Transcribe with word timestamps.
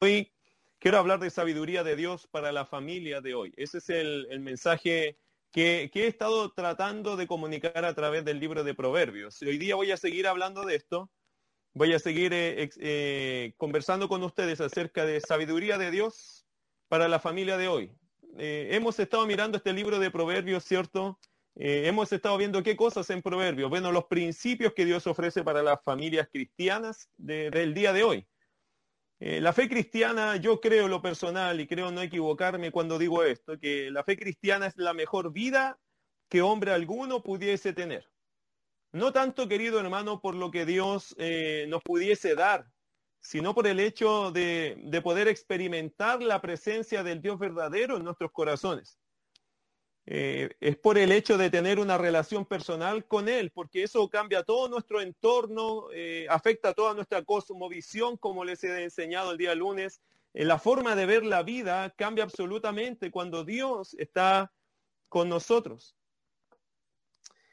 hoy 0.00 0.32
quiero 0.78 0.98
hablar 0.98 1.20
de 1.20 1.30
sabiduría 1.30 1.84
de 1.84 1.94
Dios 1.94 2.26
para 2.26 2.52
la 2.52 2.64
familia 2.64 3.20
de 3.20 3.34
hoy. 3.34 3.52
Ese 3.56 3.78
es 3.78 3.90
el, 3.90 4.40
mensaje 4.40 5.18
que, 5.52 5.90
he 5.92 6.06
estado 6.06 6.52
tratando 6.52 7.16
de 7.16 7.26
comunicar 7.26 7.84
a 7.84 7.94
través 7.94 8.24
del 8.24 8.40
libro 8.40 8.64
de 8.64 8.74
Proverbios. 8.74 9.40
Hoy 9.42 9.58
día 9.58 9.74
voy 9.74 9.92
a 9.92 9.98
seguir 9.98 10.26
hablando 10.26 10.64
de 10.64 10.76
esto. 10.76 11.10
Voy 11.74 11.92
a 11.92 11.98
seguir 11.98 12.32
eh, 12.32 12.68
eh, 12.78 13.52
conversando 13.58 14.08
con 14.08 14.22
ustedes 14.24 14.60
acerca 14.60 15.04
de 15.04 15.20
sabiduría 15.20 15.76
de 15.76 15.90
Dios 15.90 16.46
para 16.88 17.06
la 17.06 17.20
familia 17.20 17.58
de 17.58 17.68
hoy. 17.68 17.92
Eh, 18.38 18.70
hemos 18.72 18.98
estado 18.98 19.26
mirando 19.26 19.58
este 19.58 19.72
libro 19.72 19.98
de 19.98 20.10
Proverbios, 20.10 20.64
¿cierto? 20.64 21.18
hemos 21.56 22.10
estado 22.10 22.38
viendo 22.38 22.62
qué 22.62 22.74
cosas 22.74 23.10
en 23.10 23.20
Proverbios. 23.20 23.68
Bueno, 23.68 23.92
los 23.92 24.04
principios 24.04 24.72
que 24.72 24.86
Dios 24.86 25.06
ofrece 25.06 25.42
para 25.42 25.62
las 25.62 25.82
familias 25.84 26.26
cristianas 26.32 27.10
del 27.18 27.74
día 27.74 27.92
de 27.92 28.02
hoy. 28.02 28.26
Eh, 29.22 29.38
la 29.42 29.52
fe 29.52 29.68
cristiana, 29.68 30.36
yo 30.36 30.62
creo 30.62 30.88
lo 30.88 31.02
personal 31.02 31.60
y 31.60 31.66
creo 31.66 31.90
no 31.90 32.00
equivocarme 32.00 32.72
cuando 32.72 32.98
digo 32.98 33.22
esto, 33.22 33.58
que 33.58 33.90
la 33.90 34.02
fe 34.02 34.16
cristiana 34.16 34.66
es 34.66 34.78
la 34.78 34.94
mejor 34.94 35.30
vida 35.30 35.78
que 36.30 36.40
hombre 36.40 36.72
alguno 36.72 37.22
pudiese 37.22 37.74
tener. 37.74 38.10
No 38.92 39.12
tanto, 39.12 39.46
querido 39.46 39.78
hermano, 39.78 40.22
por 40.22 40.34
lo 40.34 40.50
que 40.50 40.64
Dios 40.64 41.14
eh, 41.18 41.66
nos 41.68 41.82
pudiese 41.82 42.34
dar, 42.34 42.72
sino 43.20 43.54
por 43.54 43.66
el 43.66 43.78
hecho 43.78 44.32
de, 44.32 44.80
de 44.84 45.02
poder 45.02 45.28
experimentar 45.28 46.22
la 46.22 46.40
presencia 46.40 47.02
del 47.02 47.20
Dios 47.20 47.38
verdadero 47.38 47.98
en 47.98 48.04
nuestros 48.04 48.32
corazones. 48.32 48.98
Eh, 50.06 50.50
es 50.60 50.76
por 50.76 50.98
el 50.98 51.12
hecho 51.12 51.38
de 51.38 51.50
tener 51.50 51.78
una 51.78 51.98
relación 51.98 52.44
personal 52.44 53.06
con 53.06 53.28
Él, 53.28 53.50
porque 53.50 53.82
eso 53.82 54.08
cambia 54.08 54.42
todo 54.42 54.68
nuestro 54.68 55.00
entorno, 55.00 55.86
eh, 55.92 56.26
afecta 56.28 56.74
toda 56.74 56.94
nuestra 56.94 57.22
cosmovisión, 57.22 58.16
como 58.16 58.44
les 58.44 58.64
he 58.64 58.82
enseñado 58.82 59.32
el 59.32 59.38
día 59.38 59.54
lunes. 59.54 60.00
Eh, 60.34 60.44
la 60.44 60.58
forma 60.58 60.96
de 60.96 61.06
ver 61.06 61.24
la 61.24 61.42
vida 61.42 61.90
cambia 61.90 62.24
absolutamente 62.24 63.10
cuando 63.10 63.44
Dios 63.44 63.94
está 63.98 64.52
con 65.08 65.28
nosotros. 65.28 65.96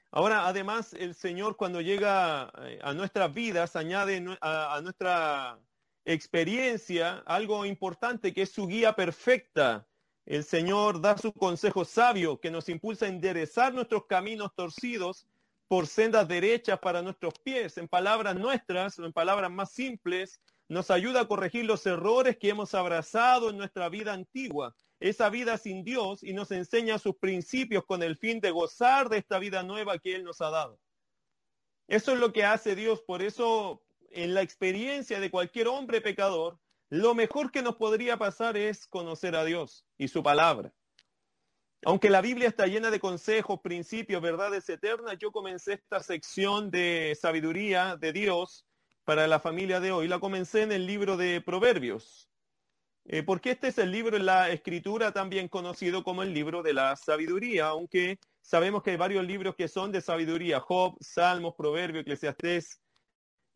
Ahora, 0.09 0.47
además, 0.47 0.93
el 0.93 1.15
Señor 1.15 1.57
cuando 1.57 1.81
llega 1.81 2.49
a 2.81 2.93
nuestras 2.93 3.33
vidas 3.33 3.75
añade 3.75 4.25
a 4.41 4.79
nuestra 4.81 5.59
experiencia 6.05 7.21
algo 7.25 7.65
importante 7.65 8.33
que 8.33 8.43
es 8.43 8.49
su 8.49 8.67
guía 8.67 8.93
perfecta 8.93 9.85
el 10.27 10.43
Señor 10.43 10.99
da 10.99 11.17
su 11.17 11.31
consejo 11.31 11.85
sabio 11.85 12.41
que 12.41 12.51
nos 12.51 12.67
impulsa 12.67 13.05
a 13.05 13.09
enderezar 13.09 13.73
nuestros 13.73 14.07
caminos 14.07 14.53
torcidos 14.53 15.25
por 15.69 15.87
sendas 15.87 16.27
derechas 16.27 16.79
para 16.79 17.01
nuestros 17.01 17.33
pies. 17.39 17.77
En 17.77 17.87
palabras 17.87 18.35
nuestras 18.35 18.99
en 18.99 19.13
palabras 19.13 19.49
más 19.49 19.71
simples, 19.71 20.41
nos 20.67 20.91
ayuda 20.91 21.21
a 21.21 21.27
corregir 21.29 21.63
los 21.63 21.85
errores 21.85 22.35
que 22.35 22.49
hemos 22.49 22.73
abrazado 22.73 23.49
en 23.49 23.57
nuestra 23.57 23.87
vida 23.87 24.11
antigua, 24.11 24.75
esa 24.99 25.29
vida 25.29 25.57
sin 25.57 25.85
Dios, 25.85 26.23
y 26.23 26.33
nos 26.33 26.51
enseña 26.51 26.99
sus 26.99 27.15
principios 27.15 27.85
con 27.85 28.03
el 28.03 28.17
fin 28.17 28.41
de 28.41 28.51
gozar 28.51 29.07
de 29.07 29.19
esta 29.19 29.39
vida 29.39 29.63
nueva 29.63 29.97
que 29.97 30.13
Él 30.13 30.25
nos 30.25 30.41
ha 30.41 30.49
dado. 30.49 30.77
Eso 31.87 32.11
es 32.11 32.19
lo 32.19 32.33
que 32.33 32.43
hace 32.43 32.75
Dios. 32.75 33.01
Por 33.01 33.21
eso, 33.21 33.81
en 34.11 34.33
la 34.33 34.41
experiencia 34.41 35.21
de 35.21 35.31
cualquier 35.31 35.69
hombre 35.69 36.01
pecador, 36.01 36.59
lo 36.89 37.13
mejor 37.13 37.51
que 37.51 37.61
nos 37.61 37.75
podría 37.75 38.17
pasar 38.17 38.55
es 38.55 38.87
conocer 38.87 39.35
a 39.35 39.43
Dios 39.43 39.85
y 39.97 40.07
su 40.07 40.23
palabra. 40.23 40.73
Aunque 41.85 42.09
la 42.09 42.21
Biblia 42.21 42.47
está 42.47 42.65
llena 42.65 42.89
de 42.89 42.99
consejos, 42.99 43.59
principios, 43.61 44.21
verdades 44.21 44.67
eternas, 44.69 45.17
yo 45.19 45.31
comencé 45.31 45.73
esta 45.73 46.01
sección 46.01 46.71
de 46.71 47.15
sabiduría 47.19 47.97
de 47.97 48.13
Dios 48.13 48.65
para 49.03 49.27
la 49.27 49.39
familia 49.39 49.79
de 49.79 49.91
hoy. 49.91 50.07
La 50.07 50.19
comencé 50.19 50.63
en 50.63 50.71
el 50.71 50.87
libro 50.87 51.17
de 51.17 51.39
Proverbios, 51.41 52.29
eh, 53.05 53.21
porque 53.23 53.51
este 53.51 53.67
es 53.67 53.77
el 53.77 53.91
libro 53.91 54.17
en 54.17 54.25
la 54.25 54.49
escritura 54.49 55.11
también 55.11 55.47
conocido 55.47 56.03
como 56.03 56.23
el 56.23 56.33
libro 56.33 56.63
de 56.63 56.73
la 56.73 56.95
sabiduría, 56.95 57.67
aunque 57.67 58.19
sabemos 58.41 58.81
que 58.81 58.91
hay 58.91 58.97
varios 58.97 59.25
libros 59.25 59.55
que 59.55 59.67
son 59.67 59.91
de 59.91 60.01
sabiduría, 60.01 60.59
Job, 60.59 60.97
Salmos, 60.99 61.53
Proverbios, 61.55 62.01
Eclesiastés, 62.01 62.81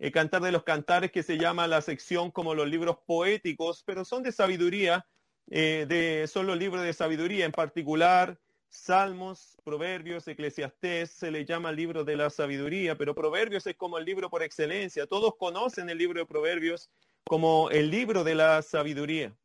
el 0.01 0.12
Cantar 0.12 0.41
de 0.41 0.51
los 0.51 0.63
Cantares, 0.63 1.12
que 1.12 1.22
se 1.22 1.38
llama 1.38 1.67
la 1.67 1.79
sección 1.79 2.31
como 2.31 2.56
los 2.56 2.67
libros 2.67 2.97
poéticos, 3.06 3.84
pero 3.85 4.03
son 4.03 4.23
de 4.23 4.31
sabiduría, 4.31 5.06
eh, 5.51 5.85
de, 5.88 6.28
son 6.28 6.47
los 6.47 6.57
libros 6.57 6.81
de 6.81 6.91
sabiduría, 6.91 7.45
en 7.45 7.51
particular 7.51 8.40
Salmos, 8.67 9.59
Proverbios, 9.63 10.28
Eclesiastés, 10.28 11.11
se 11.11 11.29
le 11.29 11.45
llama 11.45 11.72
libro 11.72 12.03
de 12.03 12.16
la 12.16 12.31
sabiduría, 12.31 12.97
pero 12.97 13.13
Proverbios 13.13 13.67
es 13.67 13.75
como 13.75 14.00
el 14.00 14.06
libro 14.06 14.31
por 14.31 14.41
excelencia. 14.41 15.06
Todos 15.06 15.35
conocen 15.38 15.88
el 15.88 16.00
libro 16.00 16.19
de 16.19 16.25
Proverbios 16.25 16.90
como 17.23 17.69
el 17.69 17.91
libro 17.91 18.23
de 18.23 18.34
la 18.34 18.63
sabiduría. 18.63 19.38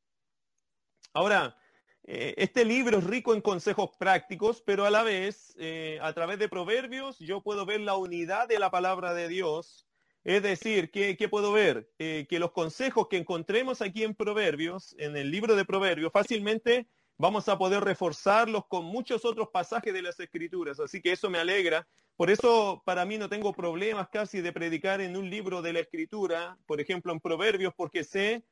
Ahora, 1.12 1.58
eh, 2.04 2.32
este 2.38 2.64
libro 2.64 2.96
es 2.96 3.04
rico 3.04 3.34
en 3.34 3.42
consejos 3.42 3.90
prácticos, 3.98 4.62
pero 4.62 4.86
a 4.86 4.90
la 4.90 5.02
vez, 5.02 5.54
eh, 5.58 5.98
a 6.00 6.14
través 6.14 6.38
de 6.38 6.48
Proverbios, 6.48 7.18
yo 7.18 7.42
puedo 7.42 7.66
ver 7.66 7.80
la 7.80 7.96
unidad 7.96 8.48
de 8.48 8.58
la 8.58 8.70
palabra 8.70 9.12
de 9.12 9.28
Dios 9.28 9.85
es 10.26 10.42
decir, 10.42 10.90
¿qué, 10.90 11.28
puedo 11.30 11.52
ver? 11.52 11.88
Eh, 12.00 12.26
que 12.28 12.40
los 12.40 12.50
consejos 12.50 13.06
que 13.06 13.16
encontremos 13.16 13.80
aquí 13.80 14.02
en 14.02 14.12
Proverbios, 14.12 14.96
en 14.98 15.16
el 15.16 15.30
libro 15.30 15.54
de 15.54 15.64
Proverbios, 15.64 16.10
fácilmente 16.10 16.88
vamos 17.16 17.48
a 17.48 17.56
poder 17.56 17.84
reforzarlos 17.84 18.66
con 18.66 18.84
muchos 18.84 19.24
otros 19.24 19.50
pasajes 19.52 19.94
de 19.94 20.02
las 20.02 20.18
Escrituras. 20.18 20.80
Así 20.80 21.00
que 21.00 21.12
eso 21.12 21.30
me 21.30 21.38
alegra. 21.38 21.86
Por 22.16 22.28
eso 22.28 22.82
para 22.84 23.04
mí 23.04 23.18
no 23.18 23.28
tengo 23.28 23.52
problemas 23.52 24.08
casi 24.08 24.40
de 24.40 24.52
predicar 24.52 25.00
en 25.00 25.16
un 25.16 25.30
libro 25.30 25.62
de 25.62 25.74
la 25.74 25.78
Escritura, 25.78 26.58
por 26.66 26.80
ejemplo 26.80 27.12
en 27.12 27.20
Proverbios, 27.20 27.72
porque 27.76 28.02
sé 28.02 28.42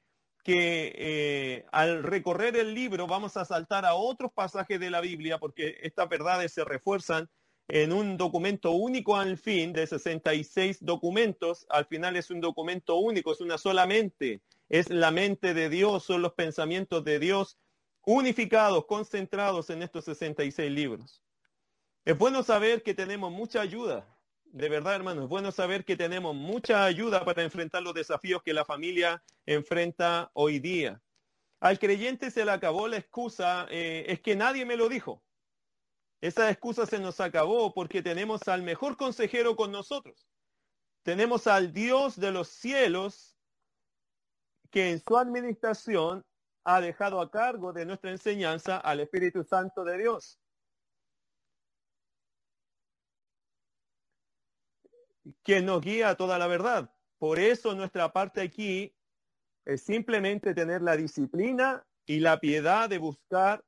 que 0.44 0.94
eh, 0.94 1.66
al 1.72 2.04
recorrer 2.04 2.56
el 2.56 2.72
libro 2.72 3.08
vamos 3.08 3.36
a 3.36 3.44
saltar 3.44 3.84
a 3.84 3.96
otros 3.96 4.30
pasajes 4.32 4.78
de 4.78 4.90
la 4.90 5.00
Biblia, 5.00 5.38
porque 5.38 5.76
estas 5.82 6.08
verdades 6.08 6.52
se 6.52 6.62
refuerzan 6.62 7.28
en 7.68 7.92
un 7.92 8.16
documento 8.16 8.72
único 8.72 9.16
al 9.16 9.38
fin 9.38 9.72
de 9.72 9.86
66 9.86 10.78
documentos. 10.84 11.66
Al 11.70 11.86
final 11.86 12.16
es 12.16 12.30
un 12.30 12.40
documento 12.40 12.96
único, 12.96 13.32
es 13.32 13.40
una 13.40 13.58
sola 13.58 13.86
mente. 13.86 14.42
Es 14.68 14.90
la 14.90 15.10
mente 15.10 15.54
de 15.54 15.68
Dios, 15.68 16.04
son 16.04 16.22
los 16.22 16.34
pensamientos 16.34 17.04
de 17.04 17.18
Dios 17.18 17.58
unificados, 18.06 18.86
concentrados 18.86 19.70
en 19.70 19.82
estos 19.82 20.04
66 20.04 20.70
libros. 20.70 21.22
Es 22.04 22.18
bueno 22.18 22.42
saber 22.42 22.82
que 22.82 22.94
tenemos 22.94 23.32
mucha 23.32 23.60
ayuda. 23.60 24.06
De 24.44 24.68
verdad, 24.68 24.94
hermanos, 24.94 25.24
es 25.24 25.30
bueno 25.30 25.50
saber 25.52 25.84
que 25.84 25.96
tenemos 25.96 26.34
mucha 26.34 26.84
ayuda 26.84 27.24
para 27.24 27.42
enfrentar 27.42 27.82
los 27.82 27.94
desafíos 27.94 28.42
que 28.42 28.52
la 28.52 28.64
familia 28.64 29.22
enfrenta 29.46 30.30
hoy 30.34 30.58
día. 30.58 31.00
Al 31.60 31.78
creyente 31.78 32.30
se 32.30 32.44
le 32.44 32.50
acabó 32.50 32.88
la 32.88 32.98
excusa, 32.98 33.66
eh, 33.70 34.04
es 34.08 34.20
que 34.20 34.36
nadie 34.36 34.66
me 34.66 34.76
lo 34.76 34.88
dijo. 34.88 35.22
Esa 36.24 36.48
excusa 36.48 36.86
se 36.86 36.98
nos 36.98 37.20
acabó 37.20 37.74
porque 37.74 38.02
tenemos 38.02 38.48
al 38.48 38.62
mejor 38.62 38.96
consejero 38.96 39.56
con 39.56 39.70
nosotros. 39.70 40.26
Tenemos 41.02 41.46
al 41.46 41.70
Dios 41.70 42.18
de 42.18 42.32
los 42.32 42.48
cielos 42.48 43.36
que 44.70 44.92
en 44.92 45.00
su 45.00 45.18
administración 45.18 46.24
ha 46.64 46.80
dejado 46.80 47.20
a 47.20 47.30
cargo 47.30 47.74
de 47.74 47.84
nuestra 47.84 48.10
enseñanza 48.10 48.78
al 48.78 49.00
Espíritu 49.00 49.44
Santo 49.44 49.84
de 49.84 49.98
Dios. 49.98 50.40
quien 55.42 55.66
nos 55.66 55.82
guía 55.82 56.08
a 56.08 56.16
toda 56.16 56.38
la 56.38 56.46
verdad. 56.46 56.90
Por 57.18 57.38
eso 57.38 57.74
nuestra 57.74 58.10
parte 58.14 58.40
aquí 58.40 58.96
es 59.66 59.82
simplemente 59.82 60.54
tener 60.54 60.80
la 60.80 60.96
disciplina 60.96 61.86
y 62.06 62.20
la 62.20 62.40
piedad 62.40 62.88
de 62.88 62.96
buscar 62.96 63.62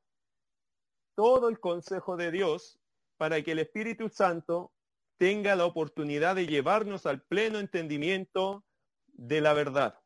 todo 1.16 1.48
el 1.48 1.58
consejo 1.58 2.16
de 2.16 2.30
Dios 2.30 2.78
para 3.16 3.42
que 3.42 3.52
el 3.52 3.58
Espíritu 3.58 4.08
Santo 4.08 4.72
tenga 5.16 5.56
la 5.56 5.64
oportunidad 5.64 6.36
de 6.36 6.46
llevarnos 6.46 7.06
al 7.06 7.22
pleno 7.22 7.58
entendimiento 7.58 8.64
de 9.08 9.40
la 9.40 9.54
verdad. 9.54 9.98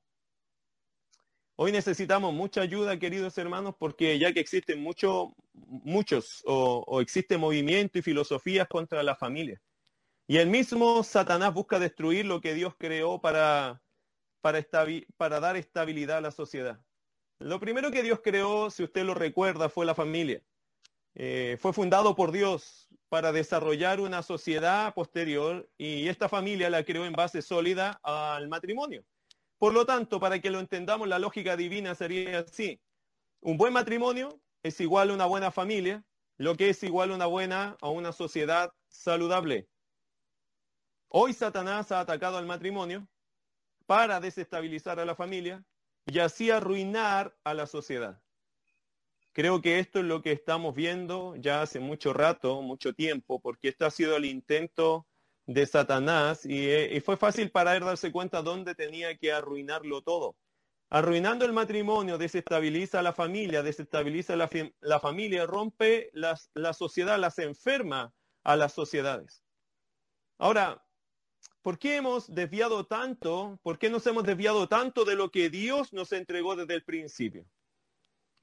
Hoy 1.56 1.72
necesitamos 1.72 2.32
mucha 2.32 2.62
ayuda, 2.62 2.98
queridos 2.98 3.36
hermanos, 3.36 3.74
porque 3.78 4.18
ya 4.18 4.32
que 4.32 4.40
existen 4.40 4.80
muchos, 4.80 5.28
muchos, 5.52 6.42
o, 6.46 7.02
existe 7.02 7.36
movimiento 7.36 7.98
y 7.98 8.02
filosofías 8.02 8.66
contra 8.68 9.02
la 9.02 9.14
familia. 9.14 9.60
Y 10.26 10.38
el 10.38 10.48
mismo 10.48 11.02
Satanás 11.02 11.52
busca 11.52 11.78
destruir 11.78 12.24
lo 12.24 12.40
que 12.40 12.54
Dios 12.54 12.74
creó 12.78 13.20
para, 13.20 13.82
para 14.40 15.40
dar 15.40 15.56
estabilidad 15.56 16.18
a 16.18 16.22
la 16.22 16.30
sociedad. 16.30 16.80
Lo 17.40 17.58
primero 17.58 17.90
que 17.90 18.02
Dios 18.02 18.20
creó, 18.22 18.70
si 18.70 18.84
usted 18.84 19.04
lo 19.04 19.14
recuerda, 19.14 19.68
fue 19.68 19.84
la 19.84 19.94
familia. 19.94 20.42
Eh, 21.14 21.58
fue 21.60 21.72
fundado 21.72 22.14
por 22.14 22.32
Dios 22.32 22.88
para 23.08 23.32
desarrollar 23.32 24.00
una 24.00 24.22
sociedad 24.22 24.94
posterior 24.94 25.68
y 25.76 26.08
esta 26.08 26.28
familia 26.28 26.70
la 26.70 26.84
creó 26.84 27.04
en 27.04 27.12
base 27.12 27.42
sólida 27.42 28.00
al 28.02 28.48
matrimonio. 28.48 29.04
Por 29.58 29.74
lo 29.74 29.84
tanto, 29.84 30.20
para 30.20 30.38
que 30.40 30.50
lo 30.50 30.60
entendamos, 30.60 31.08
la 31.08 31.18
lógica 31.18 31.56
divina 31.56 31.94
sería 31.94 32.40
así. 32.40 32.80
Un 33.40 33.58
buen 33.58 33.72
matrimonio 33.72 34.40
es 34.62 34.80
igual 34.80 35.10
a 35.10 35.14
una 35.14 35.26
buena 35.26 35.50
familia, 35.50 36.04
lo 36.36 36.56
que 36.56 36.70
es 36.70 36.82
igual 36.82 37.10
a 37.10 37.14
una 37.16 37.26
buena 37.26 37.76
o 37.80 37.90
una 37.90 38.12
sociedad 38.12 38.72
saludable. 38.88 39.68
Hoy 41.08 41.32
Satanás 41.32 41.90
ha 41.90 42.00
atacado 42.00 42.38
al 42.38 42.46
matrimonio 42.46 43.08
para 43.86 44.20
desestabilizar 44.20 45.00
a 45.00 45.04
la 45.04 45.16
familia 45.16 45.64
y 46.06 46.20
así 46.20 46.50
arruinar 46.50 47.36
a 47.42 47.52
la 47.52 47.66
sociedad. 47.66 48.22
Creo 49.32 49.62
que 49.62 49.78
esto 49.78 50.00
es 50.00 50.06
lo 50.06 50.22
que 50.22 50.32
estamos 50.32 50.74
viendo 50.74 51.36
ya 51.36 51.62
hace 51.62 51.78
mucho 51.78 52.12
rato, 52.12 52.62
mucho 52.62 52.92
tiempo, 52.94 53.40
porque 53.40 53.68
esto 53.68 53.86
ha 53.86 53.90
sido 53.90 54.16
el 54.16 54.24
intento 54.24 55.06
de 55.46 55.66
Satanás 55.66 56.44
y, 56.44 56.68
eh, 56.68 57.00
fue 57.04 57.16
fácil 57.16 57.50
para 57.50 57.76
él 57.76 57.84
darse 57.84 58.10
cuenta 58.10 58.42
dónde 58.42 58.74
tenía 58.74 59.16
que 59.16 59.32
arruinarlo 59.32 60.02
todo. 60.02 60.36
Arruinando 60.90 61.44
el 61.44 61.52
matrimonio, 61.52 62.18
desestabiliza 62.18 63.02
la 63.02 63.12
familia, 63.12 63.62
desestabiliza 63.62 64.34
la, 64.34 64.50
la 64.80 64.98
familia, 64.98 65.46
rompe 65.46 66.10
las, 66.12 66.50
la 66.54 66.72
sociedad, 66.72 67.18
las 67.18 67.38
enferma 67.38 68.12
a 68.42 68.56
las 68.56 68.72
sociedades. 68.72 69.44
Ahora, 70.38 70.84
¿por 71.62 71.78
qué 71.78 71.96
hemos 71.96 72.34
desviado 72.34 72.84
tanto? 72.86 73.60
¿Por 73.62 73.78
qué 73.78 73.90
nos 73.90 74.04
hemos 74.08 74.24
desviado 74.24 74.68
tanto 74.68 75.04
de 75.04 75.14
lo 75.14 75.30
que 75.30 75.50
Dios 75.50 75.92
nos 75.92 76.10
entregó 76.10 76.56
desde 76.56 76.74
el 76.74 76.82
principio? 76.82 77.46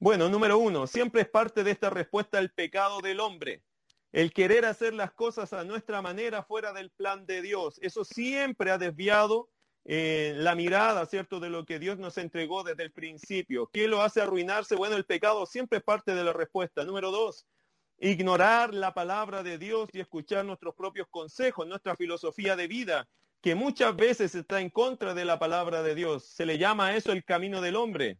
Bueno, 0.00 0.28
número 0.28 0.58
uno, 0.58 0.86
siempre 0.86 1.22
es 1.22 1.28
parte 1.28 1.64
de 1.64 1.72
esta 1.72 1.90
respuesta 1.90 2.38
el 2.38 2.52
pecado 2.52 3.00
del 3.00 3.18
hombre. 3.18 3.64
El 4.12 4.32
querer 4.32 4.64
hacer 4.64 4.94
las 4.94 5.12
cosas 5.12 5.52
a 5.52 5.64
nuestra 5.64 6.00
manera 6.00 6.44
fuera 6.44 6.72
del 6.72 6.90
plan 6.90 7.26
de 7.26 7.42
Dios. 7.42 7.80
Eso 7.82 8.04
siempre 8.04 8.70
ha 8.70 8.78
desviado 8.78 9.50
eh, 9.84 10.34
la 10.36 10.54
mirada, 10.54 11.04
¿cierto?, 11.06 11.40
de 11.40 11.50
lo 11.50 11.66
que 11.66 11.80
Dios 11.80 11.98
nos 11.98 12.16
entregó 12.16 12.62
desde 12.62 12.84
el 12.84 12.92
principio. 12.92 13.70
¿Qué 13.72 13.88
lo 13.88 14.00
hace 14.00 14.20
arruinarse? 14.20 14.76
Bueno, 14.76 14.94
el 14.94 15.04
pecado 15.04 15.46
siempre 15.46 15.78
es 15.78 15.84
parte 15.84 16.14
de 16.14 16.22
la 16.22 16.32
respuesta. 16.32 16.84
Número 16.84 17.10
dos, 17.10 17.44
ignorar 17.98 18.72
la 18.74 18.94
palabra 18.94 19.42
de 19.42 19.58
Dios 19.58 19.88
y 19.92 19.98
escuchar 19.98 20.44
nuestros 20.44 20.76
propios 20.76 21.08
consejos, 21.10 21.66
nuestra 21.66 21.96
filosofía 21.96 22.54
de 22.54 22.68
vida, 22.68 23.08
que 23.40 23.56
muchas 23.56 23.96
veces 23.96 24.36
está 24.36 24.60
en 24.60 24.70
contra 24.70 25.12
de 25.12 25.24
la 25.24 25.40
palabra 25.40 25.82
de 25.82 25.96
Dios. 25.96 26.24
Se 26.24 26.46
le 26.46 26.56
llama 26.56 26.86
a 26.86 26.96
eso 26.96 27.10
el 27.10 27.24
camino 27.24 27.60
del 27.60 27.74
hombre. 27.74 28.18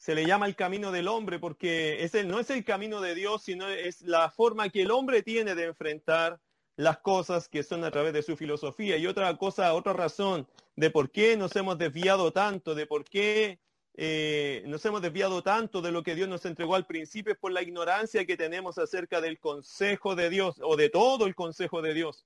Se 0.00 0.14
le 0.14 0.24
llama 0.24 0.46
el 0.46 0.56
camino 0.56 0.92
del 0.92 1.08
hombre 1.08 1.38
porque 1.38 2.10
no 2.24 2.40
es 2.40 2.48
el 2.48 2.64
camino 2.64 3.02
de 3.02 3.14
Dios, 3.14 3.42
sino 3.42 3.68
es 3.68 4.00
la 4.00 4.30
forma 4.30 4.70
que 4.70 4.80
el 4.80 4.90
hombre 4.92 5.22
tiene 5.22 5.54
de 5.54 5.64
enfrentar 5.64 6.40
las 6.76 7.00
cosas 7.00 7.50
que 7.50 7.62
son 7.62 7.84
a 7.84 7.90
través 7.90 8.14
de 8.14 8.22
su 8.22 8.34
filosofía. 8.34 8.96
Y 8.96 9.06
otra 9.06 9.36
cosa, 9.36 9.74
otra 9.74 9.92
razón 9.92 10.48
de 10.74 10.88
por 10.88 11.10
qué 11.10 11.36
nos 11.36 11.54
hemos 11.54 11.76
desviado 11.76 12.32
tanto, 12.32 12.74
de 12.74 12.86
por 12.86 13.04
qué 13.04 13.60
eh, 13.94 14.62
nos 14.66 14.82
hemos 14.86 15.02
desviado 15.02 15.42
tanto 15.42 15.82
de 15.82 15.92
lo 15.92 16.02
que 16.02 16.14
Dios 16.14 16.30
nos 16.30 16.46
entregó 16.46 16.76
al 16.76 16.86
principio 16.86 17.34
es 17.34 17.38
por 17.38 17.52
la 17.52 17.60
ignorancia 17.60 18.24
que 18.24 18.38
tenemos 18.38 18.78
acerca 18.78 19.20
del 19.20 19.38
consejo 19.38 20.14
de 20.14 20.30
Dios 20.30 20.62
o 20.62 20.76
de 20.76 20.88
todo 20.88 21.26
el 21.26 21.34
consejo 21.34 21.82
de 21.82 21.92
Dios. 21.92 22.24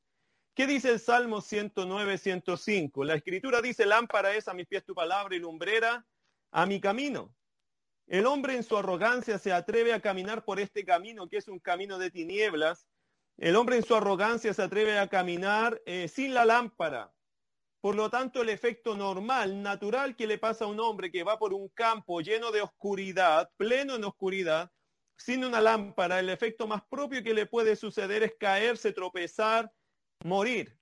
¿Qué 0.55 0.69
dice 0.69 0.91
el 0.91 1.01
Salmo 1.01 1.41
109, 1.41 2.19
105? 2.19 3.03
La 3.03 3.17
escritura 3.17 3.61
dice, 3.61 3.85
lámpara 3.85 4.37
es 4.37 4.47
a 4.47 4.55
mis 4.55 4.69
pies 4.69 4.85
tu 4.85 4.95
palabra 4.95 5.35
y 5.35 5.41
lumbrera 5.41 6.07
a 6.53 6.67
mi 6.67 6.81
camino. 6.81 7.35
El 8.07 8.27
hombre 8.27 8.55
en 8.55 8.63
su 8.63 8.77
arrogancia 8.77 9.39
se 9.39 9.53
atreve 9.53 9.93
a 9.93 10.01
caminar 10.01 10.45
por 10.45 10.61
este 10.61 10.85
camino 10.85 11.29
que 11.29 11.39
es 11.39 11.49
un 11.49 11.59
camino 11.59 11.99
de 11.99 12.11
tinieblas 12.11 12.87
el 13.37 13.57
hombre 13.57 13.77
en 13.77 13.85
su 13.85 13.95
arrogancia 13.97 14.55
se 14.55 14.63
atreve 14.63 14.99
a 14.99 15.09
caminar 15.09 15.83
eh, 15.87 16.09
sin 16.09 16.35
la 16.35 16.45
lámpara. 16.45 17.13
Por 17.81 17.97
lo 17.97 18.09
tanto, 18.09 18.41
el 18.41 18.49
efecto 18.49 18.97
normal, 18.97 19.61
natural 19.61 20.17
que 20.17 20.27
le 20.27 20.39
pasa 20.39 20.65
a 20.65 20.69
un 20.69 20.81
hombre 20.81 21.11
que 21.11 21.25
va 21.25 21.39
por 21.39 21.53
un 21.53 21.69
campo 21.69 22.21
lleno 22.21 22.51
de 22.53 22.63
oscuridad, 22.63 23.51
pleno 23.57 23.97
en 23.97 24.05
oscuridad, 24.05 24.71
sin 25.17 25.45
una 25.45 25.61
lámpara, 25.61 26.21
el 26.21 26.31
efecto 26.31 26.67
más 26.67 26.83
propio 26.89 27.23
que 27.23 27.35
le 27.35 27.47
puede 27.47 27.77
suceder 27.77 28.23
es 28.23 28.35
caerse, 28.39 28.93
tropezar, 28.93 29.71
morir. 30.25 30.79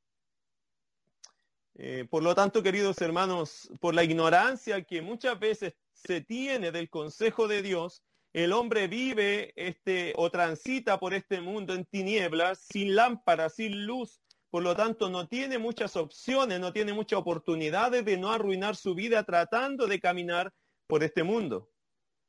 Eh, 1.74 2.06
por 2.08 2.22
lo 2.22 2.34
tanto, 2.34 2.62
queridos 2.62 3.00
hermanos, 3.00 3.70
por 3.80 3.94
la 3.94 4.04
ignorancia 4.04 4.82
que 4.84 5.00
muchas 5.00 5.38
veces 5.40 5.74
se 6.04 6.20
tiene 6.20 6.72
del 6.72 6.90
consejo 6.90 7.48
de 7.48 7.62
Dios, 7.62 8.02
el 8.32 8.52
hombre 8.52 8.88
vive 8.88 9.52
este 9.56 10.14
o 10.16 10.30
transita 10.30 10.98
por 10.98 11.12
este 11.12 11.40
mundo 11.40 11.74
en 11.74 11.84
tinieblas, 11.84 12.66
sin 12.72 12.94
lámpara, 12.94 13.50
sin 13.50 13.86
luz. 13.86 14.20
Por 14.50 14.62
lo 14.62 14.74
tanto, 14.74 15.10
no 15.10 15.28
tiene 15.28 15.58
muchas 15.58 15.96
opciones, 15.96 16.58
no 16.60 16.72
tiene 16.72 16.92
muchas 16.92 17.18
oportunidades 17.18 18.04
de 18.04 18.16
no 18.16 18.30
arruinar 18.32 18.76
su 18.76 18.94
vida 18.94 19.22
tratando 19.24 19.86
de 19.86 20.00
caminar 20.00 20.52
por 20.86 21.04
este 21.04 21.22
mundo. 21.22 21.70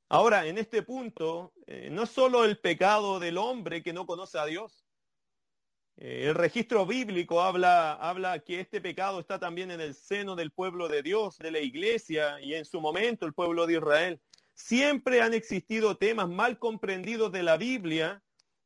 Ahora, 0.09 0.45
en 0.45 0.57
este 0.57 0.83
punto, 0.83 1.53
eh, 1.65 1.89
no 1.89 2.05
solo 2.05 2.45
el 2.45 2.59
pecado 2.59 3.19
del 3.19 3.37
hombre 3.37 3.81
que 3.81 3.93
no 3.93 4.05
conoce 4.05 4.37
a 4.37 4.45
Dios. 4.45 4.82
Eh, 5.97 6.27
el 6.27 6.35
registro 6.35 6.85
bíblico 6.85 7.41
habla, 7.41 7.93
habla 7.93 8.39
que 8.39 8.59
este 8.59 8.81
pecado 8.81 9.19
está 9.19 9.39
también 9.39 9.71
en 9.71 9.81
el 9.81 9.93
seno 9.93 10.35
del 10.35 10.51
pueblo 10.51 10.87
de 10.87 11.03
Dios, 11.03 11.37
de 11.37 11.51
la 11.51 11.59
iglesia 11.59 12.39
y 12.41 12.55
en 12.55 12.65
su 12.65 12.81
momento 12.81 13.25
el 13.25 13.33
pueblo 13.33 13.67
de 13.67 13.73
Israel. 13.73 14.21
Siempre 14.55 15.21
han 15.21 15.33
existido 15.33 15.97
temas 15.97 16.29
mal 16.29 16.59
comprendidos 16.59 17.31
de 17.31 17.43
la 17.43 17.57
Biblia 17.57 18.23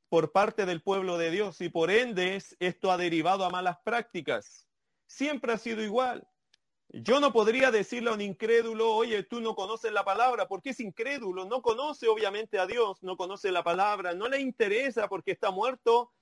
por 0.10 0.32
parte 0.32 0.66
del 0.66 0.82
pueblo 0.82 1.18
de 1.18 1.32
Dios 1.32 1.60
y 1.62 1.70
por 1.70 1.92
ende 1.92 2.42
esto 2.60 2.92
ha 2.92 2.98
derivado 2.98 3.44
a 3.46 3.50
malas 3.50 3.78
prácticas. 3.84 4.68
Siempre 5.06 5.54
ha 5.54 5.58
sido 5.58 5.82
igual. 5.82 6.28
Yo 6.90 7.20
no 7.20 7.34
podría 7.34 7.70
decirle 7.70 8.10
a 8.10 8.14
un 8.14 8.22
incrédulo, 8.22 8.96
oye, 8.96 9.22
tú 9.24 9.42
no 9.42 9.56
conoces 9.56 9.92
la 9.92 10.06
palabra, 10.06 10.48
porque 10.48 10.70
es 10.70 10.80
incrédulo, 10.80 11.44
no 11.44 11.62
conoce 11.62 12.08
obviamente 12.08 12.60
a 12.60 12.66
Dios, 12.66 13.04
no 13.04 13.18
conoce 13.18 13.52
la 13.52 13.62
palabra, 13.64 14.14
no 14.14 14.30
le 14.30 14.40
interesa 14.40 15.10
porque 15.10 15.32
está 15.32 15.52
muerto 15.52 16.14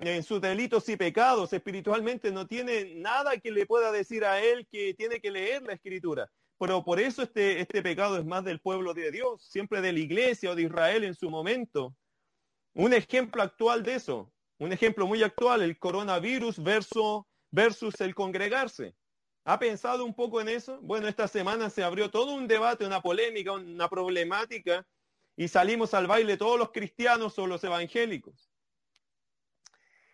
en 0.00 0.22
sus 0.22 0.40
delitos 0.40 0.88
y 0.88 0.96
pecados, 0.96 1.52
espiritualmente 1.52 2.30
no 2.30 2.46
tiene 2.46 2.94
nada 2.96 3.36
que 3.38 3.50
le 3.50 3.66
pueda 3.66 3.90
decir 3.90 4.24
a 4.24 4.40
él 4.42 4.66
que 4.70 4.94
tiene 4.94 5.20
que 5.20 5.30
leer 5.30 5.62
la 5.62 5.74
escritura. 5.74 6.30
Pero 6.58 6.84
por 6.84 7.00
eso 7.00 7.22
este, 7.22 7.60
este 7.60 7.82
pecado 7.82 8.18
es 8.18 8.24
más 8.24 8.44
del 8.44 8.60
pueblo 8.60 8.94
de 8.94 9.10
Dios, 9.10 9.44
siempre 9.48 9.80
de 9.80 9.92
la 9.92 10.00
iglesia 10.00 10.50
o 10.50 10.54
de 10.54 10.62
Israel 10.62 11.04
en 11.04 11.14
su 11.14 11.30
momento. 11.30 11.94
Un 12.74 12.92
ejemplo 12.92 13.42
actual 13.42 13.82
de 13.82 13.94
eso, 13.94 14.32
un 14.58 14.72
ejemplo 14.72 15.06
muy 15.06 15.22
actual, 15.22 15.62
el 15.62 15.78
coronavirus 15.78 16.62
versus, 16.62 17.22
versus 17.50 18.00
el 18.00 18.14
congregarse. 18.14 18.94
¿Ha 19.44 19.58
pensado 19.58 20.04
un 20.04 20.14
poco 20.14 20.40
en 20.40 20.48
eso? 20.48 20.78
Bueno, 20.82 21.08
esta 21.08 21.26
semana 21.26 21.70
se 21.70 21.82
abrió 21.82 22.10
todo 22.10 22.34
un 22.34 22.46
debate, 22.46 22.84
una 22.84 23.00
polémica, 23.00 23.52
una 23.52 23.88
problemática, 23.88 24.86
y 25.36 25.46
salimos 25.48 25.94
al 25.94 26.08
baile 26.08 26.36
todos 26.36 26.58
los 26.58 26.72
cristianos 26.72 27.38
o 27.38 27.46
los 27.46 27.62
evangélicos. 27.62 28.47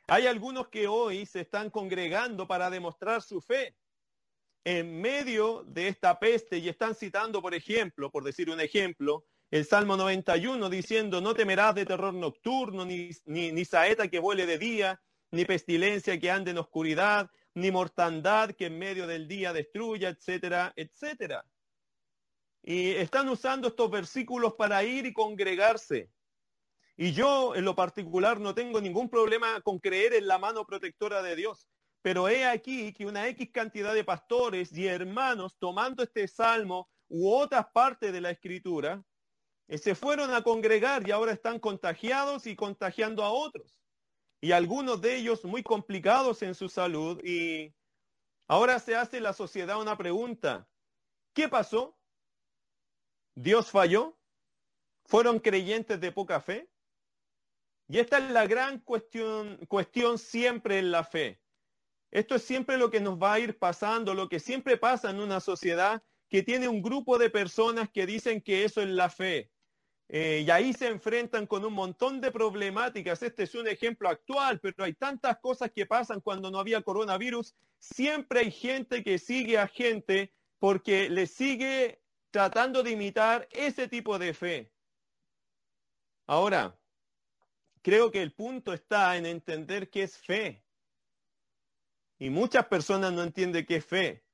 Hay 0.06 0.26
algunos 0.26 0.68
que 0.68 0.86
hoy 0.86 1.24
se 1.24 1.40
están 1.40 1.70
congregando 1.70 2.46
para 2.46 2.68
demostrar 2.68 3.22
su 3.22 3.40
fe 3.40 3.74
en 4.64 5.00
medio 5.00 5.64
de 5.64 5.88
esta 5.88 6.18
peste 6.18 6.58
y 6.58 6.68
están 6.68 6.94
citando, 6.94 7.40
por 7.40 7.54
ejemplo, 7.54 8.10
por 8.10 8.22
decir 8.22 8.50
un 8.50 8.60
ejemplo, 8.60 9.24
el 9.50 9.64
Salmo 9.64 9.96
91 9.96 10.68
diciendo, 10.68 11.20
no 11.20 11.34
temerás 11.34 11.74
de 11.74 11.86
terror 11.86 12.12
nocturno, 12.12 12.84
ni, 12.84 13.10
ni, 13.24 13.64
saeta 13.64 14.08
que 14.08 14.18
vuele 14.18 14.46
de 14.46 14.58
día, 14.58 15.00
ni 15.30 15.44
pestilencia 15.44 16.18
que 16.18 16.30
ande 16.30 16.50
en 16.50 16.58
oscuridad, 16.58 17.30
ni 17.54 17.70
mortandad 17.70 18.50
que 18.50 18.66
en 18.66 18.78
medio 18.78 19.06
del 19.06 19.28
día 19.28 19.52
destruya, 19.52 20.08
etcétera, 20.10 20.72
etcétera. 20.76 21.46
Y 22.62 22.90
están 22.90 23.28
usando 23.28 23.68
estos 23.68 23.90
versículos 23.90 24.54
para 24.54 24.82
ir 24.82 25.06
y 25.06 25.12
congregarse. 25.12 26.10
Y 26.96 27.12
yo 27.12 27.54
en 27.56 27.64
lo 27.64 27.74
particular 27.74 28.38
no 28.38 28.54
tengo 28.54 28.80
ningún 28.80 29.08
problema 29.08 29.60
con 29.62 29.78
creer 29.78 30.14
en 30.14 30.28
la 30.28 30.38
mano 30.38 30.64
protectora 30.64 31.22
de 31.22 31.34
Dios. 31.34 31.68
Pero 32.02 32.28
he 32.28 32.44
aquí 32.44 32.92
que 32.92 33.06
una 33.06 33.26
X 33.28 33.50
cantidad 33.52 33.94
de 33.94 34.04
pastores 34.04 34.72
y 34.72 34.86
hermanos 34.86 35.56
tomando 35.58 36.02
este 36.02 36.28
salmo 36.28 36.88
u 37.08 37.30
otras 37.30 37.66
partes 37.72 38.12
de 38.12 38.20
la 38.20 38.30
escritura, 38.30 39.02
eh, 39.68 39.78
se 39.78 39.94
fueron 39.94 40.32
a 40.34 40.42
congregar 40.42 41.06
y 41.08 41.10
ahora 41.10 41.32
están 41.32 41.58
contagiados 41.58 42.46
y 42.46 42.54
contagiando 42.54 43.24
a 43.24 43.30
otros. 43.32 43.80
Y 44.40 44.52
algunos 44.52 45.00
de 45.00 45.16
ellos 45.16 45.44
muy 45.44 45.62
complicados 45.62 46.42
en 46.42 46.54
su 46.54 46.68
salud. 46.68 47.20
Y 47.24 47.74
ahora 48.46 48.78
se 48.78 48.94
hace 48.94 49.20
la 49.20 49.32
sociedad 49.32 49.80
una 49.80 49.96
pregunta. 49.96 50.68
¿Qué 51.32 51.48
pasó? 51.48 51.98
¿Dios 53.34 53.70
falló? 53.70 54.16
¿Fueron 55.06 55.40
creyentes 55.40 56.00
de 56.00 56.12
poca 56.12 56.40
fe? 56.40 56.68
Y 57.88 57.98
esta 57.98 58.18
es 58.18 58.30
la 58.30 58.46
gran 58.46 58.80
cuestión, 58.80 59.58
cuestión 59.68 60.18
siempre 60.18 60.78
en 60.78 60.90
la 60.90 61.04
fe. 61.04 61.40
Esto 62.10 62.36
es 62.36 62.42
siempre 62.42 62.78
lo 62.78 62.90
que 62.90 63.00
nos 63.00 63.18
va 63.18 63.34
a 63.34 63.40
ir 63.40 63.58
pasando, 63.58 64.14
lo 64.14 64.28
que 64.28 64.40
siempre 64.40 64.76
pasa 64.76 65.10
en 65.10 65.20
una 65.20 65.40
sociedad 65.40 66.02
que 66.28 66.42
tiene 66.42 66.68
un 66.68 66.80
grupo 66.80 67.18
de 67.18 67.28
personas 67.28 67.90
que 67.90 68.06
dicen 68.06 68.40
que 68.40 68.64
eso 68.64 68.80
es 68.80 68.88
la 68.88 69.10
fe. 69.10 69.50
Eh, 70.08 70.44
y 70.46 70.50
ahí 70.50 70.72
se 70.72 70.88
enfrentan 70.88 71.46
con 71.46 71.64
un 71.64 71.72
montón 71.72 72.20
de 72.20 72.30
problemáticas. 72.30 73.22
Este 73.22 73.44
es 73.44 73.54
un 73.54 73.66
ejemplo 73.66 74.08
actual, 74.08 74.60
pero 74.60 74.84
hay 74.84 74.94
tantas 74.94 75.38
cosas 75.38 75.70
que 75.72 75.86
pasan 75.86 76.20
cuando 76.20 76.50
no 76.50 76.58
había 76.58 76.82
coronavirus. 76.82 77.54
Siempre 77.78 78.40
hay 78.40 78.50
gente 78.50 79.02
que 79.02 79.18
sigue 79.18 79.58
a 79.58 79.66
gente 79.66 80.32
porque 80.58 81.08
le 81.08 81.26
sigue 81.26 82.00
tratando 82.30 82.82
de 82.82 82.92
imitar 82.92 83.48
ese 83.50 83.88
tipo 83.88 84.18
de 84.18 84.34
fe. 84.34 84.72
Ahora, 86.26 86.78
creo 87.84 88.10
que 88.10 88.22
el 88.22 88.32
punto 88.32 88.72
está 88.72 89.14
en 89.18 89.26
entender 89.26 89.90
qué 89.90 90.04
es 90.04 90.16
fe. 90.16 90.64
Y 92.18 92.30
muchas 92.30 92.66
personas 92.66 93.12
no 93.12 93.22
entienden 93.22 93.66
qué 93.66 93.76
es 93.76 93.84
fe. 93.84 94.24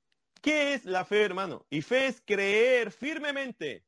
¿Qué 0.40 0.75
es 0.75 0.85
la 0.85 1.04
fe, 1.04 1.25
hermano? 1.25 1.66
Y 1.69 1.83
fe 1.83 2.07
es 2.07 2.23
creer 2.25 2.92
firmemente. 2.92 3.85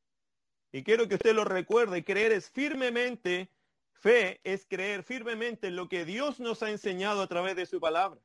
Y 0.73 0.83
quiero 0.83 1.07
que 1.07 1.15
usted 1.15 1.33
lo 1.33 1.45
recuerde, 1.45 2.03
creer 2.03 2.33
es 2.33 2.49
firmemente, 2.49 3.49
fe 3.93 4.41
es 4.43 4.65
creer 4.65 5.01
firmemente 5.01 5.67
en 5.67 5.77
lo 5.77 5.87
que 5.87 6.03
Dios 6.03 6.41
nos 6.41 6.61
ha 6.61 6.69
enseñado 6.69 7.21
a 7.21 7.27
través 7.27 7.55
de 7.55 7.65
su 7.65 7.79
palabra. 7.79 8.19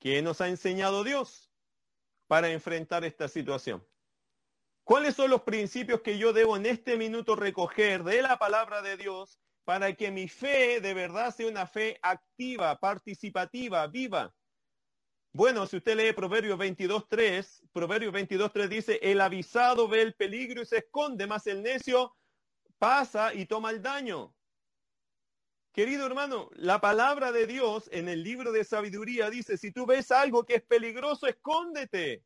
¿Qué 0.00 0.20
nos 0.20 0.40
ha 0.40 0.48
enseñado 0.48 1.04
Dios 1.04 1.52
para 2.26 2.50
enfrentar 2.50 3.04
esta 3.04 3.28
situación? 3.28 3.86
¿Cuáles 4.82 5.14
son 5.14 5.30
los 5.30 5.42
principios 5.42 6.00
que 6.00 6.18
yo 6.18 6.32
debo 6.32 6.56
en 6.56 6.66
este 6.66 6.96
minuto 6.96 7.36
recoger 7.36 8.02
de 8.02 8.20
la 8.20 8.36
palabra 8.36 8.82
de 8.82 8.96
Dios 8.96 9.38
para 9.64 9.92
que 9.94 10.10
mi 10.10 10.28
fe 10.28 10.80
de 10.80 10.94
verdad 10.94 11.34
sea 11.34 11.46
una 11.46 11.66
fe 11.66 11.98
activa, 12.02 12.78
participativa, 12.78 13.86
viva? 13.86 14.34
Bueno, 15.34 15.66
si 15.66 15.78
usted 15.78 15.96
lee 15.96 16.12
Proverbios 16.12 16.58
22.3, 16.58 17.68
Proverbios 17.72 18.12
22.3 18.12 18.68
dice, 18.68 18.98
el 19.02 19.20
avisado 19.20 19.88
ve 19.88 20.02
el 20.02 20.14
peligro 20.14 20.60
y 20.62 20.66
se 20.66 20.78
esconde, 20.78 21.26
más 21.26 21.46
el 21.46 21.62
necio 21.62 22.14
pasa 22.78 23.32
y 23.32 23.46
toma 23.46 23.70
el 23.70 23.80
daño. 23.80 24.34
Querido 25.72 26.04
hermano, 26.04 26.50
la 26.52 26.82
palabra 26.82 27.32
de 27.32 27.46
Dios 27.46 27.88
en 27.92 28.10
el 28.10 28.22
libro 28.22 28.52
de 28.52 28.62
sabiduría 28.62 29.30
dice, 29.30 29.56
si 29.56 29.72
tú 29.72 29.86
ves 29.86 30.10
algo 30.10 30.44
que 30.44 30.56
es 30.56 30.62
peligroso, 30.62 31.26
escóndete. 31.26 32.22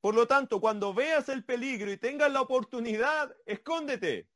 Por 0.00 0.14
lo 0.14 0.28
tanto, 0.28 0.60
cuando 0.60 0.94
veas 0.94 1.28
el 1.28 1.44
peligro 1.44 1.90
y 1.90 1.96
tengas 1.96 2.30
la 2.30 2.42
oportunidad, 2.42 3.34
escóndete. 3.44 4.28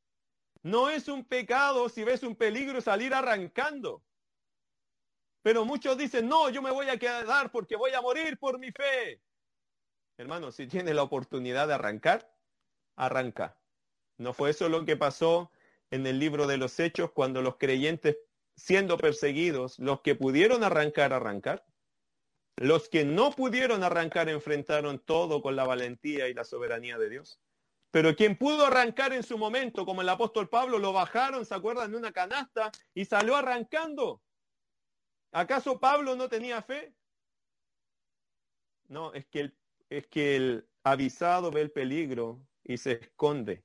No 0.67 0.89
es 0.89 1.07
un 1.07 1.23
pecado 1.23 1.87
si 1.87 2.03
ves 2.03 2.23
un 2.23 2.35
peligro 2.35 2.81
salir 2.81 3.13
arrancando. 3.13 4.03
Pero 5.41 5.63
muchos 5.63 5.97
dicen, 5.97 6.27
no, 6.27 6.49
yo 6.49 6.61
me 6.61 6.71
voy 6.71 6.89
a 6.89 6.97
quedar 6.97 7.51
porque 7.51 7.77
voy 7.77 7.93
a 7.93 8.01
morir 8.01 8.37
por 8.37 8.59
mi 8.59 8.69
fe. 8.73 9.21
Hermano, 10.17 10.51
si 10.51 10.67
tienes 10.67 10.93
la 10.93 11.03
oportunidad 11.03 11.69
de 11.69 11.75
arrancar, 11.75 12.29
arranca. 12.97 13.57
¿No 14.17 14.33
fue 14.33 14.49
eso 14.49 14.67
lo 14.67 14.83
que 14.83 14.97
pasó 14.97 15.51
en 15.89 16.05
el 16.05 16.19
libro 16.19 16.47
de 16.47 16.57
los 16.57 16.77
Hechos 16.81 17.11
cuando 17.13 17.41
los 17.41 17.55
creyentes 17.55 18.17
siendo 18.57 18.97
perseguidos, 18.97 19.79
los 19.79 20.01
que 20.01 20.15
pudieron 20.15 20.65
arrancar, 20.65 21.13
arrancar? 21.13 21.65
Los 22.57 22.89
que 22.89 23.05
no 23.05 23.31
pudieron 23.31 23.85
arrancar 23.85 24.27
enfrentaron 24.27 24.99
todo 24.99 25.41
con 25.41 25.55
la 25.55 25.63
valentía 25.63 26.27
y 26.27 26.33
la 26.33 26.43
soberanía 26.43 26.97
de 26.97 27.09
Dios. 27.09 27.39
Pero 27.97 28.15
quien 28.15 28.37
pudo 28.37 28.67
arrancar 28.67 29.11
en 29.11 29.23
su 29.23 29.39
momento, 29.39 29.83
como 29.83 30.03
el 30.03 30.09
apóstol 30.09 30.47
Pablo, 30.47 30.77
lo 30.77 30.93
bajaron, 30.93 31.47
¿se 31.47 31.55
acuerdan? 31.55 31.89
De 31.89 31.97
una 31.97 32.11
canasta 32.11 32.71
y 32.93 33.05
salió 33.05 33.35
arrancando. 33.35 34.21
¿Acaso 35.31 35.79
Pablo 35.79 36.15
no 36.15 36.29
tenía 36.29 36.61
fe? 36.61 36.93
No, 38.87 39.15
es 39.15 39.25
que, 39.25 39.39
el, 39.39 39.57
es 39.89 40.05
que 40.05 40.35
el 40.35 40.69
avisado 40.83 41.49
ve 41.49 41.61
el 41.61 41.71
peligro 41.71 42.39
y 42.63 42.77
se 42.77 42.91
esconde. 42.91 43.63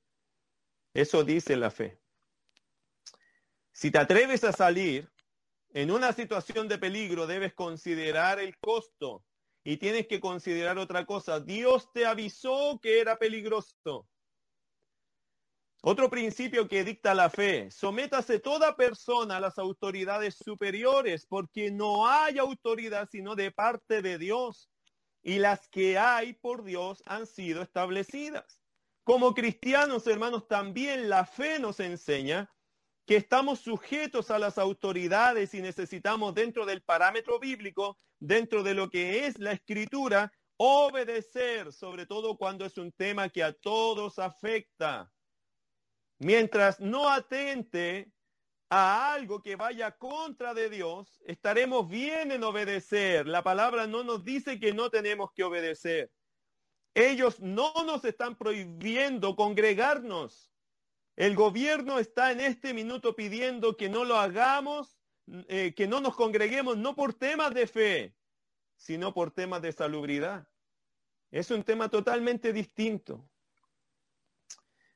Eso 0.95 1.23
dice 1.23 1.55
la 1.55 1.69
fe. 1.69 2.01
Si 3.71 3.91
te 3.91 3.99
atreves 3.99 4.43
a 4.43 4.51
salir 4.51 5.11
en 5.75 5.91
una 5.91 6.11
situación 6.11 6.67
de 6.67 6.79
peligro, 6.79 7.27
debes 7.27 7.53
considerar 7.53 8.39
el 8.39 8.57
costo 8.57 9.23
y 9.63 9.77
tienes 9.77 10.07
que 10.07 10.19
considerar 10.19 10.79
otra 10.79 11.05
cosa. 11.05 11.39
Dios 11.39 11.91
te 11.93 12.07
avisó 12.07 12.79
que 12.81 12.99
era 12.99 13.19
peligroso. 13.19 14.09
Otro 15.85 16.09
principio 16.09 16.69
que 16.69 16.85
dicta 16.85 17.13
la 17.13 17.29
fe, 17.29 17.69
sométase 17.69 18.39
toda 18.39 18.77
persona 18.77 19.35
a 19.35 19.39
las 19.41 19.57
autoridades 19.57 20.37
superiores, 20.37 21.25
porque 21.25 21.71
no 21.71 22.07
hay 22.07 22.37
autoridad 22.37 23.09
sino 23.11 23.35
de 23.35 23.51
parte 23.51 24.01
de 24.01 24.17
Dios, 24.17 24.69
y 25.21 25.39
las 25.39 25.67
que 25.67 25.97
hay 25.97 26.35
por 26.35 26.63
Dios 26.63 27.03
han 27.05 27.27
sido 27.27 27.61
establecidas. 27.61 28.61
Como 29.03 29.33
cristianos, 29.33 30.07
hermanos, 30.07 30.47
también 30.47 31.09
la 31.09 31.25
fe 31.25 31.59
nos 31.59 31.81
enseña 31.81 32.49
que 33.05 33.17
estamos 33.17 33.59
sujetos 33.59 34.31
a 34.31 34.39
las 34.39 34.57
autoridades 34.57 35.53
y 35.53 35.61
necesitamos 35.61 36.33
dentro 36.33 36.65
del 36.65 36.81
parámetro 36.81 37.41
bíblico, 37.41 37.97
dentro 38.19 38.63
de 38.63 38.73
lo 38.73 38.89
que 38.89 39.27
es 39.27 39.37
la 39.37 39.51
escritura, 39.51 40.31
obedecer, 40.55 41.73
sobre 41.73 42.05
todo 42.05 42.37
cuando 42.37 42.63
es 42.63 42.77
un 42.77 42.93
tema 42.93 43.27
que 43.27 43.43
a 43.43 43.51
todos 43.51 44.17
afecta 44.17 45.12
mientras 46.23 46.79
no 46.79 47.09
atente 47.09 48.11
a 48.69 49.13
algo 49.13 49.41
que 49.41 49.55
vaya 49.55 49.91
contra 49.91 50.53
de 50.53 50.69
Dios, 50.69 51.21
estaremos 51.25 51.87
bien 51.87 52.31
en 52.31 52.43
obedecer. 52.43 53.27
La 53.27 53.43
palabra 53.43 53.87
no 53.87 54.03
nos 54.03 54.23
dice 54.23 54.59
que 54.59 54.73
no 54.73 54.89
tenemos 54.89 55.31
que 55.33 55.43
obedecer. 55.43 56.11
Ellos 56.95 57.39
no 57.39 57.73
nos 57.85 58.03
están 58.05 58.35
prohibiendo 58.37 59.35
congregarnos. 59.35 60.51
El 61.15 61.35
gobierno 61.35 61.99
está 61.99 62.31
en 62.31 62.39
este 62.39 62.73
minuto 62.73 63.15
pidiendo 63.15 63.77
que 63.77 63.89
no 63.89 64.03
lo 64.03 64.17
hagamos, 64.17 64.99
eh, 65.47 65.73
que 65.75 65.87
no 65.87 66.01
nos 66.01 66.15
congreguemos, 66.15 66.77
no 66.77 66.95
por 66.95 67.13
temas 67.13 67.53
de 67.53 67.67
fe, 67.67 68.15
sino 68.75 69.13
por 69.13 69.31
temas 69.31 69.61
de 69.61 69.71
salubridad. 69.71 70.47
Es 71.31 71.51
un 71.51 71.63
tema 71.63 71.89
totalmente 71.89 72.53
distinto. 72.53 73.29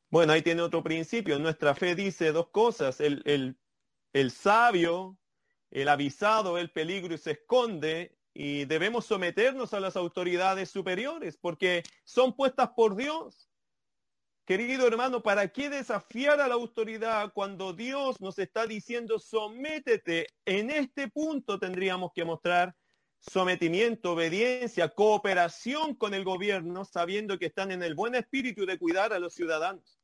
Bueno, 0.10 0.34
ahí 0.34 0.42
tiene 0.42 0.62
otro 0.62 0.82
principio. 0.84 1.38
Nuestra 1.38 1.76
fe 1.76 1.96
dice 1.96 2.32
dos 2.32 2.50
cosas. 2.50 3.02
El, 3.02 3.22
el, 3.26 3.58
el 4.14 4.32
sabio, 4.32 5.18
el 5.70 5.90
avisado, 5.90 6.58
el 6.58 6.72
peligro 6.72 7.14
y 7.14 7.18
se 7.18 7.32
esconde 7.32 8.18
y 8.34 8.66
debemos 8.66 9.06
someternos 9.06 9.74
a 9.74 9.80
las 9.80 9.96
autoridades 9.98 10.70
superiores 10.70 11.38
porque 11.38 11.84
son 12.04 12.36
puestas 12.36 12.70
por 12.76 12.96
Dios. 12.96 13.50
Querido 14.46 14.88
hermano, 14.88 15.22
¿para 15.22 15.50
qué 15.50 15.70
desafiar 15.70 16.40
a 16.40 16.48
la 16.48 16.54
autoridad 16.54 17.34
cuando 17.34 17.74
Dios 17.74 18.22
nos 18.22 18.40
está 18.40 18.66
diciendo 18.66 19.20
sométete? 19.20 20.28
En 20.46 20.70
este 20.70 21.10
punto 21.10 21.60
tendríamos 21.60 22.12
que 22.14 22.24
mostrar 22.24 22.74
sometimiento, 23.20 24.14
obediencia, 24.14 24.90
cooperación 24.90 25.96
con 25.96 26.14
el 26.14 26.24
gobierno, 26.24 26.86
sabiendo 26.86 27.38
que 27.38 27.48
están 27.48 27.72
en 27.72 27.84
el 27.84 27.96
buen 27.96 28.16
espíritu 28.16 28.66
de 28.66 28.78
cuidar 28.78 29.14
a 29.14 29.20
los 29.20 29.34
ciudadanos. 29.34 30.00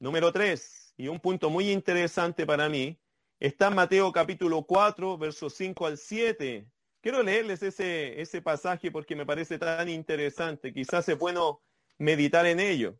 Número 0.00 0.32
tres, 0.32 0.92
y 0.96 1.08
un 1.08 1.20
punto 1.20 1.50
muy 1.50 1.70
interesante 1.70 2.46
para 2.46 2.68
mí, 2.68 3.00
está 3.38 3.68
en 3.68 3.74
Mateo 3.74 4.12
capítulo 4.12 4.64
4, 4.64 5.18
versos 5.18 5.54
5 5.54 5.86
al 5.86 5.98
7. 5.98 6.66
Quiero 7.00 7.22
leerles 7.22 7.62
ese, 7.62 8.20
ese 8.20 8.42
pasaje 8.42 8.90
porque 8.90 9.14
me 9.14 9.26
parece 9.26 9.58
tan 9.58 9.88
interesante. 9.88 10.72
Quizás 10.72 11.08
es 11.08 11.18
bueno 11.18 11.62
meditar 11.98 12.46
en 12.46 12.60
ello. 12.60 12.98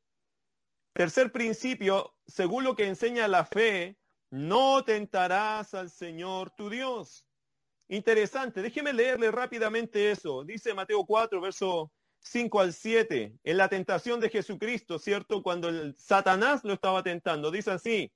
Tercer 0.92 1.32
principio, 1.32 2.14
según 2.26 2.64
lo 2.64 2.76
que 2.76 2.86
enseña 2.86 3.26
la 3.26 3.44
fe, 3.44 3.98
no 4.30 4.84
tentarás 4.84 5.74
al 5.74 5.90
Señor 5.90 6.50
tu 6.50 6.70
Dios. 6.70 7.26
Interesante, 7.88 8.62
déjeme 8.62 8.92
leerle 8.92 9.30
rápidamente 9.30 10.10
eso. 10.10 10.44
Dice 10.44 10.72
Mateo 10.72 11.04
4, 11.04 11.40
verso 11.40 11.92
5 12.20 12.60
al 12.60 12.72
7, 12.72 13.38
en 13.44 13.56
la 13.56 13.68
tentación 13.68 14.20
de 14.20 14.30
Jesucristo, 14.30 14.98
¿cierto? 14.98 15.42
Cuando 15.42 15.68
el 15.68 15.94
Satanás 15.98 16.64
lo 16.64 16.72
estaba 16.72 17.02
tentando, 17.02 17.50
dice 17.50 17.70
así, 17.70 18.10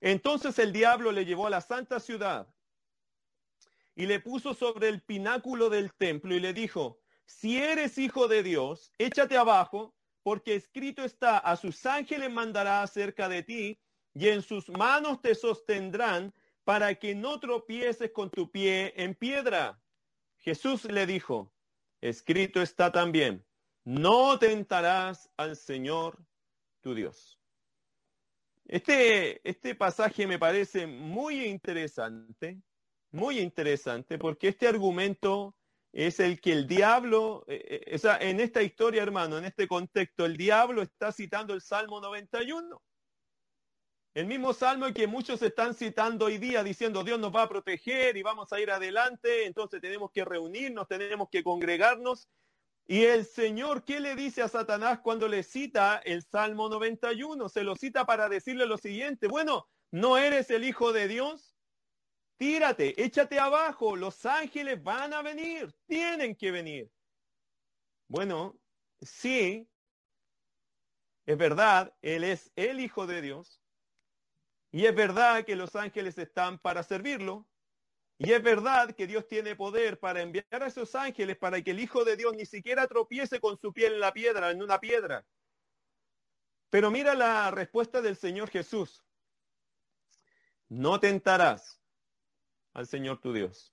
entonces 0.00 0.58
el 0.60 0.72
diablo 0.72 1.10
le 1.10 1.24
llevó 1.24 1.48
a 1.48 1.50
la 1.50 1.60
santa 1.60 1.98
ciudad 1.98 2.46
y 3.96 4.06
le 4.06 4.20
puso 4.20 4.54
sobre 4.54 4.88
el 4.88 5.02
pináculo 5.02 5.68
del 5.70 5.92
templo 5.94 6.34
y 6.34 6.40
le 6.40 6.52
dijo, 6.52 7.00
si 7.24 7.58
eres 7.58 7.98
hijo 7.98 8.28
de 8.28 8.44
Dios, 8.44 8.92
échate 8.98 9.36
abajo, 9.36 9.94
porque 10.22 10.54
escrito 10.54 11.02
está, 11.02 11.38
a 11.38 11.56
sus 11.56 11.84
ángeles 11.86 12.30
mandará 12.30 12.82
acerca 12.82 13.28
de 13.28 13.42
ti 13.42 13.80
y 14.14 14.28
en 14.28 14.42
sus 14.42 14.68
manos 14.68 15.20
te 15.20 15.34
sostendrán 15.34 16.32
para 16.66 16.96
que 16.96 17.14
no 17.14 17.38
tropieces 17.38 18.10
con 18.10 18.28
tu 18.28 18.50
pie 18.50 18.92
en 18.96 19.14
piedra. 19.14 19.80
Jesús 20.38 20.84
le 20.86 21.06
dijo, 21.06 21.54
escrito 22.00 22.60
está 22.60 22.90
también, 22.90 23.46
no 23.84 24.36
tentarás 24.40 25.30
al 25.36 25.54
Señor 25.54 26.18
tu 26.80 26.92
Dios. 26.92 27.38
Este, 28.64 29.48
este 29.48 29.76
pasaje 29.76 30.26
me 30.26 30.40
parece 30.40 30.88
muy 30.88 31.44
interesante, 31.44 32.60
muy 33.12 33.38
interesante, 33.38 34.18
porque 34.18 34.48
este 34.48 34.66
argumento 34.66 35.56
es 35.92 36.18
el 36.18 36.40
que 36.40 36.50
el 36.50 36.66
diablo, 36.66 37.44
eh, 37.46 37.84
eh, 37.86 38.18
en 38.22 38.40
esta 38.40 38.60
historia, 38.60 39.04
hermano, 39.04 39.38
en 39.38 39.44
este 39.44 39.68
contexto, 39.68 40.26
el 40.26 40.36
diablo 40.36 40.82
está 40.82 41.12
citando 41.12 41.54
el 41.54 41.60
Salmo 41.60 42.00
91. 42.00 42.82
El 44.16 44.24
mismo 44.24 44.54
salmo 44.54 44.90
que 44.94 45.06
muchos 45.06 45.42
están 45.42 45.74
citando 45.74 46.24
hoy 46.24 46.38
día 46.38 46.64
diciendo 46.64 47.04
Dios 47.04 47.20
nos 47.20 47.36
va 47.36 47.42
a 47.42 47.48
proteger 47.50 48.16
y 48.16 48.22
vamos 48.22 48.50
a 48.50 48.58
ir 48.58 48.70
adelante, 48.70 49.44
entonces 49.44 49.78
tenemos 49.78 50.10
que 50.10 50.24
reunirnos, 50.24 50.88
tenemos 50.88 51.28
que 51.28 51.44
congregarnos. 51.44 52.26
Y 52.86 53.02
el 53.02 53.26
Señor, 53.26 53.84
¿qué 53.84 54.00
le 54.00 54.16
dice 54.16 54.40
a 54.40 54.48
Satanás 54.48 55.00
cuando 55.00 55.28
le 55.28 55.42
cita 55.42 55.98
el 55.98 56.22
Salmo 56.22 56.70
91? 56.70 57.46
Se 57.50 57.62
lo 57.62 57.76
cita 57.76 58.06
para 58.06 58.30
decirle 58.30 58.64
lo 58.64 58.78
siguiente, 58.78 59.28
bueno, 59.28 59.68
¿no 59.90 60.16
eres 60.16 60.48
el 60.50 60.64
Hijo 60.64 60.94
de 60.94 61.08
Dios? 61.08 61.54
tírate, 62.38 63.02
échate 63.02 63.38
abajo, 63.38 63.96
los 63.96 64.24
ángeles 64.24 64.82
van 64.82 65.12
a 65.12 65.20
venir, 65.20 65.74
tienen 65.86 66.34
que 66.34 66.50
venir. 66.50 66.90
Bueno, 68.08 68.58
sí, 69.02 69.68
es 71.26 71.36
verdad, 71.36 71.94
Él 72.00 72.24
es 72.24 72.50
el 72.56 72.80
Hijo 72.80 73.06
de 73.06 73.20
Dios, 73.20 73.60
y 74.76 74.84
es 74.84 74.94
verdad 74.94 75.42
que 75.46 75.56
los 75.56 75.74
ángeles 75.74 76.18
están 76.18 76.58
para 76.58 76.82
servirlo, 76.82 77.46
y 78.18 78.32
es 78.32 78.42
verdad 78.42 78.94
que 78.94 79.06
Dios 79.06 79.26
tiene 79.26 79.56
poder 79.56 79.98
para 79.98 80.20
enviar 80.20 80.44
a 80.50 80.66
esos 80.66 80.94
ángeles 80.94 81.38
para 81.38 81.62
que 81.62 81.70
el 81.70 81.80
Hijo 81.80 82.04
de 82.04 82.14
Dios 82.14 82.34
ni 82.36 82.44
siquiera 82.44 82.86
tropiece 82.86 83.40
con 83.40 83.58
su 83.58 83.72
piel 83.72 83.94
en 83.94 84.00
la 84.00 84.12
piedra, 84.12 84.50
en 84.50 84.62
una 84.62 84.78
piedra. 84.78 85.24
Pero 86.68 86.90
mira 86.90 87.14
la 87.14 87.50
respuesta 87.50 88.02
del 88.02 88.16
Señor 88.18 88.50
Jesús. 88.50 89.02
No 90.68 91.00
tentarás 91.00 91.80
al 92.74 92.86
Señor 92.86 93.18
tu 93.18 93.32
Dios. 93.32 93.72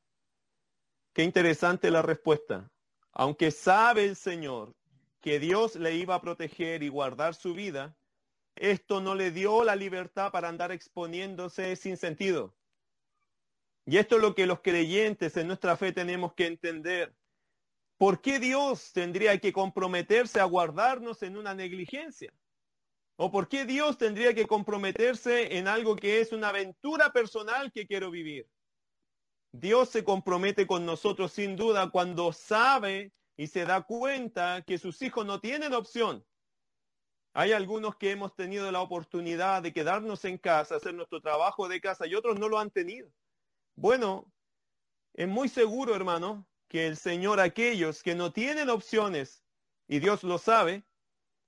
Qué 1.12 1.24
interesante 1.24 1.92
la 1.92 2.02
respuesta. 2.02 2.72
Aunque 3.12 3.52
sabe 3.52 4.06
el 4.06 4.16
Señor 4.16 4.74
que 5.20 5.38
Dios 5.42 5.76
le 5.76 5.96
iba 5.96 6.16
a 6.16 6.22
proteger 6.22 6.82
y 6.82 6.88
guardar 6.88 7.36
su 7.36 7.54
vida, 7.54 7.94
esto 8.56 9.02
no 9.02 9.16
le 9.16 9.32
dio 9.32 9.64
la 9.64 9.76
libertad 9.76 10.32
para 10.32 10.50
andar 10.50 10.72
exponiéndose 10.72 11.76
sin 11.76 11.98
sentido. 11.98 12.56
Y 13.86 13.98
esto 13.98 14.16
es 14.16 14.22
lo 14.22 14.34
que 14.34 14.46
los 14.46 14.62
creyentes 14.62 15.36
en 15.38 15.48
nuestra 15.48 15.76
fe 15.76 15.92
tenemos 15.92 16.34
que 16.34 16.48
entender. 16.48 17.16
¿Por 17.98 18.22
qué 18.22 18.40
Dios 18.40 18.92
tendría 18.94 19.38
que 19.40 19.54
comprometerse 19.54 20.40
a 20.40 20.46
guardarnos 20.46 21.22
en 21.24 21.38
una 21.38 21.54
negligencia? 21.54 22.34
¿O 23.16 23.32
por 23.32 23.48
qué 23.48 23.66
Dios 23.66 23.98
tendría 23.98 24.34
que 24.34 24.48
comprometerse 24.48 25.58
en 25.58 25.68
algo 25.68 25.96
que 25.96 26.20
es 26.20 26.32
una 26.32 26.50
aventura 26.50 27.12
personal 27.12 27.72
que 27.72 27.86
quiero 27.86 28.10
vivir? 28.10 28.48
Dios 29.52 29.90
se 29.90 30.04
compromete 30.04 30.66
con 30.66 30.86
nosotros 30.86 31.32
sin 31.32 31.56
duda 31.56 31.92
cuando 31.92 32.34
sabe 32.34 33.14
y 33.38 33.48
se 33.48 33.66
da 33.66 33.84
cuenta 33.84 34.64
que 34.66 34.80
sus 34.80 35.02
hijos 35.02 35.26
no 35.26 35.40
tienen 35.40 35.74
opción. 35.74 36.26
Hay 37.34 37.52
algunos 37.52 37.96
que 37.96 38.12
hemos 38.12 38.36
tenido 38.36 38.72
la 38.72 38.82
oportunidad 38.82 39.64
de 39.64 39.74
quedarnos 39.74 40.24
en 40.26 40.38
casa, 40.38 40.76
hacer 40.76 40.94
nuestro 40.94 41.20
trabajo 41.20 41.68
de 41.68 41.82
casa 41.82 42.06
y 42.06 42.14
otros 42.14 42.40
no 42.40 42.48
lo 42.48 42.60
han 42.60 42.70
tenido. 42.70 43.12
Bueno, 43.76 44.32
es 45.14 45.28
muy 45.28 45.50
seguro, 45.50 45.96
hermano, 45.96 46.48
que 46.68 46.86
el 46.86 46.96
Señor, 46.96 47.40
aquellos 47.40 48.04
que 48.04 48.14
no 48.14 48.32
tienen 48.32 48.70
opciones, 48.70 49.44
y 49.88 50.00
Dios 50.00 50.24
lo 50.24 50.38
sabe, 50.38 50.84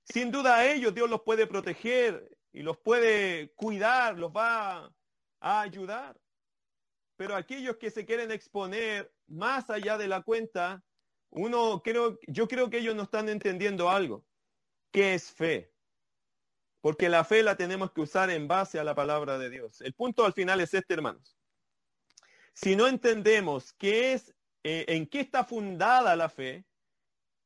sin 0.03 0.31
duda 0.31 0.57
a 0.57 0.71
ellos 0.71 0.93
Dios 0.93 1.09
los 1.09 1.21
puede 1.21 1.47
proteger 1.47 2.37
y 2.51 2.61
los 2.61 2.77
puede 2.77 3.51
cuidar, 3.53 4.17
los 4.17 4.31
va 4.31 4.93
a 5.39 5.61
ayudar. 5.61 6.19
Pero 7.15 7.35
aquellos 7.35 7.77
que 7.77 7.91
se 7.91 8.05
quieren 8.05 8.31
exponer 8.31 9.13
más 9.27 9.69
allá 9.69 9.97
de 9.97 10.07
la 10.07 10.21
cuenta, 10.21 10.83
uno 11.29 11.81
creo, 11.83 12.19
yo 12.27 12.47
creo 12.47 12.69
que 12.69 12.79
ellos 12.79 12.95
no 12.95 13.03
están 13.03 13.29
entendiendo 13.29 13.89
algo. 13.89 14.25
¿Qué 14.91 15.13
es 15.13 15.31
fe? 15.31 15.74
Porque 16.85 17.09
la 17.09 17.23
fe 17.23 17.41
la 17.41 17.57
tenemos 17.57 17.91
que 17.93 18.01
usar 18.01 18.29
en 18.29 18.47
base 18.47 18.77
a 18.77 18.83
la 18.83 18.93
palabra 18.93 19.39
de 19.39 19.49
Dios. 19.49 19.81
El 19.81 19.95
punto 19.95 20.23
al 20.23 20.33
final 20.33 20.61
es 20.61 20.71
este, 20.75 20.93
hermanos. 20.93 21.35
Si 22.53 22.75
no 22.75 22.87
entendemos 22.87 23.73
qué 23.73 24.13
es, 24.13 24.35
eh, 24.61 24.85
en 24.89 25.07
qué 25.07 25.21
está 25.21 25.43
fundada 25.43 26.15
la 26.15 26.29
fe, 26.29 26.63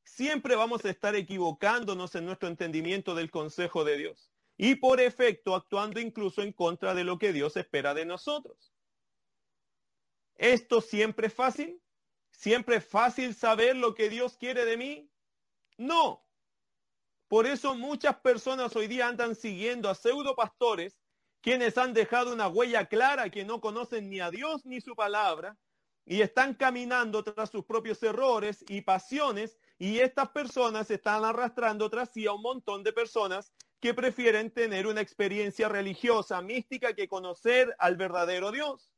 siempre 0.03 0.57
vamos 0.57 0.83
a 0.83 0.89
estar 0.89 1.15
equivocándonos 1.15 2.15
en 2.15 2.25
nuestro 2.25 2.49
entendimiento 2.49 3.15
del 3.15 3.31
consejo 3.31 3.85
de 3.85 3.95
Dios. 3.95 4.29
Y 4.57 4.75
por 4.75 4.99
efecto, 4.99 5.55
actuando 5.55 6.01
incluso 6.01 6.41
en 6.41 6.51
contra 6.51 6.93
de 6.93 7.05
lo 7.05 7.17
que 7.17 7.31
Dios 7.31 7.55
espera 7.55 7.93
de 7.93 8.03
nosotros. 8.03 8.73
¿Esto 10.35 10.81
siempre 10.81 11.27
es 11.27 11.33
fácil? 11.33 11.81
¿Siempre 12.31 12.75
es 12.75 12.85
fácil 12.85 13.33
saber 13.33 13.77
lo 13.77 13.95
que 13.95 14.09
Dios 14.09 14.35
quiere 14.35 14.65
de 14.65 14.75
mí? 14.75 15.09
No. 15.77 16.25
Por 17.29 17.45
eso 17.45 17.75
muchas 17.75 18.17
personas 18.17 18.75
hoy 18.75 18.87
día 18.87 19.07
andan 19.07 19.35
siguiendo 19.35 19.87
a 19.87 19.93
pseudo 19.93 20.35
pastores 20.35 20.97
quienes 21.41 21.77
han 21.77 21.93
dejado 21.93 22.33
una 22.33 22.47
huella 22.47 22.87
clara 22.87 23.29
que 23.29 23.45
no 23.45 23.61
conocen 23.61 24.09
ni 24.09 24.19
a 24.19 24.31
Dios 24.31 24.65
ni 24.65 24.81
su 24.81 24.95
palabra 24.95 25.55
y 26.05 26.21
están 26.21 26.55
caminando 26.55 27.23
tras 27.23 27.51
sus 27.51 27.63
propios 27.65 28.01
errores 28.01 28.65
y 28.67 28.81
pasiones 28.81 29.59
y 29.77 29.99
estas 29.99 30.29
personas 30.29 30.89
están 30.89 31.23
arrastrando 31.23 31.87
tras 31.87 32.11
sí 32.11 32.25
a 32.25 32.33
un 32.33 32.41
montón 32.41 32.83
de 32.83 32.93
personas 32.93 33.53
que 33.79 33.93
prefieren 33.93 34.51
tener 34.51 34.87
una 34.87 35.01
experiencia 35.01 35.69
religiosa, 35.69 36.41
mística, 36.41 36.95
que 36.95 37.07
conocer 37.07 37.75
al 37.77 37.95
verdadero 37.95 38.51
Dios. 38.51 38.91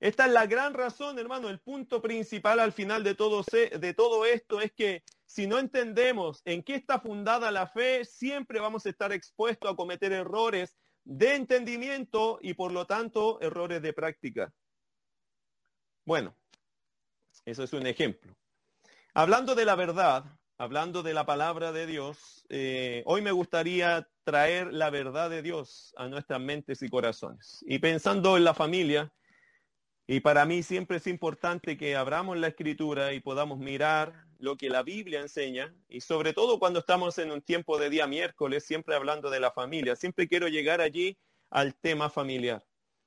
Esta 0.00 0.24
es 0.26 0.32
la 0.32 0.46
gran 0.46 0.72
razón, 0.72 1.18
hermano. 1.18 1.50
El 1.50 1.60
punto 1.60 2.00
principal 2.00 2.58
al 2.58 2.72
final 2.72 3.04
de 3.04 3.14
todo, 3.14 3.44
de 3.52 3.94
todo 3.94 4.24
esto 4.24 4.62
es 4.62 4.72
que 4.72 5.04
si 5.26 5.46
no 5.46 5.58
entendemos 5.58 6.40
en 6.44 6.62
qué 6.62 6.76
está 6.76 7.00
fundada 7.00 7.50
la 7.50 7.66
fe, 7.66 8.04
siempre 8.04 8.60
vamos 8.60 8.86
a 8.86 8.90
estar 8.90 9.12
expuestos 9.12 9.70
a 9.70 9.76
cometer 9.76 10.12
errores 10.12 10.76
de 11.04 11.34
entendimiento 11.34 12.38
y 12.40 12.54
por 12.54 12.72
lo 12.72 12.86
tanto 12.86 13.40
errores 13.40 13.82
de 13.82 13.92
práctica. 13.92 14.52
Bueno, 16.04 16.36
eso 17.44 17.64
es 17.64 17.72
un 17.72 17.86
ejemplo. 17.86 18.34
Hablando 19.14 19.54
de 19.54 19.64
la 19.64 19.74
verdad, 19.74 20.24
hablando 20.58 21.02
de 21.02 21.14
la 21.14 21.26
palabra 21.26 21.72
de 21.72 21.86
Dios, 21.86 22.44
eh, 22.48 23.02
hoy 23.06 23.22
me 23.22 23.32
gustaría 23.32 24.08
traer 24.24 24.72
la 24.72 24.90
verdad 24.90 25.30
de 25.30 25.42
Dios 25.42 25.92
a 25.96 26.08
nuestras 26.08 26.40
mentes 26.40 26.82
y 26.82 26.88
corazones. 26.88 27.64
Y 27.66 27.78
pensando 27.78 28.36
en 28.36 28.44
la 28.44 28.54
familia, 28.54 29.12
y 30.06 30.20
para 30.20 30.44
mí 30.44 30.62
siempre 30.62 30.98
es 30.98 31.06
importante 31.06 31.76
que 31.76 31.96
abramos 31.96 32.36
la 32.36 32.48
escritura 32.48 33.12
y 33.12 33.20
podamos 33.20 33.58
mirar 33.58 34.25
lo 34.38 34.56
que 34.56 34.70
la 34.70 34.82
Biblia 34.82 35.20
enseña, 35.20 35.74
y 35.88 36.00
sobre 36.00 36.32
todo 36.32 36.58
cuando 36.58 36.80
estamos 36.80 37.18
en 37.18 37.30
un 37.30 37.42
tiempo 37.42 37.78
de 37.78 37.90
día 37.90 38.06
miércoles, 38.06 38.64
siempre 38.64 38.94
hablando 38.94 39.30
de 39.30 39.40
la 39.40 39.50
familia, 39.50 39.96
siempre 39.96 40.28
quiero 40.28 40.48
llegar 40.48 40.80
allí 40.80 41.18
al 41.50 41.74
tema 41.74 42.10
familiar. 42.10 42.64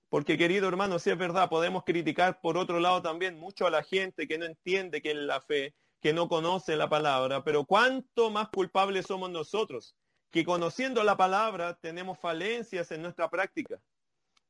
Porque 0.10 0.38
querido 0.38 0.68
hermano, 0.68 0.98
si 0.98 1.12
es 1.12 1.18
verdad, 1.18 1.50
podemos 1.50 1.84
criticar 1.84 2.42
por 2.42 2.58
otro 2.58 2.80
lado 2.80 3.02
también 3.02 3.38
mucho 3.38 3.68
a 3.68 3.70
la 3.70 3.84
gente 3.84 4.28
que 4.28 4.38
no 4.38 4.46
entiende 4.46 5.02
qué 5.02 5.12
es 5.12 5.18
la 5.18 5.40
fe, 5.40 5.76
que 6.02 6.14
no 6.14 6.28
conoce 6.28 6.76
la 6.76 6.90
palabra, 6.90 7.44
pero 7.44 7.66
cuánto 7.66 8.32
más 8.32 8.50
culpables 8.50 9.06
somos 9.06 9.30
nosotros, 9.30 9.96
que 10.32 10.46
conociendo 10.46 11.04
la 11.04 11.18
palabra 11.18 11.78
tenemos 11.80 12.18
falencias 12.18 12.92
en 12.92 13.02
nuestra 13.02 13.30
práctica. 13.30 13.80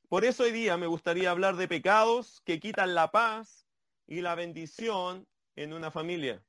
Por 0.07 0.25
eso 0.25 0.43
hoy 0.43 0.51
día 0.51 0.77
me 0.77 0.87
gustaría 0.87 1.29
hablar 1.29 1.55
de 1.55 1.67
pecados 1.67 2.41
que 2.45 2.59
quitan 2.59 2.95
la 2.95 3.11
paz 3.11 3.65
y 4.07 4.21
la 4.21 4.35
bendición 4.35 5.27
en 5.55 5.73
una 5.73 5.91
familia. 5.91 6.43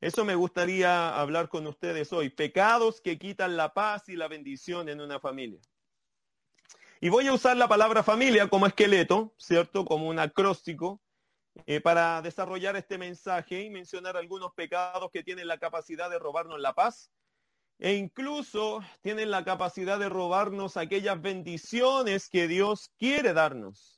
Eso 0.00 0.24
me 0.24 0.36
gustaría 0.36 1.18
hablar 1.18 1.48
con 1.48 1.66
ustedes 1.66 2.12
hoy. 2.12 2.30
Pecados 2.30 3.00
que 3.00 3.18
quitan 3.18 3.56
la 3.56 3.74
paz 3.74 4.08
y 4.08 4.16
la 4.16 4.28
bendición 4.28 4.88
en 4.88 5.00
una 5.00 5.18
familia. 5.18 5.60
Y 7.00 7.08
voy 7.08 7.26
a 7.26 7.32
usar 7.32 7.56
la 7.56 7.68
palabra 7.68 8.02
familia 8.02 8.48
como 8.48 8.66
esqueleto, 8.66 9.34
¿cierto? 9.38 9.84
Como 9.84 10.08
un 10.08 10.18
acróstico, 10.18 11.00
eh, 11.66 11.80
para 11.80 12.22
desarrollar 12.22 12.76
este 12.76 12.98
mensaje 12.98 13.62
y 13.62 13.70
mencionar 13.70 14.16
algunos 14.16 14.52
pecados 14.54 15.10
que 15.12 15.24
tienen 15.24 15.48
la 15.48 15.58
capacidad 15.58 16.08
de 16.08 16.18
robarnos 16.18 16.60
la 16.60 16.74
paz 16.74 17.10
e 17.78 17.94
incluso 17.94 18.80
tienen 19.02 19.30
la 19.30 19.44
capacidad 19.44 19.98
de 19.98 20.08
robarnos 20.08 20.76
aquellas 20.76 21.20
bendiciones 21.20 22.28
que 22.28 22.48
Dios 22.48 22.90
quiere 22.98 23.32
darnos 23.32 23.97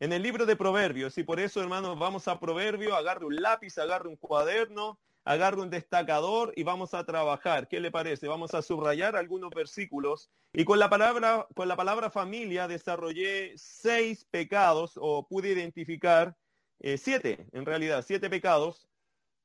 en 0.00 0.12
el 0.12 0.22
libro 0.22 0.46
de 0.46 0.56
Proverbios. 0.56 1.16
Y 1.18 1.24
por 1.24 1.40
eso, 1.40 1.60
hermanos, 1.60 1.98
vamos 1.98 2.28
a 2.28 2.38
Proverbio, 2.38 2.94
agarre 2.94 3.26
un 3.26 3.36
lápiz, 3.36 3.78
agarre 3.78 4.08
un 4.08 4.16
cuaderno, 4.16 4.98
agarre 5.24 5.60
un 5.60 5.70
destacador 5.70 6.52
y 6.56 6.62
vamos 6.62 6.94
a 6.94 7.04
trabajar. 7.04 7.68
¿Qué 7.68 7.80
le 7.80 7.90
parece? 7.90 8.28
Vamos 8.28 8.54
a 8.54 8.62
subrayar 8.62 9.16
algunos 9.16 9.50
versículos. 9.50 10.30
Y 10.52 10.64
con 10.64 10.78
la 10.78 10.88
palabra, 10.88 11.46
con 11.54 11.68
la 11.68 11.76
palabra 11.76 12.10
familia 12.10 12.68
desarrollé 12.68 13.52
seis 13.56 14.24
pecados 14.24 14.92
o 14.96 15.26
pude 15.26 15.50
identificar 15.50 16.36
eh, 16.80 16.98
siete, 16.98 17.46
en 17.52 17.64
realidad, 17.64 18.04
siete 18.06 18.30
pecados 18.30 18.88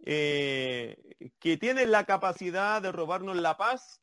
eh, 0.05 0.97
que 1.39 1.57
tienen 1.57 1.91
la 1.91 2.05
capacidad 2.05 2.81
de 2.81 2.91
robarnos 2.91 3.37
la 3.37 3.57
paz 3.57 4.01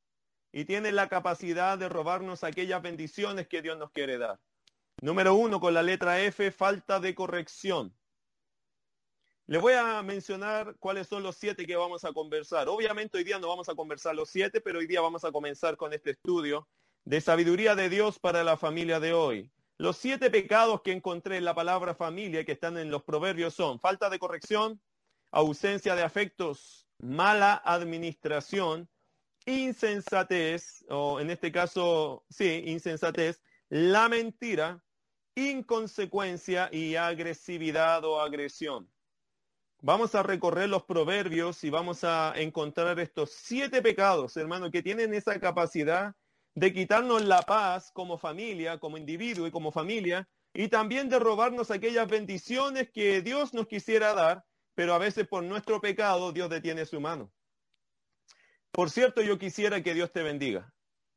y 0.52 0.64
tienen 0.64 0.96
la 0.96 1.08
capacidad 1.08 1.76
de 1.76 1.88
robarnos 1.88 2.42
aquellas 2.42 2.82
bendiciones 2.82 3.48
que 3.48 3.62
Dios 3.62 3.76
nos 3.78 3.90
quiere 3.90 4.18
dar. 4.18 4.38
Número 5.00 5.34
uno, 5.34 5.60
con 5.60 5.74
la 5.74 5.82
letra 5.82 6.20
F, 6.22 6.50
falta 6.50 6.98
de 6.98 7.14
corrección. 7.14 7.94
Le 9.46 9.58
voy 9.58 9.74
a 9.74 10.02
mencionar 10.02 10.76
cuáles 10.80 11.06
son 11.06 11.22
los 11.22 11.36
siete 11.36 11.66
que 11.66 11.76
vamos 11.76 12.04
a 12.04 12.12
conversar. 12.12 12.68
Obviamente 12.68 13.16
hoy 13.16 13.24
día 13.24 13.38
no 13.38 13.48
vamos 13.48 13.68
a 13.68 13.76
conversar 13.76 14.16
los 14.16 14.28
siete, 14.28 14.60
pero 14.60 14.80
hoy 14.80 14.88
día 14.88 15.00
vamos 15.00 15.24
a 15.24 15.30
comenzar 15.30 15.76
con 15.76 15.92
este 15.92 16.10
estudio 16.10 16.68
de 17.04 17.20
sabiduría 17.20 17.76
de 17.76 17.88
Dios 17.88 18.18
para 18.18 18.42
la 18.42 18.56
familia 18.56 18.98
de 18.98 19.12
hoy. 19.12 19.52
Los 19.78 19.96
siete 19.96 20.30
pecados 20.30 20.82
que 20.82 20.90
encontré 20.90 21.36
en 21.36 21.44
la 21.44 21.54
palabra 21.54 21.94
familia 21.94 22.44
que 22.44 22.52
están 22.52 22.76
en 22.76 22.90
los 22.90 23.04
proverbios 23.04 23.54
son 23.54 23.78
falta 23.78 24.10
de 24.10 24.18
corrección, 24.18 24.82
ausencia 25.30 25.94
de 25.94 26.02
afectos, 26.02 26.88
mala 26.98 27.62
administración, 27.64 28.90
insensatez, 29.46 30.84
o 30.88 31.20
en 31.20 31.30
este 31.30 31.52
caso, 31.52 32.24
sí, 32.28 32.64
insensatez, 32.66 33.40
la 33.68 34.08
mentira, 34.08 34.84
inconsecuencia 35.38 36.68
y 36.72 36.96
agresividad 36.96 38.04
o 38.04 38.20
agresión. 38.20 38.90
Vamos 39.80 40.16
a 40.16 40.24
recorrer 40.24 40.68
los 40.68 40.82
proverbios 40.82 41.62
y 41.62 41.70
vamos 41.70 42.02
a 42.02 42.32
encontrar 42.36 42.98
estos 42.98 43.30
siete 43.30 43.80
pecados, 43.80 44.36
hermano, 44.36 44.72
que 44.72 44.82
tienen 44.82 45.14
esa 45.14 45.38
capacidad 45.38 46.14
de 46.54 46.72
quitarnos 46.72 47.24
la 47.24 47.42
paz 47.42 47.92
como 47.92 48.18
familia, 48.18 48.78
como 48.78 48.98
individuo 48.98 49.46
y 49.46 49.52
como 49.52 49.70
familia, 49.70 50.28
y 50.52 50.66
también 50.66 51.08
de 51.08 51.20
robarnos 51.20 51.70
aquellas 51.70 52.08
bendiciones 52.08 52.90
que 52.90 53.22
Dios 53.22 53.54
nos 53.54 53.68
quisiera 53.68 54.14
dar, 54.14 54.44
pero 54.74 54.94
a 54.94 54.98
veces 54.98 55.28
por 55.28 55.44
nuestro 55.44 55.80
pecado 55.80 56.32
Dios 56.32 56.50
detiene 56.50 56.84
su 56.84 57.00
mano. 57.00 57.32
Por 58.72 58.90
cierto, 58.90 59.22
yo 59.22 59.38
quisiera 59.38 59.82
que 59.82 59.94
Dios 59.94 60.10
te 60.12 60.22
bendiga. 60.22 60.72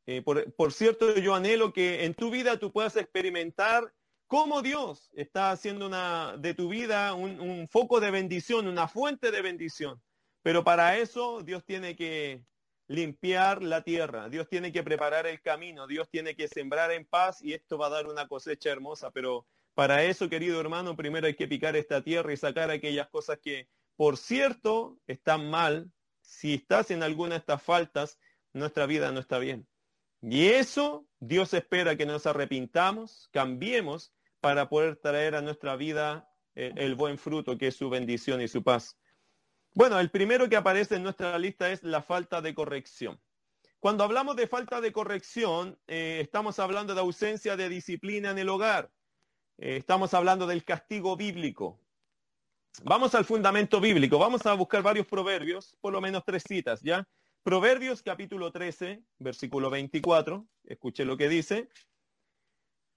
Eh, 0.06 0.22
por, 0.22 0.54
por 0.54 0.72
cierto, 0.72 1.16
yo 1.16 1.34
anhelo 1.34 1.74
que 1.74 2.06
en 2.06 2.14
tu 2.14 2.30
vida 2.30 2.58
tú 2.58 2.72
puedas 2.72 2.96
experimentar 2.96 3.92
cómo 4.32 4.62
Dios 4.62 5.12
está 5.14 5.52
haciendo 5.52 5.86
una, 5.86 6.38
de 6.38 6.54
tu 6.54 6.70
vida 6.70 7.14
un, 7.16 7.42
un, 7.42 7.68
foco 7.68 8.00
de 8.00 8.12
bendición, 8.12 8.66
una 8.66 8.88
fuente 8.88 9.30
de 9.30 9.42
bendición. 9.42 10.02
Pero 10.42 10.64
para 10.64 10.98
eso 10.98 11.42
Dios 11.44 11.66
tiene 11.66 11.98
que 11.98 12.42
limpiar 12.88 13.62
la 13.62 13.84
tierra, 13.84 14.30
Dios 14.30 14.48
tiene 14.48 14.72
que 14.72 14.84
preparar 14.84 15.28
el 15.28 15.42
camino, 15.42 15.86
Dios 15.86 16.08
tiene 16.10 16.34
que 16.34 16.48
sembrar 16.48 16.94
en 16.94 17.06
paz 17.06 17.44
y 17.44 17.52
esto 17.52 17.78
va 17.78 17.88
a 17.88 17.90
dar 17.90 18.08
una 18.08 18.30
cosecha 18.30 18.70
hermosa. 18.70 19.12
Pero 19.12 19.48
para 19.74 20.06
eso, 20.06 20.30
querido 20.30 20.62
hermano, 20.62 20.96
primero 20.96 21.28
hay 21.28 21.36
que 21.36 21.50
picar 21.50 21.76
esta 21.76 22.02
tierra 22.02 22.32
y 22.32 22.38
sacar 22.38 22.72
aquellas 22.72 23.10
cosas 23.10 23.38
que, 23.44 23.68
por 23.98 24.16
cierto, 24.16 24.98
están 25.08 25.50
mal. 25.50 25.92
Si 26.22 26.54
estás 26.54 26.90
en 26.92 27.04
alguna 27.04 27.32
de 27.32 27.40
estas 27.40 27.62
faltas, 27.62 28.18
nuestra 28.54 28.86
vida 28.86 29.12
no 29.12 29.20
está 29.20 29.40
bien. 29.40 29.68
Y 30.22 30.48
eso 30.48 31.06
Dios 31.20 31.54
espera 31.54 31.98
que 31.98 32.06
nos 32.06 32.26
arrepintamos, 32.28 33.28
cambiemos 33.34 34.14
para 34.42 34.68
poder 34.68 34.98
traer 34.98 35.36
a 35.36 35.42
nuestra 35.42 35.76
vida 35.76 36.30
el, 36.56 36.78
el, 36.78 36.96
buen 36.96 37.18
fruto 37.18 37.58
que 37.58 37.68
es 37.68 37.76
su 37.76 37.90
bendición 37.90 38.42
y 38.42 38.48
su 38.48 38.62
paz. 38.64 38.98
Bueno, 39.74 40.00
el 40.00 40.12
primero 40.12 40.50
que 40.50 40.58
aparece 40.58 40.96
en 40.96 41.04
nuestra 41.04 41.40
lista 41.40 41.72
es 41.72 41.82
la 41.84 42.02
falta 42.02 42.42
de 42.42 42.54
corrección. 42.54 43.22
Cuando 43.82 44.04
hablamos 44.04 44.36
de 44.36 44.46
falta 44.46 44.80
de 44.80 44.92
corrección, 44.92 45.76
eh, 45.88 46.20
estamos 46.22 46.60
hablando 46.60 46.94
de 46.94 47.02
ausencia 47.02 47.58
de 47.58 47.68
disciplina 47.68 48.30
en 48.30 48.38
el 48.38 48.48
hogar. 48.48 48.92
Eh, 49.58 49.78
estamos 49.78 50.14
hablando 50.14 50.46
del 50.46 50.64
castigo 50.64 51.18
bíblico. 51.18 51.80
Vamos 52.84 53.16
al 53.16 53.26
fundamento 53.26 53.82
bíblico. 53.82 54.20
Vamos 54.20 54.46
a 54.46 54.54
buscar 54.54 54.84
varios 54.84 55.08
proverbios, 55.08 55.76
por 55.82 55.94
lo 55.94 56.00
menos 56.00 56.22
tres 56.24 56.44
citas, 56.48 56.82
¿ya? 56.84 57.08
Proverbios 57.42 58.04
capítulo 58.04 58.52
13, 58.52 59.02
versículo 59.18 59.72
24. 59.72 60.46
Escuche 60.66 61.04
lo 61.04 61.18
que 61.18 61.28
dice. 61.28 61.68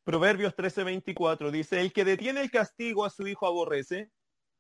Proverbios 0.05 0.55
13:24 0.55 1.51
dice, 1.51 1.81
el 1.81 1.93
que 1.95 2.05
detiene 2.05 2.43
el 2.43 2.51
castigo 2.51 3.07
a 3.07 3.11
su 3.11 3.27
hijo 3.27 3.47
aborrece, 3.47 4.11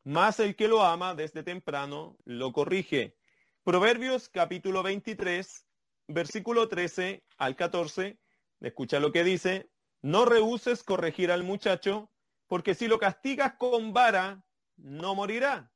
más 0.02 0.40
el 0.40 0.57
que 0.57 0.68
lo 0.68 0.83
ama 0.83 1.14
desde 1.14 1.42
temprano 1.42 2.16
lo 2.24 2.52
corrige. 2.52 3.14
Proverbios 3.62 4.30
capítulo 4.30 4.83
23, 4.83 5.66
versículo 6.09 6.68
13 6.68 7.22
al 7.37 7.57
14, 7.57 8.18
escucha 8.61 9.00
lo 9.00 9.12
que 9.12 9.22
dice, 9.22 9.70
no 10.00 10.24
rehuses 10.24 10.83
corregir 10.83 11.30
al 11.30 11.44
muchacho, 11.44 12.11
porque 12.46 12.74
si 12.74 12.88
lo 12.88 12.98
castigas 12.98 13.54
con 13.59 13.92
vara, 13.92 14.42
no 14.76 15.14
morirá. 15.14 15.70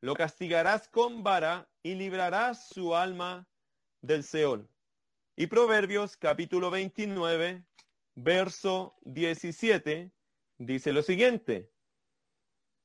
Lo 0.00 0.14
castigarás 0.14 0.88
con 0.88 1.22
vara 1.22 1.68
y 1.82 1.94
librarás 1.94 2.68
su 2.68 2.96
alma 2.96 3.48
del 4.02 4.24
Seol. 4.24 4.68
Y 5.36 5.46
Proverbios 5.46 6.16
capítulo 6.16 6.70
29, 6.70 7.64
verso 8.16 8.96
17, 9.02 10.10
dice 10.58 10.92
lo 10.92 11.02
siguiente. 11.02 11.70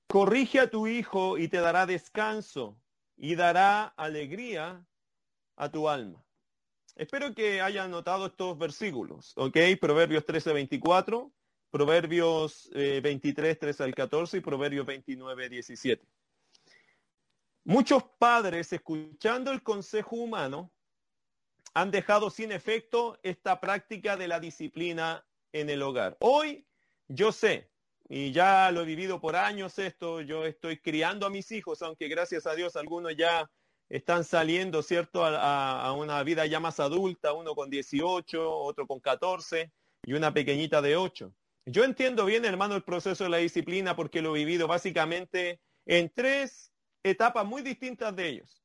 Corrige 0.07 0.59
a 0.59 0.69
tu 0.69 0.87
hijo 0.87 1.37
y 1.37 1.47
te 1.47 1.57
dará 1.57 1.85
descanso 1.85 2.79
y 3.15 3.35
dará 3.35 3.85
alegría 3.97 4.85
a 5.55 5.71
tu 5.71 5.89
alma. 5.89 6.23
Espero 6.95 7.33
que 7.33 7.61
hayan 7.61 7.89
notado 7.89 8.27
estos 8.27 8.57
versículos, 8.57 9.33
¿ok? 9.37 9.57
Proverbios 9.79 10.25
13, 10.25 10.51
24, 10.53 11.31
Proverbios 11.71 12.69
eh, 12.73 12.99
23, 13.01 13.57
13 13.57 13.83
al 13.83 13.95
14 13.95 14.37
y 14.37 14.41
Proverbios 14.41 14.85
29, 14.85 15.49
17. 15.49 16.05
Muchos 17.63 18.03
padres, 18.19 18.73
escuchando 18.73 19.51
el 19.51 19.63
consejo 19.63 20.17
humano, 20.17 20.73
han 21.73 21.91
dejado 21.91 22.29
sin 22.29 22.51
efecto 22.51 23.17
esta 23.23 23.59
práctica 23.59 24.17
de 24.17 24.27
la 24.27 24.39
disciplina 24.39 25.25
en 25.53 25.69
el 25.69 25.81
hogar. 25.81 26.17
Hoy 26.19 26.65
yo 27.07 27.31
sé, 27.31 27.69
y 28.09 28.31
ya 28.31 28.71
lo 28.71 28.81
he 28.81 28.85
vivido 28.85 29.21
por 29.21 29.35
años 29.35 29.79
esto, 29.79 30.21
yo 30.21 30.45
estoy 30.45 30.77
criando 30.79 31.25
a 31.25 31.29
mis 31.29 31.51
hijos, 31.51 31.81
aunque 31.81 32.07
gracias 32.07 32.45
a 32.45 32.55
Dios 32.55 32.75
algunos 32.75 33.15
ya 33.15 33.49
están 33.89 34.23
saliendo, 34.23 34.81
¿cierto?, 34.81 35.25
a, 35.25 35.93
una 35.93 36.23
vida 36.23 36.45
ya 36.45 36.59
más 36.59 36.79
adulta, 36.79 37.33
uno 37.33 37.55
con 37.55 37.69
18, 37.69 38.49
otro 38.49 38.87
con 38.87 38.99
14 38.99 39.71
y 40.03 40.13
una 40.13 40.33
pequeñita 40.33 40.81
de 40.81 40.95
8. 40.95 41.33
Yo 41.65 41.83
entiendo 41.83 42.25
bien, 42.25 42.45
hermano, 42.45 42.75
el 42.75 42.83
proceso 42.83 43.25
de 43.25 43.29
la 43.29 43.37
disciplina 43.37 43.95
porque 43.95 44.21
lo 44.21 44.35
he 44.35 44.39
vivido 44.39 44.67
básicamente 44.67 45.61
en 45.85 46.09
tres 46.13 46.71
etapas 47.03 47.45
muy 47.45 47.61
distintas 47.61 48.15
de 48.15 48.29
ellos. 48.29 48.61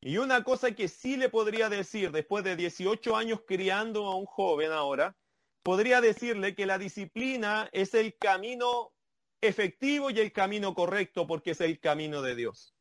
Y 0.00 0.18
una 0.18 0.44
cosa 0.44 0.72
que 0.72 0.88
sí 0.88 1.16
le 1.16 1.28
podría 1.28 1.68
decir 1.68 2.12
después 2.12 2.44
de 2.44 2.56
18 2.56 3.16
años 3.16 3.40
criando 3.46 4.06
a 4.06 4.16
un 4.16 4.26
joven 4.26 4.70
ahora, 4.70 5.16
podría 5.62 6.00
decirle 6.00 6.54
que 6.54 6.66
la 6.66 6.78
disciplina 6.78 7.68
es 7.72 7.94
el 7.94 8.16
camino 8.16 8.92
efectivo 9.40 10.10
y 10.10 10.20
el 10.20 10.32
camino 10.32 10.74
correcto 10.74 11.26
porque 11.26 11.50
es 11.50 11.60
el 11.60 11.80
camino 11.80 12.22
de 12.22 12.34
Dios. 12.36 12.74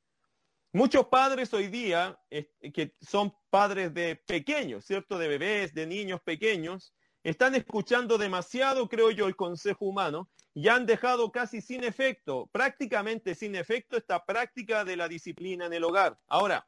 Muchos 0.73 1.07
padres 1.07 1.53
hoy 1.53 1.67
día, 1.69 2.19
que 2.29 2.95
son 3.01 3.33
padres 3.49 3.93
de 3.93 4.15
pequeños, 4.15 4.85
¿cierto? 4.85 5.17
De 5.17 5.27
bebés, 5.27 5.73
de 5.73 5.87
niños 5.87 6.21
pequeños, 6.21 6.93
están 7.23 7.55
escuchando 7.55 8.17
demasiado, 8.17 8.87
creo 8.87 9.11
yo, 9.11 9.27
el 9.27 9.35
consejo 9.35 9.85
humano 9.85 10.29
y 10.53 10.67
han 10.69 10.85
dejado 10.85 11.31
casi 11.31 11.61
sin 11.61 11.83
efecto, 11.83 12.49
prácticamente 12.51 13.35
sin 13.35 13.55
efecto, 13.55 13.97
esta 13.97 14.23
práctica 14.23 14.85
de 14.85 14.97
la 14.97 15.07
disciplina 15.07 15.65
en 15.65 15.73
el 15.73 15.83
hogar. 15.83 16.19
Ahora, 16.27 16.67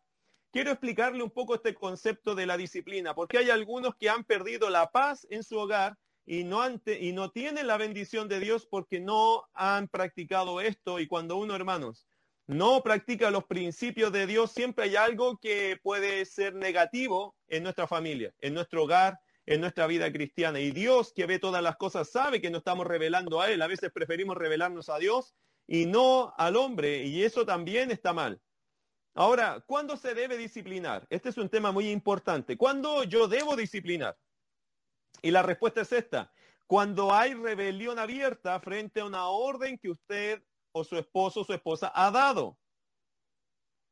quiero 0.51 0.71
explicarle 0.71 1.23
un 1.23 1.31
poco 1.31 1.55
este 1.55 1.73
concepto 1.73 2.35
de 2.35 2.45
la 2.45 2.57
disciplina, 2.57 3.13
porque 3.13 3.37
hay 3.37 3.49
algunos 3.49 3.95
que 3.95 4.09
han 4.09 4.23
perdido 4.23 4.69
la 4.69 4.91
paz 4.91 5.27
en 5.29 5.43
su 5.43 5.57
hogar 5.57 5.97
y 6.25 6.43
no, 6.43 6.61
ante, 6.61 6.99
y 6.99 7.11
no 7.11 7.31
tienen 7.31 7.67
la 7.67 7.77
bendición 7.77 8.27
de 8.27 8.39
Dios 8.39 8.67
porque 8.69 8.99
no 8.99 9.47
han 9.53 9.87
practicado 9.87 10.61
esto. 10.61 10.99
Y 10.99 11.07
cuando 11.07 11.37
uno, 11.37 11.55
hermanos, 11.55 12.07
no 12.45 12.83
practica 12.83 13.31
los 13.31 13.45
principios 13.45 14.11
de 14.11 14.27
Dios, 14.27 14.51
siempre 14.51 14.85
hay 14.85 14.95
algo 14.95 15.37
que 15.37 15.79
puede 15.81 16.25
ser 16.25 16.53
negativo 16.53 17.35
en 17.47 17.63
nuestra 17.63 17.87
familia, 17.87 18.33
en 18.41 18.53
nuestro 18.53 18.83
hogar, 18.83 19.19
en 19.45 19.61
nuestra 19.61 19.87
vida 19.87 20.11
cristiana. 20.11 20.59
Y 20.59 20.71
Dios, 20.71 21.13
que 21.15 21.25
ve 21.25 21.39
todas 21.39 21.63
las 21.63 21.77
cosas, 21.77 22.11
sabe 22.11 22.41
que 22.41 22.51
no 22.51 22.59
estamos 22.59 22.85
revelando 22.85 23.41
a 23.41 23.49
Él. 23.49 23.61
A 23.63 23.67
veces 23.67 23.91
preferimos 23.91 24.37
revelarnos 24.37 24.89
a 24.89 24.99
Dios 24.99 25.33
y 25.65 25.87
no 25.87 26.33
al 26.37 26.55
hombre. 26.55 27.05
Y 27.05 27.23
eso 27.23 27.45
también 27.45 27.89
está 27.89 28.13
mal. 28.13 28.39
Ahora, 29.13 29.63
¿cuándo 29.65 29.97
se 29.97 30.13
debe 30.13 30.37
disciplinar? 30.37 31.05
Este 31.09 31.29
es 31.29 31.37
un 31.37 31.49
tema 31.49 31.71
muy 31.71 31.89
importante. 31.89 32.57
¿Cuándo 32.57 33.03
yo 33.03 33.27
debo 33.27 33.55
disciplinar? 33.55 34.17
Y 35.21 35.31
la 35.31 35.41
respuesta 35.41 35.81
es 35.81 35.91
esta. 35.91 36.31
Cuando 36.67 37.13
hay 37.13 37.33
rebelión 37.33 37.99
abierta 37.99 38.59
frente 38.59 39.01
a 39.01 39.05
una 39.05 39.27
orden 39.27 39.77
que 39.77 39.89
usted 39.89 40.43
o 40.71 40.83
su 40.83 40.97
esposo 40.97 41.41
o 41.41 41.43
su 41.43 41.53
esposa 41.53 41.91
ha 41.93 42.11
dado. 42.11 42.57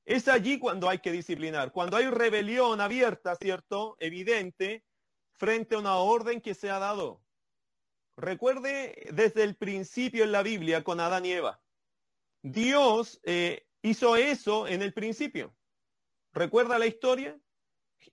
Es 0.05 0.27
allí 0.27 0.57
cuando 0.59 0.87
hay 0.87 0.99
que 0.99 1.11
disciplinar. 1.11 1.71
Cuando 1.71 1.97
hay 1.97 2.07
rebelión 2.09 2.79
abierta, 2.79 3.35
¿cierto? 3.35 3.97
Evidente, 3.99 4.85
frente 5.33 5.75
a 5.75 5.79
una 5.79 5.97
orden 5.97 6.39
que 6.39 6.53
se 6.53 6.69
ha 6.69 6.79
dado. 6.79 7.21
Recuerde 8.15 9.07
desde 9.11 9.43
el 9.43 9.55
principio 9.55 10.23
en 10.23 10.31
la 10.31 10.43
Biblia 10.43 10.83
con 10.83 10.99
Adán 10.99 11.25
y 11.25 11.33
Eva. 11.33 11.61
Dios 12.41 13.19
eh, 13.23 13.66
hizo 13.81 14.15
eso 14.15 14.67
en 14.67 14.81
el 14.81 14.93
principio. 14.93 15.55
¿Recuerda 16.33 16.79
la 16.79 16.87
historia? 16.87 17.39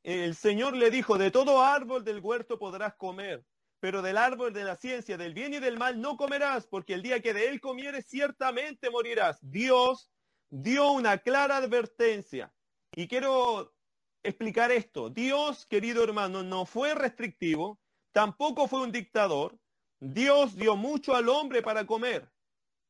El 0.03 0.35
Señor 0.35 0.77
le 0.77 0.91
dijo, 0.91 1.19
de 1.19 1.31
todo 1.31 1.63
árbol 1.63 2.05
del 2.05 2.21
huerto 2.21 2.59
podrás 2.59 2.95
comer, 2.95 3.45
pero 3.81 4.03
del 4.03 4.17
árbol 4.17 4.53
de 4.53 4.65
la 4.65 4.77
ciencia, 4.77 5.17
del 5.17 5.35
bien 5.35 5.55
y 5.55 5.61
del 5.61 5.79
mal 5.79 6.01
no 6.01 6.17
comerás, 6.17 6.67
porque 6.67 6.95
el 6.95 7.03
día 7.03 7.21
que 7.21 7.35
de 7.35 7.49
él 7.49 7.61
comieres 7.61 8.07
ciertamente 8.07 8.91
morirás. 8.91 9.39
Dios 9.43 10.11
dio 10.51 10.91
una 10.93 11.19
clara 11.19 11.59
advertencia. 11.59 12.53
Y 12.95 13.09
quiero 13.09 13.75
explicar 14.23 14.73
esto. 14.73 15.11
Dios, 15.11 15.67
querido 15.67 16.03
hermano, 16.03 16.43
no 16.43 16.65
fue 16.65 16.95
restrictivo, 16.95 17.79
tampoco 18.13 18.69
fue 18.69 18.83
un 18.83 18.93
dictador. 18.93 19.59
Dios 20.01 20.57
dio 20.57 20.77
mucho 20.77 21.15
al 21.15 21.29
hombre 21.29 21.63
para 21.63 21.87
comer. 21.87 22.31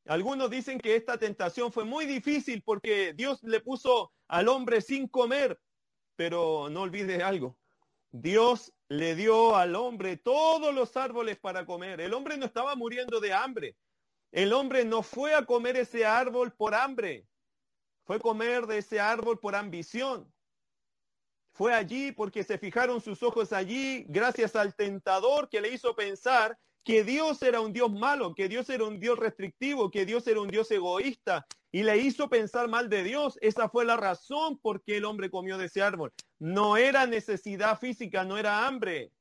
Algunos 0.07 0.49
dicen 0.51 0.79
que 0.79 0.95
esta 0.95 1.17
tentación 1.17 1.71
fue 1.71 1.83
muy 1.83 2.05
difícil 2.05 2.61
porque 2.61 3.13
Dios 3.13 3.41
le 3.43 3.59
puso 3.59 4.11
al 4.27 4.47
hombre 4.47 4.81
sin 4.81 5.07
comer, 5.07 5.59
pero 6.15 6.69
no 6.69 6.81
olvide 6.81 7.23
algo. 7.23 7.57
Dios 8.11 8.71
le 8.87 9.15
dio 9.15 9.55
al 9.55 9.75
hombre 9.75 10.15
todos 10.15 10.73
los 10.73 10.95
árboles 10.95 11.39
para 11.39 11.65
comer. 11.65 11.99
El 12.01 12.13
hombre 12.13 12.37
no 12.37 12.45
estaba 12.45 12.75
muriendo 12.75 13.19
de 13.19 13.33
hambre. 13.33 13.75
El 14.31 14.53
hombre 14.53 14.85
no 14.85 15.01
fue 15.01 15.33
a 15.33 15.45
comer 15.45 15.75
ese 15.75 16.05
árbol 16.05 16.53
por 16.53 16.75
hambre. 16.75 17.27
Fue 18.05 18.19
comer 18.19 18.67
de 18.67 18.77
ese 18.77 18.99
árbol 18.99 19.39
por 19.39 19.55
ambición. 19.55 20.31
Fue 21.51 21.73
allí 21.73 22.11
porque 22.11 22.43
se 22.43 22.57
fijaron 22.57 23.01
sus 23.01 23.23
ojos 23.23 23.51
allí 23.53 24.05
gracias 24.07 24.55
al 24.55 24.75
tentador 24.75 25.49
que 25.49 25.61
le 25.61 25.69
hizo 25.69 25.95
pensar 25.95 26.57
que 26.85 27.03
Dios 27.03 27.41
era 27.41 27.61
un 27.61 27.73
Dios 27.73 27.91
malo, 27.91 28.35
que 28.35 28.47
Dios 28.47 28.69
era 28.69 28.85
un 28.85 28.99
Dios 28.99 29.17
restrictivo, 29.17 29.89
que 29.89 30.05
Dios 30.05 30.25
era 30.27 30.39
un 30.39 30.49
Dios 30.49 30.69
egoísta 30.69 31.47
y 31.71 31.81
le 31.81 31.97
hizo 31.97 32.29
pensar 32.29 32.69
mal 32.69 32.89
de 32.89 33.03
Dios. 33.03 33.39
Esa 33.41 33.67
fue 33.69 33.85
la 33.85 33.97
razón 33.97 34.59
por 34.59 34.83
qué 34.83 34.97
el 34.97 35.05
hombre 35.05 35.31
comió 35.31 35.57
de 35.57 35.65
ese 35.65 35.81
árbol. 35.81 36.13
No 36.37 36.77
era 36.77 37.07
necesidad 37.07 37.79
física, 37.79 38.23
no 38.23 38.37
era 38.37 38.67
hambre. 38.67 39.11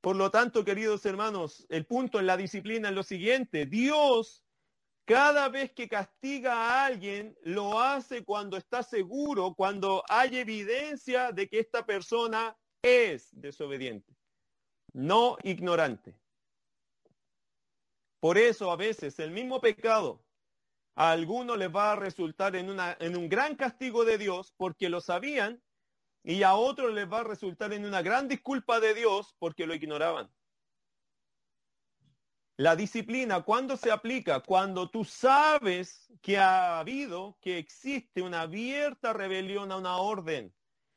Por 0.00 0.16
lo 0.16 0.30
tanto, 0.30 0.64
queridos 0.64 1.04
hermanos, 1.04 1.66
el 1.68 1.84
punto 1.84 2.18
en 2.18 2.26
la 2.26 2.38
disciplina 2.38 2.88
es 2.88 2.94
lo 2.94 3.02
siguiente. 3.02 3.66
Dios, 3.66 4.42
cada 5.04 5.50
vez 5.50 5.72
que 5.72 5.86
castiga 5.86 6.54
a 6.54 6.86
alguien, 6.86 7.36
lo 7.42 7.78
hace 7.78 8.24
cuando 8.24 8.56
está 8.56 8.82
seguro, 8.82 9.54
cuando 9.54 10.02
hay 10.08 10.38
evidencia 10.38 11.30
de 11.30 11.46
que 11.46 11.58
esta 11.58 11.84
persona 11.84 12.56
es 12.80 13.28
desobediente 13.32 14.15
no 14.96 15.36
ignorante. 15.42 16.18
Por 18.18 18.38
eso 18.38 18.70
a 18.70 18.76
veces 18.76 19.18
el 19.18 19.30
mismo 19.30 19.60
pecado 19.60 20.24
a 20.94 21.10
algunos 21.10 21.58
les 21.58 21.68
va 21.68 21.92
a 21.92 21.96
resultar 21.96 22.56
en, 22.56 22.70
una, 22.70 22.96
en 22.98 23.14
un 23.14 23.28
gran 23.28 23.56
castigo 23.56 24.06
de 24.06 24.16
Dios 24.16 24.54
porque 24.56 24.88
lo 24.88 25.02
sabían 25.02 25.62
y 26.24 26.42
a 26.42 26.54
otros 26.54 26.94
les 26.94 27.12
va 27.12 27.20
a 27.20 27.24
resultar 27.24 27.74
en 27.74 27.84
una 27.84 28.00
gran 28.00 28.26
disculpa 28.26 28.80
de 28.80 28.94
Dios 28.94 29.36
porque 29.38 29.66
lo 29.66 29.74
ignoraban. 29.74 30.32
La 32.56 32.74
disciplina, 32.74 33.42
¿cuándo 33.42 33.76
se 33.76 33.92
aplica? 33.92 34.40
Cuando 34.40 34.88
tú 34.88 35.04
sabes 35.04 36.10
que 36.22 36.38
ha 36.38 36.78
habido, 36.78 37.36
que 37.42 37.58
existe 37.58 38.22
una 38.22 38.40
abierta 38.40 39.12
rebelión 39.12 39.70
a 39.72 39.76
una 39.76 39.98
orden. 39.98 40.55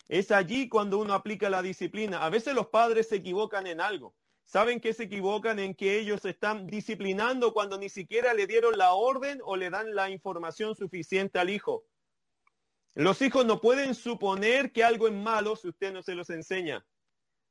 Es 0.09 0.31
allí 0.31 0.67
cuando 0.67 0.97
uno 0.97 1.13
aplica 1.13 1.51
la 1.51 1.61
disciplina. 1.61 2.25
A 2.25 2.29
veces 2.29 2.55
los 2.55 2.67
padres 2.67 3.07
se 3.07 3.17
equivocan 3.17 3.67
en 3.67 3.79
algo. 3.79 4.15
¿Saben 4.43 4.81
que 4.81 4.91
se 4.91 5.03
equivocan 5.03 5.59
en 5.59 5.75
que 5.75 5.99
ellos 5.99 6.25
están 6.25 6.65
disciplinando 6.65 7.53
cuando 7.53 7.77
ni 7.77 7.87
siquiera 7.89 8.33
le 8.33 8.47
dieron 8.47 8.75
la 8.75 8.93
orden 8.93 9.39
o 9.43 9.55
le 9.55 9.69
dan 9.69 9.93
la 9.93 10.09
información 10.09 10.75
suficiente 10.75 11.37
al 11.37 11.51
hijo? 11.51 11.85
Los 12.95 13.21
hijos 13.21 13.45
no 13.45 13.61
pueden 13.61 13.93
suponer 13.93 14.71
que 14.71 14.83
algo 14.83 15.07
es 15.07 15.13
malo 15.13 15.55
si 15.55 15.67
usted 15.67 15.93
no 15.93 16.01
se 16.01 16.15
los 16.15 16.31
enseña. 16.31 16.83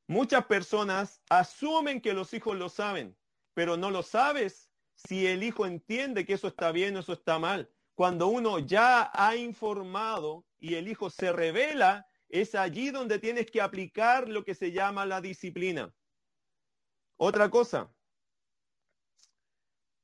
Muchas 0.08 0.44
personas 0.46 1.22
asumen 1.30 2.00
que 2.00 2.12
los 2.12 2.34
hijos 2.34 2.56
lo 2.56 2.68
saben, 2.68 3.16
pero 3.54 3.76
no 3.76 3.92
lo 3.92 4.02
sabes 4.02 4.72
si 4.96 5.28
el 5.28 5.44
hijo 5.44 5.64
entiende 5.64 6.26
que 6.26 6.32
eso 6.32 6.48
está 6.48 6.72
bien 6.72 6.96
o 6.96 7.00
eso 7.00 7.12
está 7.12 7.38
mal. 7.38 7.70
Cuando 7.94 8.26
uno 8.26 8.58
ya 8.58 9.12
ha 9.14 9.36
informado 9.36 10.44
y 10.58 10.74
el 10.74 10.88
hijo 10.88 11.08
se 11.08 11.32
revela, 11.32 12.08
es 12.28 12.54
allí 12.54 12.90
donde 12.90 13.18
tienes 13.18 13.50
que 13.50 13.60
aplicar 13.60 14.28
lo 14.28 14.44
que 14.44 14.54
se 14.54 14.72
llama 14.72 15.06
la 15.06 15.20
disciplina. 15.20 15.92
Otra 17.16 17.50
cosa, 17.50 17.92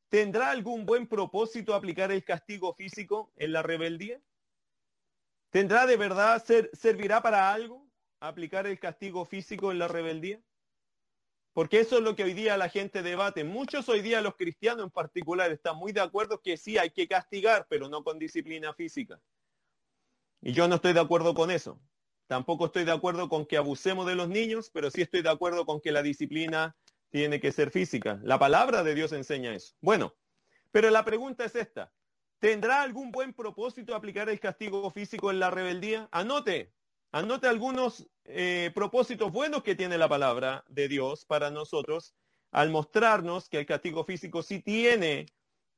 ¿tendrá 0.09 0.51
algún 0.51 0.87
buen 0.87 1.07
propósito 1.07 1.75
aplicar 1.75 2.11
el 2.11 2.25
castigo 2.25 2.75
físico 2.75 3.33
en 3.37 3.53
la 3.53 3.63
rebeldía? 3.63 4.21
¿Tendrá 5.51 5.87
de 5.87 5.97
verdad, 5.97 6.45
ser, 6.45 6.71
servirá 6.73 7.23
para 7.23 7.53
algo 7.53 7.89
aplicar 8.21 8.67
el 8.67 8.81
castigo 8.81 9.25
físico 9.25 9.71
en 9.71 9.79
la 9.79 9.87
rebeldía? 9.87 10.43
Porque 11.53 11.79
eso 11.79 11.99
es 11.99 12.03
lo 12.03 12.17
que 12.17 12.25
hoy 12.25 12.35
día 12.35 12.57
la 12.57 12.69
gente 12.69 13.03
debate. 13.03 13.45
Muchos 13.45 13.89
hoy 13.89 14.03
día, 14.03 14.21
los 14.21 14.35
cristianos 14.35 14.87
en 14.87 14.91
particular, 14.91 15.53
están 15.53 15.77
muy 15.77 15.93
de 15.93 16.01
acuerdo 16.01 16.43
que 16.43 16.57
sí 16.57 16.79
hay 16.79 16.91
que 16.91 17.07
castigar, 17.07 17.69
pero 17.69 17.89
no 17.89 18.03
con 18.03 18.19
disciplina 18.19 18.75
física. 18.75 19.21
Y 20.41 20.53
yo 20.53 20.67
no 20.67 20.75
estoy 20.75 20.95
de 20.95 21.01
acuerdo 21.01 21.33
con 21.33 21.53
eso. 21.53 21.81
Tampoco 22.27 22.67
estoy 22.67 22.85
de 22.85 22.93
acuerdo 22.93 23.29
con 23.29 23.47
que 23.47 23.57
abusemos 23.57 24.07
de 24.07 24.15
los 24.15 24.29
niños, 24.29 24.71
pero 24.73 24.91
sí 24.91 25.03
estoy 25.03 25.23
de 25.23 25.31
acuerdo 25.31 25.67
con 25.67 25.81
que 25.81 25.93
la 25.93 26.03
disciplina 26.03 26.77
tiene 27.11 27.41
que 27.41 27.53
ser 27.53 27.71
física. 27.71 28.19
La 28.23 28.39
palabra 28.39 28.83
de 28.83 28.95
Dios 28.95 29.13
enseña 29.13 29.55
eso. 29.55 29.75
Bueno, 29.81 30.15
pero 30.73 30.91
la 30.91 31.05
pregunta 31.05 31.45
es 31.45 31.55
esta. 31.55 31.93
¿Tendrá 32.41 32.83
algún 32.83 33.13
buen 33.13 33.33
propósito 33.33 33.95
aplicar 33.95 34.29
el 34.29 34.41
castigo 34.41 34.91
físico 34.91 35.31
en 35.31 35.39
la 35.39 35.51
rebeldía? 35.51 36.09
Anote, 36.11 36.73
anote 37.13 37.47
algunos 37.47 38.09
eh, 38.25 38.71
propósitos 38.75 39.31
buenos 39.31 39.63
que 39.63 39.77
tiene 39.77 39.99
la 39.99 40.09
palabra 40.09 40.65
de 40.69 40.89
Dios 40.89 41.25
para 41.25 41.51
nosotros 41.51 42.15
al 42.51 42.71
mostrarnos 42.71 43.49
que 43.49 43.59
el 43.59 43.67
castigo 43.67 44.05
físico 44.05 44.43
sí 44.43 44.61
tiene 44.61 45.27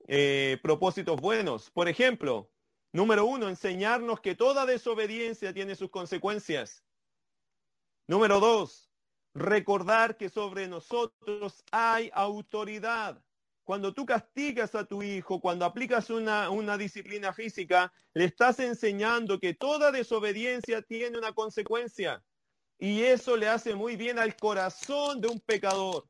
eh, 0.09 0.59
propósitos 0.63 1.21
buenos. 1.21 1.71
Por 1.71 1.89
ejemplo, 1.89 2.51
Número 2.93 3.27
uno, 3.27 3.49
enseñarnos 3.49 4.21
que 4.21 4.35
toda 4.35 4.67
desobediencia 4.67 5.53
tiene 5.53 5.75
sus 5.75 5.91
consecuencias. 5.91 6.83
Número 8.07 8.41
dos, 8.41 8.91
recordar 9.35 10.17
que 10.17 10.29
sobre 10.29 10.69
nosotros 10.69 11.65
hay 11.73 12.11
autoridad. 12.15 13.23
Cuando 13.65 13.93
tú 13.93 14.07
castigas 14.07 14.75
a 14.77 14.85
tu 14.85 15.03
hijo, 15.03 15.41
cuando 15.41 15.65
aplicas 15.65 16.09
una, 16.09 16.51
una, 16.51 16.79
disciplina 16.79 17.33
física, 17.33 17.93
le 18.15 18.27
estás 18.27 18.61
enseñando 18.61 19.41
que 19.41 19.55
toda 19.55 19.91
desobediencia 19.91 20.83
tiene 20.83 21.19
una 21.19 21.33
consecuencia. 21.33 22.23
Y 22.79 23.03
eso 23.03 23.37
le 23.37 23.49
hace 23.49 23.75
muy 23.75 23.97
bien 23.97 24.19
al 24.19 24.37
corazón 24.37 25.21
de 25.21 25.29
un 25.29 25.41
pecador. 25.41 26.07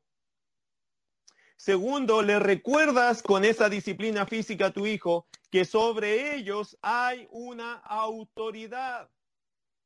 Segundo, 1.57 2.21
le 2.21 2.37
recuerdas 2.37 3.23
con 3.23 3.43
esa 3.43 3.67
disciplina 3.67 4.27
física 4.27 4.67
a 4.67 4.71
tu 4.71 4.85
hijo 4.85 5.27
que 5.49 5.65
sobre 5.65 6.35
ellos 6.35 6.77
hay 6.83 7.27
una 7.31 7.73
autoridad. 7.77 9.09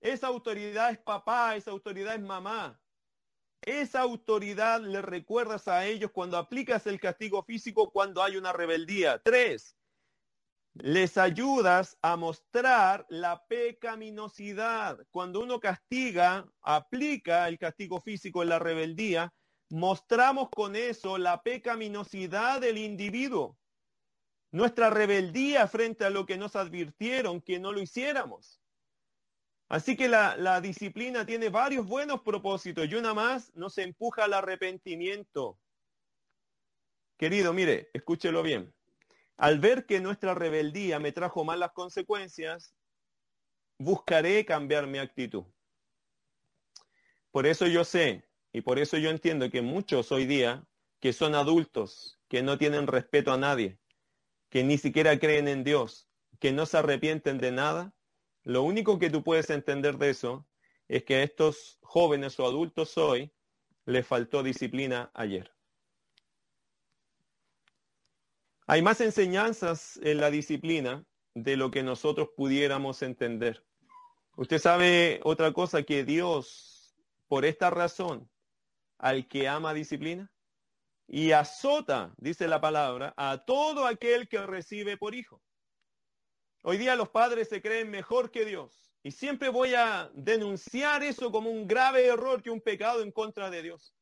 Esa 0.02 0.28
autoridad 0.28 0.92
es 0.92 0.98
papá, 0.98 1.56
esa 1.56 1.72
autoridad 1.72 2.16
es 2.16 2.22
mamá. 2.22 2.80
Esa 3.62 4.02
autoridad 4.02 4.82
le 4.82 5.02
recuerdas 5.02 5.70
a 5.70 5.86
ellos 5.86 6.12
cuando 6.12 6.38
aplicas 6.38 6.88
el 6.88 7.00
castigo 7.00 7.42
físico 7.44 7.92
cuando 7.92 8.22
hay 8.22 8.36
una 8.36 8.52
rebeldía. 8.52 9.22
Tres, 9.24 9.78
les 10.74 11.18
ayudas 11.18 11.98
a 12.02 12.18
mostrar 12.18 13.06
la 13.08 13.46
pecaminosidad. 13.48 15.06
Cuando 15.10 15.40
uno 15.40 15.60
castiga, 15.60 16.52
aplica 16.62 17.48
el 17.48 17.58
castigo 17.58 18.02
físico 18.02 18.42
en 18.44 18.50
la 18.50 18.60
rebeldía, 18.60 19.34
mostramos 19.72 20.50
con 20.50 20.76
eso 20.76 21.18
la 21.18 21.42
pecaminosidad 21.42 22.62
del 22.62 22.78
individuo, 22.78 23.58
nuestra 24.52 24.90
rebeldía 24.90 25.68
frente 25.68 26.04
a 26.04 26.10
lo 26.10 26.26
que 26.26 26.38
nos 26.38 26.56
advirtieron 26.56 27.42
que 27.42 27.60
no 27.60 27.72
lo 27.72 27.82
hiciéramos. 27.82 28.62
Así 29.70 29.96
que 29.96 30.10
la, 30.10 30.60
disciplina 30.60 31.26
tiene 31.26 31.48
varios 31.48 31.88
buenos 31.88 32.22
propósitos 32.22 32.90
y 32.90 32.96
una 32.96 33.14
más 33.14 33.56
nos 33.56 33.78
empuja 33.78 34.26
al 34.26 34.34
arrepentimiento. 34.34 35.58
Querido, 37.18 37.54
mire, 37.54 37.90
escúchelo 37.94 38.44
bien. 38.44 38.74
Al 39.38 39.60
ver 39.60 39.86
que 39.86 40.02
nuestra 40.02 40.34
rebeldía 40.34 41.00
me 41.00 41.14
trajo 41.14 41.46
malas 41.46 41.72
consecuencias, 41.72 42.76
buscaré 43.78 44.46
cambiar 44.46 44.88
mi 44.88 44.98
actitud. 44.98 45.46
Por 47.32 47.48
eso 47.48 47.66
yo 47.66 47.86
sé 47.86 48.30
y 48.54 48.62
por 48.62 48.80
eso 48.80 48.98
yo 48.98 49.10
entiendo 49.10 49.50
que 49.50 49.62
muchos 49.62 50.12
hoy 50.12 50.26
día, 50.26 50.66
que 51.00 51.14
son 51.14 51.36
adultos, 51.36 52.20
que 52.28 52.44
no 52.44 52.58
tienen 52.58 52.88
respeto 52.88 53.32
a 53.32 53.38
nadie, 53.38 53.78
que 54.50 54.64
ni 54.64 54.78
siquiera 54.78 55.18
creen 55.20 55.48
en 55.48 55.64
Dios, 55.64 56.10
que 56.40 56.52
no 56.52 56.66
se 56.66 56.78
arrepienten 56.78 57.38
de 57.38 57.52
nada, 57.52 57.94
lo 58.44 58.64
único 58.64 59.00
que 59.00 59.10
tú 59.10 59.24
puedes 59.24 59.50
entender 59.50 59.98
de 59.98 60.10
eso 60.10 60.48
es 60.88 61.04
que 61.04 61.16
a 61.16 61.24
estos 61.24 61.78
jóvenes 61.82 62.40
o 62.40 62.46
adultos 62.46 62.98
hoy 62.98 63.32
les 63.86 64.06
faltó 64.06 64.44
disciplina 64.44 65.12
ayer. 65.14 65.54
Hay 68.68 68.82
más 68.82 69.02
enseñanzas 69.02 70.00
en 70.02 70.18
la 70.18 70.32
disciplina 70.32 71.06
de 71.34 71.58
lo 71.58 71.72
que 71.72 71.84
nosotros 71.84 72.30
pudiéramos 72.36 73.02
entender. 73.02 73.66
Usted 74.38 74.60
sabe 74.60 75.20
otra 75.24 75.52
cosa 75.52 75.84
que 75.84 76.06
Dios, 76.06 76.96
por 77.28 77.44
esta 77.46 77.70
razón, 77.70 78.31
al 79.02 79.28
que 79.28 79.48
ama 79.48 79.74
disciplina 79.74 80.32
y 81.08 81.32
azota, 81.32 82.14
dice 82.18 82.48
la 82.48 82.62
palabra, 82.62 83.14
a 83.18 83.44
todo 83.46 83.88
aquel 83.88 84.30
que 84.30 84.46
recibe 84.46 84.96
por 84.96 85.16
hijo. 85.16 85.42
Hoy 86.64 86.78
día 86.78 86.96
los 86.96 87.10
padres 87.10 87.50
se 87.50 87.64
creen 87.64 87.90
mejor 87.90 88.30
que 88.30 88.46
Dios 88.46 88.94
y 89.02 89.12
siempre 89.12 89.50
voy 89.50 89.74
a 89.74 90.12
denunciar 90.14 91.02
eso 91.02 91.32
como 91.32 91.50
un 91.50 91.68
grave 91.68 92.06
error 92.06 92.44
que 92.44 92.52
un 92.52 92.62
pecado 92.62 93.02
en 93.02 93.12
contra 93.12 93.50
de 93.50 93.64
Dios. 93.64 93.96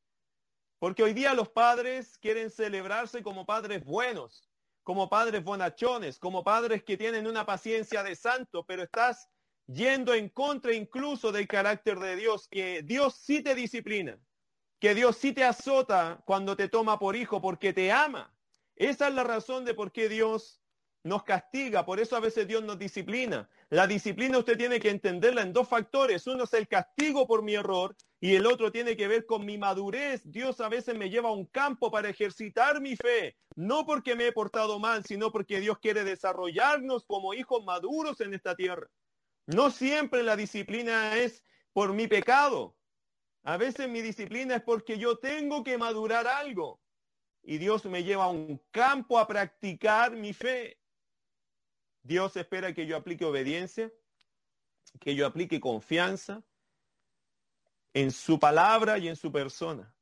Porque 0.80 1.04
hoy 1.04 1.14
día 1.14 1.34
los 1.34 1.50
padres 1.50 2.18
quieren 2.18 2.50
celebrarse 2.50 3.24
como 3.24 3.46
padres 3.46 3.86
buenos, 3.86 4.50
como 4.84 5.10
padres 5.10 5.44
bonachones, 5.46 6.20
como 6.20 6.44
padres 6.44 6.84
que 6.84 6.98
tienen 6.98 7.26
una 7.26 7.46
paciencia 7.46 8.04
de 8.04 8.16
santo, 8.16 8.66
pero 8.66 8.84
estás 8.84 9.30
yendo 9.66 10.14
en 10.14 10.28
contra 10.28 10.74
incluso 10.74 11.32
del 11.32 11.48
carácter 11.48 12.00
de 12.00 12.18
Dios, 12.18 12.50
que 12.50 12.82
Dios 12.84 13.16
sí 13.16 13.42
te 13.42 13.56
disciplina, 13.56 14.20
que 14.80 14.96
Dios 14.96 15.18
sí 15.18 15.34
te 15.34 15.44
azota 15.44 16.22
cuando 16.26 16.56
te 16.56 16.70
toma 16.70 17.00
por 17.00 17.16
hijo 17.16 17.42
porque 17.42 17.74
te 17.74 17.92
ama. 17.92 18.34
Esa 18.76 19.10
es 19.10 19.14
la 19.14 19.24
razón 19.24 19.66
de 19.66 19.74
por 19.74 19.92
qué 19.92 20.08
Dios 20.08 20.62
nos 21.04 21.24
castiga, 21.24 21.86
por 21.86 22.00
eso 22.00 22.16
a 22.16 22.20
veces 22.20 22.48
Dios 22.48 22.64
nos 22.64 22.78
disciplina. 22.78 23.50
La 23.70 23.88
disciplina 23.88 24.38
usted 24.38 24.58
tiene 24.58 24.80
que 24.80 24.90
entenderla 24.90 25.42
en 25.42 25.54
dos 25.54 25.68
factores. 25.68 26.28
Uno 26.28 26.44
es 26.44 26.54
el 26.54 26.68
castigo 26.68 27.28
por 27.28 27.44
mi 27.44 27.56
error 27.56 27.96
y 28.20 28.36
el 28.36 28.46
otro 28.46 28.72
tiene 28.72 28.98
que 28.98 29.08
ver 29.08 29.26
con 29.26 29.46
mi 29.46 29.58
madurez. 29.58 30.22
Dios 30.26 30.60
a 30.60 30.70
veces 30.70 30.96
me 30.96 31.10
lleva 31.10 31.30
a 31.30 31.34
un 31.34 31.46
campo 31.46 31.92
para 31.92 32.10
ejercitar 32.10 32.82
mi 32.82 32.96
fe, 32.96 33.38
no 33.56 33.86
porque 33.86 34.16
me 34.16 34.28
he 34.28 34.32
portado 34.32 34.80
mal, 34.80 35.06
sino 35.06 35.32
porque 35.32 35.60
Dios 35.60 35.78
quiere 35.80 36.04
desarrollarnos 36.04 37.06
como 37.06 37.34
hijos 37.34 37.64
maduros 37.64 38.20
en 38.22 38.34
esta 38.34 38.56
tierra. 38.56 38.88
No 39.46 39.72
siempre 39.72 40.24
la 40.24 40.36
disciplina 40.36 41.18
es 41.18 41.44
por 41.74 41.94
mi 41.94 42.08
pecado. 42.08 42.76
A 43.44 43.58
veces 43.58 43.90
mi 43.90 44.02
disciplina 44.02 44.56
es 44.56 44.64
porque 44.64 44.98
yo 44.98 45.18
tengo 45.18 45.64
que 45.64 45.78
madurar 45.78 46.28
algo. 46.28 46.82
Y 47.42 47.58
Dios 47.58 47.86
me 47.86 48.04
lleva 48.04 48.26
a 48.26 48.30
un 48.30 48.62
campo 48.72 49.18
a 49.18 49.28
practicar 49.28 50.16
mi 50.16 50.34
fe. 50.34 50.80
Dios 52.04 52.36
espera 52.36 52.74
que 52.74 52.86
yo 52.86 52.98
aplique 52.98 53.26
obediencia, 53.26 53.92
que 55.00 55.16
yo 55.16 55.26
aplique 55.26 55.60
confianza 55.60 56.44
en 57.94 58.12
su 58.12 58.40
palabra 58.40 58.98
y 58.98 59.08
en 59.08 59.16
su 59.16 59.32
persona. 59.32 59.94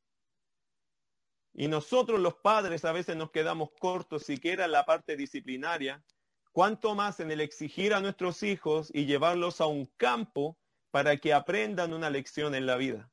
Y 1.54 1.67
nosotros 1.67 2.19
los 2.19 2.36
padres 2.36 2.86
a 2.86 2.91
veces 2.91 3.15
nos 3.15 3.32
quedamos 3.32 3.69
cortos 3.80 4.23
siquiera 4.23 4.65
en 4.65 4.71
la 4.71 4.86
parte 4.86 5.15
disciplinaria, 5.15 6.04
cuanto 6.52 6.95
más 6.95 7.19
en 7.19 7.32
el 7.32 7.41
exigir 7.41 7.93
a 7.93 8.00
nuestros 8.00 8.43
hijos 8.43 8.91
y 8.93 9.06
llevarlos 9.06 9.62
a 9.62 9.67
un 9.67 9.86
campo 9.97 10.58
para 10.91 11.17
que 11.17 11.34
aprendan 11.34 11.93
una 11.93 12.10
lección 12.10 12.56
en 12.56 12.65
la 12.65 12.78
vida. 12.78 13.12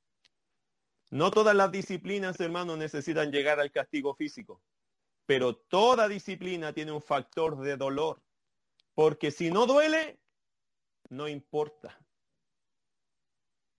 No 1.14 1.30
todas 1.30 1.54
las 1.54 1.70
disciplinas, 1.70 2.40
hermanos, 2.40 2.76
necesitan 2.76 3.30
llegar 3.30 3.60
al 3.60 3.70
castigo 3.70 4.16
físico, 4.16 4.60
pero 5.26 5.54
toda 5.54 6.08
disciplina 6.08 6.72
tiene 6.72 6.90
un 6.90 7.00
factor 7.00 7.56
de 7.60 7.76
dolor. 7.76 8.20
Porque 8.94 9.30
si 9.30 9.48
no 9.48 9.64
duele, 9.66 10.18
no 11.10 11.28
importa. 11.28 11.96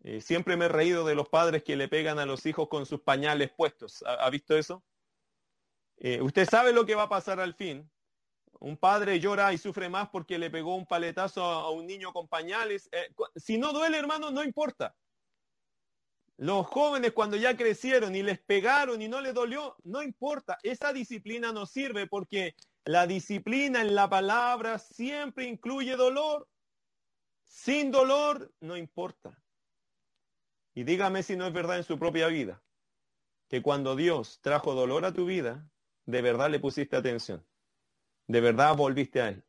Eh, 0.04 0.22
siempre 0.22 0.56
me 0.56 0.66
he 0.66 0.70
reído 0.70 1.04
de 1.04 1.14
los 1.14 1.28
padres 1.28 1.62
que 1.62 1.76
le 1.76 1.90
pegan 1.90 2.20
a 2.20 2.26
los 2.26 2.46
hijos 2.46 2.70
con 2.70 2.86
sus 2.86 3.02
pañales 3.02 3.52
puestos. 3.52 4.02
¿Ha, 4.08 4.30
visto 4.30 4.58
eso? 4.58 4.82
Eh, 5.98 6.22
usted 6.22 6.48
sabe 6.48 6.72
lo 6.72 6.86
que 6.86 6.96
va 6.96 7.04
a 7.04 7.10
pasar 7.10 7.42
al 7.42 7.54
fin. 7.54 7.92
Un 8.62 8.78
padre 8.78 9.20
llora 9.20 9.52
y 9.52 9.58
sufre 9.58 9.90
más 9.90 10.08
porque 10.08 10.40
le 10.40 10.50
pegó 10.50 10.74
un 10.74 10.86
paletazo 10.86 11.44
a, 11.44 11.70
un 11.70 11.86
niño 11.86 12.14
con 12.14 12.30
pañales. 12.30 12.88
Eh, 12.94 13.14
si 13.36 13.58
no 13.58 13.74
duele, 13.74 13.98
hermano, 13.98 14.32
no 14.32 14.42
importa. 14.42 14.96
Los 16.38 16.68
jóvenes 16.68 17.14
cuando 17.14 17.38
ya 17.38 17.56
crecieron 17.56 18.16
y 18.16 18.22
les 18.22 18.40
pegaron 18.40 19.02
y 19.02 19.08
no 19.08 19.22
les 19.22 19.34
dolió, 19.34 19.76
no 19.84 20.04
importa. 20.04 20.58
Esa 20.64 20.92
disciplina 20.92 21.54
no 21.54 21.66
sirve 21.66 22.08
porque 22.08 22.56
la 22.84 23.08
disciplina 23.08 23.82
en 23.82 23.96
la 23.96 24.10
palabra 24.10 24.80
siempre 24.80 25.46
incluye 25.46 25.96
dolor. 25.96 26.48
Sin 27.46 27.90
dolor 27.90 28.54
no 28.60 28.76
importa. 28.76 29.42
Y 30.74 30.84
dígame 30.84 31.24
si 31.24 31.38
no 31.38 31.48
es 31.48 31.54
verdad 31.54 31.78
en 31.78 31.86
su 31.86 31.98
propia 31.98 32.28
vida, 32.28 32.62
que 33.48 33.62
cuando 33.62 33.96
Dios 33.96 34.42
trajo 34.42 34.74
dolor 34.74 35.06
a 35.06 35.14
tu 35.14 35.26
vida, 35.26 35.70
de 36.06 36.22
verdad 36.22 36.50
le 36.50 36.60
pusiste 36.60 36.98
atención. 36.98 37.46
De 38.28 38.42
verdad 38.42 38.76
volviste 38.76 39.22
a 39.22 39.30
Él. 39.30 39.46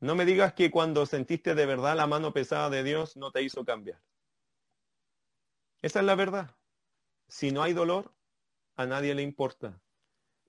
No 0.00 0.14
me 0.14 0.24
digas 0.24 0.54
que 0.54 0.70
cuando 0.70 1.04
sentiste 1.04 1.54
de 1.54 1.66
verdad 1.66 1.94
la 1.94 2.06
mano 2.06 2.32
pesada 2.32 2.70
de 2.70 2.82
Dios 2.82 3.16
no 3.18 3.32
te 3.32 3.42
hizo 3.42 3.66
cambiar. 3.66 4.00
Esa 5.82 5.98
es 6.00 6.06
la 6.06 6.14
verdad. 6.14 6.56
Si 7.28 7.50
no 7.50 7.62
hay 7.62 7.72
dolor, 7.72 8.14
a 8.76 8.86
nadie 8.86 9.14
le 9.14 9.22
importa. 9.22 9.80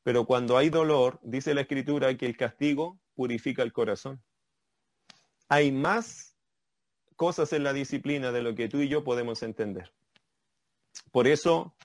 Pero 0.03 0.25
cuando 0.25 0.57
hay 0.57 0.69
dolor, 0.69 1.19
dice 1.23 1.53
la 1.53 1.61
escritura 1.61 2.15
que 2.15 2.25
el 2.25 2.37
castigo 2.37 2.99
purifica 3.15 3.63
el 3.63 3.73
corazón. 3.73 4.23
Hay 5.49 5.71
más 5.71 6.37
cosas 7.15 7.53
en 7.53 7.63
la 7.63 7.73
disciplina 7.73 8.31
de 8.31 8.41
lo 8.41 8.55
que 8.55 8.69
tú 8.69 8.79
y 8.79 8.89
yo 8.89 9.03
podemos 9.03 9.43
entender. 9.43 9.93
Por 11.11 11.27
eso, 11.27 11.75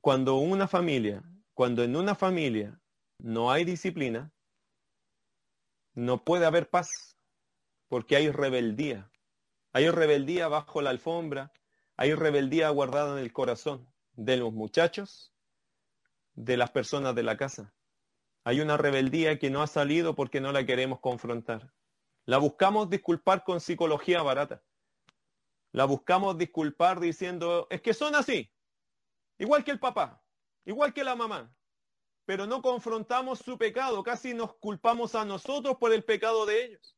cuando 0.00 0.36
una 0.36 0.68
familia, 0.68 1.22
cuando 1.54 1.82
en 1.82 1.96
una 1.96 2.14
familia 2.14 2.80
no 3.18 3.50
hay 3.50 3.64
disciplina, 3.64 4.32
no 5.94 6.24
puede 6.24 6.46
haber 6.46 6.68
paz, 6.68 7.16
porque 7.88 8.16
hay 8.16 8.30
rebeldía. 8.30 9.10
Hay 9.72 9.88
rebeldía 9.90 10.48
bajo 10.48 10.82
la 10.82 10.90
alfombra, 10.90 11.52
hay 11.96 12.14
rebeldía 12.14 12.70
guardada 12.70 13.18
en 13.18 13.24
el 13.24 13.32
corazón 13.32 13.88
de 14.12 14.36
los 14.36 14.52
muchachos 14.52 15.32
de 16.34 16.56
las 16.56 16.70
personas 16.70 17.14
de 17.14 17.22
la 17.22 17.36
casa. 17.36 17.72
Hay 18.44 18.60
una 18.60 18.76
rebeldía 18.76 19.38
que 19.38 19.50
no 19.50 19.62
ha 19.62 19.66
salido 19.66 20.14
porque 20.14 20.40
no 20.40 20.52
la 20.52 20.66
queremos 20.66 21.00
confrontar. 21.00 21.72
La 22.26 22.38
buscamos 22.38 22.90
disculpar 22.90 23.44
con 23.44 23.60
psicología 23.60 24.22
barata. 24.22 24.62
La 25.72 25.84
buscamos 25.84 26.36
disculpar 26.36 27.00
diciendo, 27.00 27.66
es 27.70 27.80
que 27.80 27.94
son 27.94 28.14
así, 28.14 28.52
igual 29.38 29.64
que 29.64 29.72
el 29.72 29.80
papá, 29.80 30.22
igual 30.64 30.92
que 30.92 31.04
la 31.04 31.16
mamá. 31.16 31.52
Pero 32.26 32.46
no 32.46 32.62
confrontamos 32.62 33.40
su 33.40 33.58
pecado, 33.58 34.02
casi 34.02 34.34
nos 34.34 34.54
culpamos 34.56 35.14
a 35.14 35.24
nosotros 35.24 35.76
por 35.78 35.92
el 35.92 36.04
pecado 36.04 36.46
de 36.46 36.64
ellos. 36.64 36.93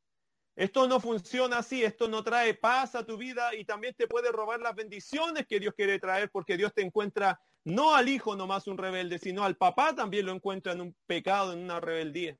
Esto 0.57 0.89
no 0.89 1.01
funciona 1.01 1.59
así, 1.59 1.85
esto 1.85 2.09
no 2.09 2.25
trae 2.25 2.55
paz 2.55 2.95
a 2.95 3.05
tu 3.05 3.19
vida 3.19 3.55
y 3.55 3.67
también 3.67 3.95
te 3.95 4.09
puede 4.09 4.33
robar 4.33 4.59
las 4.61 4.75
bendiciones 4.75 5.47
que 5.47 5.61
Dios 5.61 5.75
quiere 5.75 5.99
traer 5.99 6.31
porque 6.31 6.57
Dios 6.57 6.73
te 6.73 6.81
encuentra 6.81 7.39
no 7.65 7.95
al 7.95 8.09
hijo 8.09 8.35
nomás 8.37 8.67
un 8.67 8.79
rebelde, 8.79 9.19
sino 9.19 9.45
al 9.45 9.57
papá 9.57 9.95
también 9.95 10.25
lo 10.25 10.33
encuentra 10.33 10.73
en 10.73 10.81
un 10.81 10.97
pecado, 11.07 11.53
en 11.53 11.59
una 11.59 11.79
rebeldía. 11.79 12.39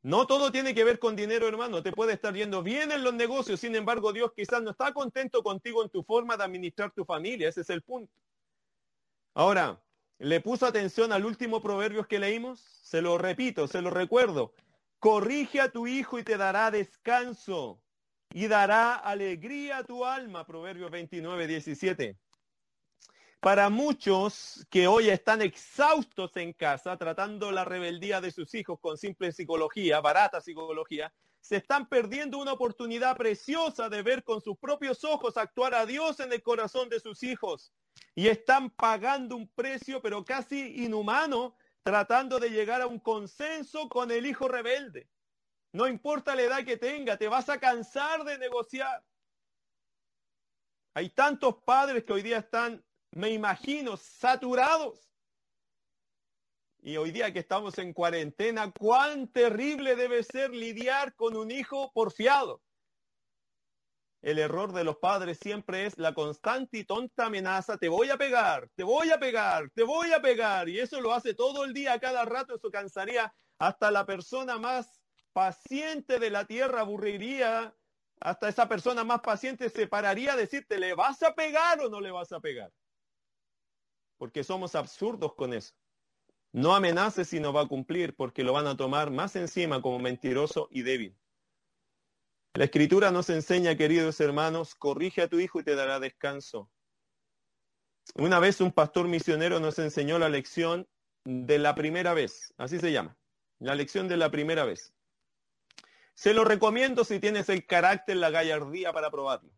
No 0.00 0.26
todo 0.26 0.50
tiene 0.50 0.74
que 0.74 0.84
ver 0.84 0.98
con 0.98 1.14
dinero, 1.14 1.46
hermano. 1.46 1.82
Te 1.82 1.92
puede 1.92 2.14
estar 2.14 2.34
yendo 2.34 2.62
bien 2.62 2.90
en 2.90 3.04
los 3.04 3.12
negocios, 3.12 3.60
sin 3.60 3.76
embargo, 3.76 4.12
Dios 4.12 4.32
quizás 4.34 4.62
no 4.62 4.70
está 4.70 4.92
contento 4.92 5.42
contigo 5.42 5.82
en 5.82 5.90
tu 5.90 6.02
forma 6.02 6.36
de 6.36 6.44
administrar 6.44 6.92
tu 6.92 7.04
familia. 7.04 7.48
Ese 7.48 7.60
es 7.60 7.70
el 7.70 7.82
punto. 7.82 8.12
Ahora, 9.34 9.80
¿le 10.18 10.40
puso 10.40 10.66
atención 10.66 11.12
al 11.12 11.26
último 11.26 11.60
proverbio 11.60 12.08
que 12.08 12.18
leímos? 12.18 12.60
Se 12.60 13.02
lo 13.02 13.18
repito, 13.18 13.68
se 13.68 13.82
lo 13.82 13.90
recuerdo. 13.90 14.54
Corrige 15.02 15.60
a 15.60 15.68
tu 15.68 15.88
hijo 15.88 16.20
y 16.20 16.22
te 16.22 16.36
dará 16.36 16.70
descanso 16.70 17.82
y 18.32 18.46
dará 18.46 18.94
alegría 18.94 19.78
a 19.78 19.82
tu 19.82 20.04
alma. 20.04 20.46
Proverbios 20.46 20.92
29, 20.92 21.48
17. 21.48 22.16
Para 23.40 23.68
muchos 23.68 24.64
que 24.70 24.86
hoy 24.86 25.08
están 25.08 25.42
exhaustos 25.42 26.36
en 26.36 26.52
casa 26.52 26.96
tratando 26.98 27.50
la 27.50 27.64
rebeldía 27.64 28.20
de 28.20 28.30
sus 28.30 28.54
hijos 28.54 28.78
con 28.80 28.96
simple 28.96 29.32
psicología, 29.32 30.00
barata 30.00 30.40
psicología, 30.40 31.12
se 31.40 31.56
están 31.56 31.88
perdiendo 31.88 32.38
una 32.38 32.52
oportunidad 32.52 33.16
preciosa 33.16 33.88
de 33.88 34.02
ver 34.02 34.22
con 34.22 34.40
sus 34.40 34.56
propios 34.56 35.02
ojos 35.02 35.36
actuar 35.36 35.74
a 35.74 35.84
Dios 35.84 36.20
en 36.20 36.32
el 36.32 36.44
corazón 36.44 36.88
de 36.88 37.00
sus 37.00 37.24
hijos. 37.24 37.72
Y 38.14 38.28
están 38.28 38.70
pagando 38.70 39.34
un 39.34 39.48
precio, 39.48 40.00
pero 40.00 40.24
casi 40.24 40.84
inhumano, 40.84 41.56
tratando 41.82 42.38
de 42.38 42.50
llegar 42.50 42.80
a 42.80 42.86
un 42.86 42.98
consenso 42.98 43.88
con 43.88 44.10
el 44.10 44.26
hijo 44.26 44.48
rebelde. 44.48 45.08
No 45.72 45.86
importa 45.88 46.34
la 46.34 46.42
edad 46.42 46.64
que 46.64 46.76
tenga, 46.76 47.16
te 47.16 47.28
vas 47.28 47.48
a 47.48 47.58
cansar 47.58 48.24
de 48.24 48.38
negociar. 48.38 49.04
Hay 50.94 51.08
tantos 51.10 51.56
padres 51.64 52.04
que 52.04 52.12
hoy 52.12 52.22
día 52.22 52.38
están, 52.38 52.84
me 53.12 53.30
imagino, 53.30 53.96
saturados. 53.96 55.08
Y 56.82 56.96
hoy 56.96 57.10
día 57.10 57.32
que 57.32 57.38
estamos 57.38 57.78
en 57.78 57.92
cuarentena, 57.92 58.70
cuán 58.72 59.28
terrible 59.28 59.96
debe 59.96 60.22
ser 60.22 60.50
lidiar 60.50 61.14
con 61.14 61.36
un 61.36 61.50
hijo 61.50 61.90
porfiado. 61.92 62.60
El 64.22 64.38
error 64.38 64.72
de 64.72 64.84
los 64.84 64.98
padres 64.98 65.38
siempre 65.38 65.84
es 65.84 65.98
la 65.98 66.14
constante 66.14 66.78
y 66.78 66.84
tonta 66.84 67.26
amenaza, 67.26 67.76
te 67.76 67.88
voy 67.88 68.08
a 68.08 68.16
pegar, 68.16 68.68
te 68.76 68.84
voy 68.84 69.10
a 69.10 69.18
pegar, 69.18 69.68
te 69.74 69.82
voy 69.82 70.12
a 70.12 70.22
pegar. 70.22 70.68
Y 70.68 70.78
eso 70.78 71.00
lo 71.00 71.12
hace 71.12 71.34
todo 71.34 71.64
el 71.64 71.74
día, 71.74 71.98
cada 71.98 72.24
rato, 72.24 72.54
eso 72.54 72.70
cansaría 72.70 73.34
hasta 73.58 73.90
la 73.90 74.06
persona 74.06 74.58
más 74.58 75.00
paciente 75.32 76.20
de 76.20 76.30
la 76.30 76.44
tierra, 76.44 76.82
aburriría, 76.82 77.74
hasta 78.20 78.48
esa 78.48 78.68
persona 78.68 79.02
más 79.02 79.20
paciente 79.20 79.68
se 79.68 79.88
pararía 79.88 80.34
a 80.34 80.36
decirte, 80.36 80.78
¿le 80.78 80.94
vas 80.94 81.20
a 81.24 81.34
pegar 81.34 81.80
o 81.80 81.88
no 81.88 82.00
le 82.00 82.12
vas 82.12 82.30
a 82.30 82.38
pegar? 82.38 82.72
Porque 84.18 84.44
somos 84.44 84.76
absurdos 84.76 85.34
con 85.34 85.52
eso. 85.52 85.74
No 86.52 86.76
amenaces 86.76 87.28
si 87.28 87.40
no 87.40 87.52
va 87.52 87.62
a 87.62 87.68
cumplir, 87.68 88.14
porque 88.14 88.44
lo 88.44 88.52
van 88.52 88.68
a 88.68 88.76
tomar 88.76 89.10
más 89.10 89.34
encima 89.34 89.82
como 89.82 89.98
mentiroso 89.98 90.68
y 90.70 90.82
débil. 90.82 91.16
La 92.54 92.64
escritura 92.64 93.10
nos 93.10 93.30
enseña, 93.30 93.76
queridos 93.76 94.20
hermanos, 94.20 94.74
corrige 94.74 95.22
a 95.22 95.28
tu 95.28 95.40
hijo 95.40 95.60
y 95.60 95.64
te 95.64 95.74
dará 95.74 95.98
descanso. 95.98 96.70
Una 98.14 98.40
vez 98.40 98.60
un 98.60 98.72
pastor 98.72 99.08
misionero 99.08 99.58
nos 99.58 99.78
enseñó 99.78 100.18
la 100.18 100.28
lección 100.28 100.86
de 101.24 101.58
la 101.58 101.74
primera 101.74 102.12
vez, 102.12 102.52
así 102.58 102.78
se 102.78 102.92
llama, 102.92 103.16
la 103.58 103.74
lección 103.74 104.06
de 104.06 104.18
la 104.18 104.30
primera 104.30 104.64
vez. 104.64 104.92
Se 106.12 106.34
lo 106.34 106.44
recomiendo 106.44 107.04
si 107.04 107.20
tienes 107.20 107.48
el 107.48 107.66
carácter, 107.66 108.16
la 108.16 108.28
gallardía 108.28 108.92
para 108.92 109.10
probarlo. 109.10 109.50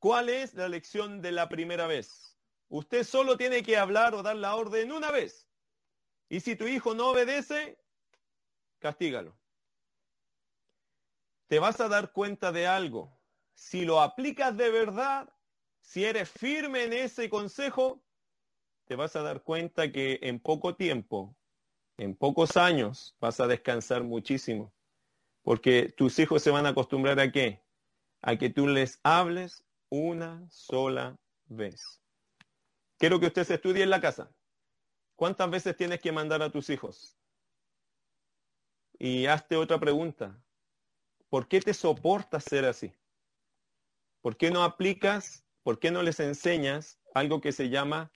¿Cuál 0.00 0.28
es 0.28 0.54
la 0.54 0.68
lección 0.68 1.22
de 1.22 1.30
la 1.30 1.48
primera 1.48 1.86
vez? 1.86 2.36
Usted 2.68 3.04
solo 3.04 3.36
tiene 3.36 3.62
que 3.62 3.76
hablar 3.76 4.14
o 4.14 4.24
dar 4.24 4.34
la 4.34 4.56
orden 4.56 4.90
una 4.90 5.12
vez. 5.12 5.46
Y 6.28 6.40
si 6.40 6.56
tu 6.56 6.66
hijo 6.66 6.94
no 6.94 7.10
obedece, 7.10 7.78
castígalo. 8.80 9.36
Te 11.52 11.58
vas 11.58 11.78
a 11.82 11.88
dar 11.88 12.12
cuenta 12.12 12.50
de 12.50 12.66
algo. 12.66 13.20
Si 13.52 13.84
lo 13.84 14.00
aplicas 14.00 14.56
de 14.56 14.70
verdad, 14.70 15.28
si 15.82 16.02
eres 16.02 16.30
firme 16.30 16.84
en 16.84 16.94
ese 16.94 17.28
consejo, 17.28 18.02
te 18.86 18.96
vas 18.96 19.16
a 19.16 19.22
dar 19.22 19.42
cuenta 19.42 19.92
que 19.92 20.18
en 20.22 20.40
poco 20.40 20.76
tiempo, 20.76 21.36
en 21.98 22.16
pocos 22.16 22.56
años, 22.56 23.14
vas 23.20 23.38
a 23.38 23.46
descansar 23.46 24.02
muchísimo. 24.02 24.72
Porque 25.42 25.92
tus 25.94 26.18
hijos 26.20 26.42
se 26.42 26.50
van 26.50 26.64
a 26.64 26.70
acostumbrar 26.70 27.20
a 27.20 27.30
qué? 27.30 27.62
A 28.22 28.36
que 28.36 28.48
tú 28.48 28.66
les 28.66 28.98
hables 29.02 29.62
una 29.90 30.48
sola 30.48 31.20
vez. 31.44 32.00
Quiero 32.96 33.20
que 33.20 33.26
usted 33.26 33.44
se 33.44 33.54
estudie 33.56 33.82
en 33.82 33.90
la 33.90 34.00
casa. 34.00 34.34
¿Cuántas 35.16 35.50
veces 35.50 35.76
tienes 35.76 36.00
que 36.00 36.12
mandar 36.12 36.40
a 36.40 36.48
tus 36.48 36.70
hijos? 36.70 37.18
Y 38.98 39.26
hazte 39.26 39.56
otra 39.56 39.78
pregunta. 39.78 40.42
¿Por 41.32 41.48
qué 41.48 41.62
te 41.62 41.72
soportas 41.72 42.44
ser 42.44 42.66
así? 42.66 42.92
¿Por 44.20 44.36
qué 44.36 44.50
no 44.50 44.62
aplicas, 44.62 45.46
por 45.62 45.78
qué 45.78 45.90
no 45.90 46.02
les 46.02 46.20
enseñas 46.20 47.00
algo 47.14 47.40
que 47.40 47.52
se 47.52 47.70
llama 47.70 48.12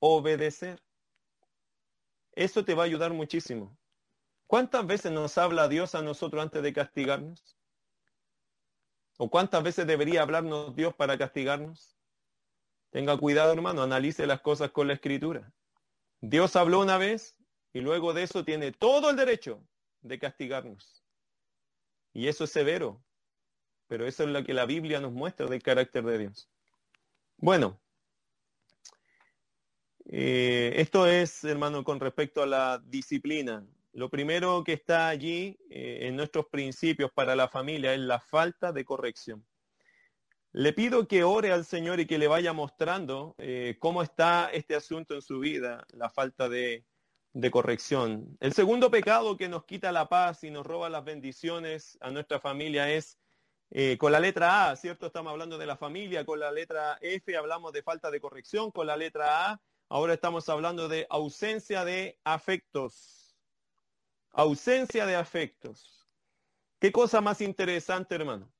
obedecer? 0.00 0.82
Eso 2.32 2.64
te 2.64 2.74
va 2.74 2.82
a 2.82 2.86
ayudar 2.86 3.12
muchísimo. 3.12 3.78
¿Cuántas 4.48 4.84
veces 4.84 5.12
nos 5.12 5.38
habla 5.38 5.68
Dios 5.68 5.94
a 5.94 6.02
nosotros 6.02 6.42
antes 6.42 6.60
de 6.60 6.72
castigarnos? 6.72 7.56
¿O 9.18 9.30
cuántas 9.30 9.62
veces 9.62 9.86
debería 9.86 10.22
hablarnos 10.22 10.74
Dios 10.74 10.92
para 10.96 11.16
castigarnos? 11.16 11.96
Tenga 12.90 13.16
cuidado, 13.16 13.52
hermano, 13.52 13.84
analice 13.84 14.26
las 14.26 14.40
cosas 14.40 14.72
con 14.72 14.88
la 14.88 14.94
escritura. 14.94 15.52
Dios 16.20 16.56
habló 16.56 16.80
una 16.80 16.98
vez 16.98 17.36
y 17.72 17.82
luego 17.82 18.14
de 18.14 18.24
eso 18.24 18.44
tiene 18.44 18.72
todo 18.72 19.10
el 19.10 19.16
derecho 19.16 19.64
de 20.00 20.18
castigarnos. 20.18 20.97
Y 22.18 22.26
eso 22.26 22.42
es 22.42 22.50
severo, 22.50 23.00
pero 23.86 24.04
eso 24.04 24.24
es 24.24 24.30
lo 24.30 24.42
que 24.42 24.52
la 24.52 24.66
Biblia 24.66 25.00
nos 25.00 25.12
muestra 25.12 25.46
del 25.46 25.62
carácter 25.62 26.02
de 26.04 26.18
Dios. 26.18 26.50
Bueno, 27.36 27.80
eh, 30.06 30.72
esto 30.78 31.06
es, 31.06 31.44
hermano, 31.44 31.84
con 31.84 32.00
respecto 32.00 32.42
a 32.42 32.46
la 32.46 32.82
disciplina. 32.84 33.64
Lo 33.92 34.10
primero 34.10 34.64
que 34.64 34.72
está 34.72 35.06
allí 35.06 35.60
eh, 35.70 36.08
en 36.08 36.16
nuestros 36.16 36.46
principios 36.46 37.12
para 37.12 37.36
la 37.36 37.46
familia 37.46 37.94
es 37.94 38.00
la 38.00 38.18
falta 38.18 38.72
de 38.72 38.84
corrección. 38.84 39.46
Le 40.50 40.72
pido 40.72 41.06
que 41.06 41.22
ore 41.22 41.52
al 41.52 41.64
Señor 41.64 42.00
y 42.00 42.06
que 42.06 42.18
le 42.18 42.26
vaya 42.26 42.52
mostrando 42.52 43.36
eh, 43.38 43.76
cómo 43.78 44.02
está 44.02 44.50
este 44.52 44.74
asunto 44.74 45.14
en 45.14 45.22
su 45.22 45.38
vida, 45.38 45.86
la 45.92 46.10
falta 46.10 46.48
de, 46.48 46.84
de 47.32 47.50
corrección. 47.50 48.36
El 48.40 48.52
segundo 48.52 48.90
pecado 48.90 49.36
que 49.36 49.48
nos 49.48 49.64
quita 49.64 49.92
la 49.92 50.08
paz 50.08 50.44
y 50.44 50.50
nos 50.50 50.66
roba 50.66 50.88
las 50.88 51.04
bendiciones 51.04 51.98
a 52.00 52.10
nuestra 52.10 52.40
familia 52.40 52.90
es 52.90 53.18
eh, 53.70 53.98
con 53.98 54.12
la 54.12 54.20
letra 54.20 54.70
A, 54.70 54.76
¿cierto? 54.76 55.06
Estamos 55.06 55.30
hablando 55.30 55.58
de 55.58 55.66
la 55.66 55.76
familia, 55.76 56.24
con 56.24 56.40
la 56.40 56.50
letra 56.50 56.98
F 57.02 57.36
hablamos 57.36 57.72
de 57.72 57.82
falta 57.82 58.10
de 58.10 58.20
corrección, 58.20 58.70
con 58.70 58.86
la 58.86 58.96
letra 58.96 59.50
A 59.50 59.60
ahora 59.88 60.14
estamos 60.14 60.48
hablando 60.48 60.88
de 60.88 61.06
ausencia 61.10 61.84
de 61.84 62.18
afectos. 62.24 63.36
Ausencia 64.32 65.06
de 65.06 65.16
afectos. 65.16 66.06
¿Qué 66.78 66.92
cosa 66.92 67.20
más 67.20 67.40
interesante, 67.40 68.14
hermano? 68.14 68.52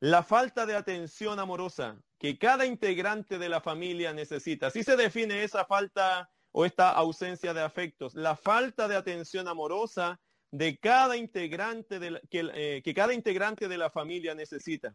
La 0.00 0.22
falta 0.22 0.66
de 0.66 0.74
atención 0.74 1.38
amorosa 1.38 1.96
que 2.18 2.38
cada 2.38 2.66
integrante 2.66 3.38
de 3.38 3.48
la 3.48 3.60
familia 3.60 4.12
necesita. 4.12 4.66
Así 4.66 4.82
se 4.82 4.96
define 4.96 5.44
esa 5.44 5.64
falta 5.64 6.30
o 6.56 6.64
esta 6.64 6.90
ausencia 6.90 7.52
de 7.52 7.62
afectos. 7.62 8.14
La 8.14 8.36
falta 8.36 8.86
de 8.86 8.94
atención 8.94 9.48
amorosa 9.48 10.20
de 10.52 10.78
cada 10.78 11.16
integrante 11.16 11.98
de 11.98 12.20
que, 12.30 12.48
eh, 12.54 12.80
que, 12.84 12.94
cada 12.94 13.12
integrante 13.12 13.66
de 13.66 13.76
la 13.76 13.90
familia 13.90 14.36
necesita. 14.36 14.94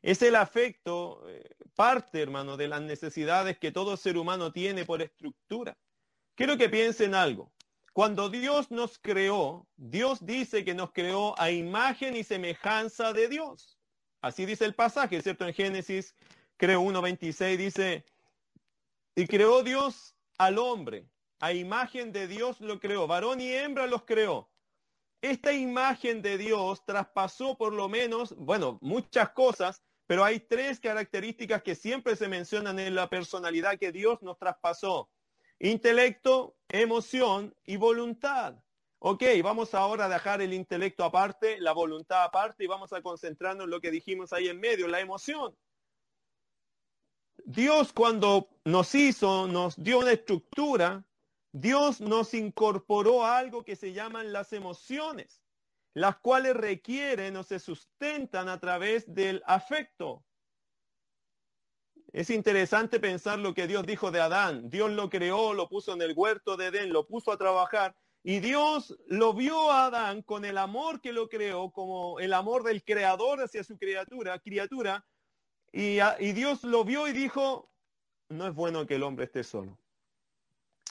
Es 0.00 0.22
el 0.22 0.34
afecto, 0.36 1.28
eh, 1.28 1.44
parte, 1.74 2.22
hermano, 2.22 2.56
de 2.56 2.68
las 2.68 2.80
necesidades 2.80 3.58
que 3.58 3.70
todo 3.70 3.98
ser 3.98 4.16
humano 4.16 4.50
tiene 4.50 4.86
por 4.86 5.02
estructura. 5.02 5.76
Quiero 6.34 6.56
que 6.56 6.70
piensen 6.70 7.14
algo. 7.14 7.52
Cuando 7.92 8.30
Dios 8.30 8.70
nos 8.70 8.98
creó, 8.98 9.68
Dios 9.76 10.24
dice 10.24 10.64
que 10.64 10.72
nos 10.72 10.90
creó 10.92 11.38
a 11.38 11.50
imagen 11.50 12.16
y 12.16 12.24
semejanza 12.24 13.12
de 13.12 13.28
Dios. 13.28 13.78
Así 14.22 14.46
dice 14.46 14.64
el 14.64 14.74
pasaje, 14.74 15.20
¿cierto? 15.20 15.46
En 15.46 15.52
Génesis, 15.52 16.14
creo 16.56 16.80
1.26, 16.82 17.56
dice, 17.58 18.06
y 19.14 19.26
creó 19.26 19.62
Dios 19.62 20.13
al 20.38 20.58
hombre, 20.58 21.08
a 21.40 21.52
imagen 21.52 22.12
de 22.12 22.26
Dios 22.26 22.60
lo 22.60 22.80
creó, 22.80 23.06
varón 23.06 23.40
y 23.40 23.52
hembra 23.52 23.86
los 23.86 24.04
creó. 24.04 24.50
Esta 25.20 25.52
imagen 25.52 26.20
de 26.22 26.36
Dios 26.36 26.84
traspasó 26.84 27.56
por 27.56 27.72
lo 27.72 27.88
menos, 27.88 28.34
bueno, 28.36 28.78
muchas 28.82 29.30
cosas, 29.30 29.82
pero 30.06 30.24
hay 30.24 30.40
tres 30.40 30.80
características 30.80 31.62
que 31.62 31.74
siempre 31.74 32.14
se 32.16 32.28
mencionan 32.28 32.78
en 32.78 32.94
la 32.94 33.08
personalidad 33.08 33.78
que 33.78 33.90
Dios 33.90 34.22
nos 34.22 34.38
traspasó. 34.38 35.10
Intelecto, 35.58 36.56
emoción 36.68 37.54
y 37.64 37.76
voluntad. 37.76 38.56
Ok, 38.98 39.22
vamos 39.42 39.74
ahora 39.74 40.06
a 40.06 40.08
dejar 40.08 40.42
el 40.42 40.52
intelecto 40.52 41.04
aparte, 41.04 41.58
la 41.60 41.72
voluntad 41.72 42.24
aparte 42.24 42.64
y 42.64 42.66
vamos 42.66 42.92
a 42.92 43.02
concentrarnos 43.02 43.64
en 43.64 43.70
lo 43.70 43.80
que 43.80 43.90
dijimos 43.90 44.32
ahí 44.32 44.48
en 44.48 44.60
medio, 44.60 44.88
la 44.88 45.00
emoción. 45.00 45.56
Dios 47.44 47.92
cuando 47.92 48.48
nos 48.64 48.94
hizo, 48.94 49.46
nos 49.46 49.76
dio 49.76 49.98
una 49.98 50.12
estructura, 50.12 51.04
Dios 51.52 52.00
nos 52.00 52.34
incorporó 52.34 53.24
algo 53.24 53.64
que 53.64 53.76
se 53.76 53.92
llaman 53.92 54.32
las 54.32 54.52
emociones, 54.52 55.42
las 55.92 56.16
cuales 56.16 56.56
requieren 56.56 57.36
o 57.36 57.42
se 57.42 57.58
sustentan 57.58 58.48
a 58.48 58.58
través 58.58 59.12
del 59.14 59.42
afecto. 59.46 60.24
Es 62.12 62.30
interesante 62.30 62.98
pensar 62.98 63.38
lo 63.38 63.54
que 63.54 63.66
Dios 63.66 63.84
dijo 63.84 64.10
de 64.10 64.20
Adán. 64.20 64.70
Dios 64.70 64.90
lo 64.92 65.10
creó, 65.10 65.52
lo 65.52 65.68
puso 65.68 65.92
en 65.92 66.00
el 66.00 66.14
huerto 66.16 66.56
de 66.56 66.66
Edén, 66.66 66.92
lo 66.92 67.06
puso 67.06 67.30
a 67.30 67.36
trabajar. 67.36 67.94
Y 68.22 68.40
Dios 68.40 68.96
lo 69.06 69.34
vio 69.34 69.70
a 69.70 69.86
Adán 69.86 70.22
con 70.22 70.44
el 70.44 70.56
amor 70.56 71.00
que 71.00 71.12
lo 71.12 71.28
creó, 71.28 71.70
como 71.72 72.20
el 72.20 72.32
amor 72.32 72.62
del 72.62 72.82
creador 72.82 73.42
hacia 73.42 73.64
su 73.64 73.76
criatura, 73.76 74.38
criatura. 74.38 75.04
Y, 75.76 75.98
Dios 76.34 76.62
lo 76.62 76.84
vio 76.84 77.08
y 77.08 77.12
dijo, 77.12 77.68
no 78.28 78.46
es 78.46 78.54
bueno 78.54 78.86
que 78.86 78.94
el 78.94 79.02
hombre 79.02 79.24
esté 79.24 79.42
solo. 79.42 79.76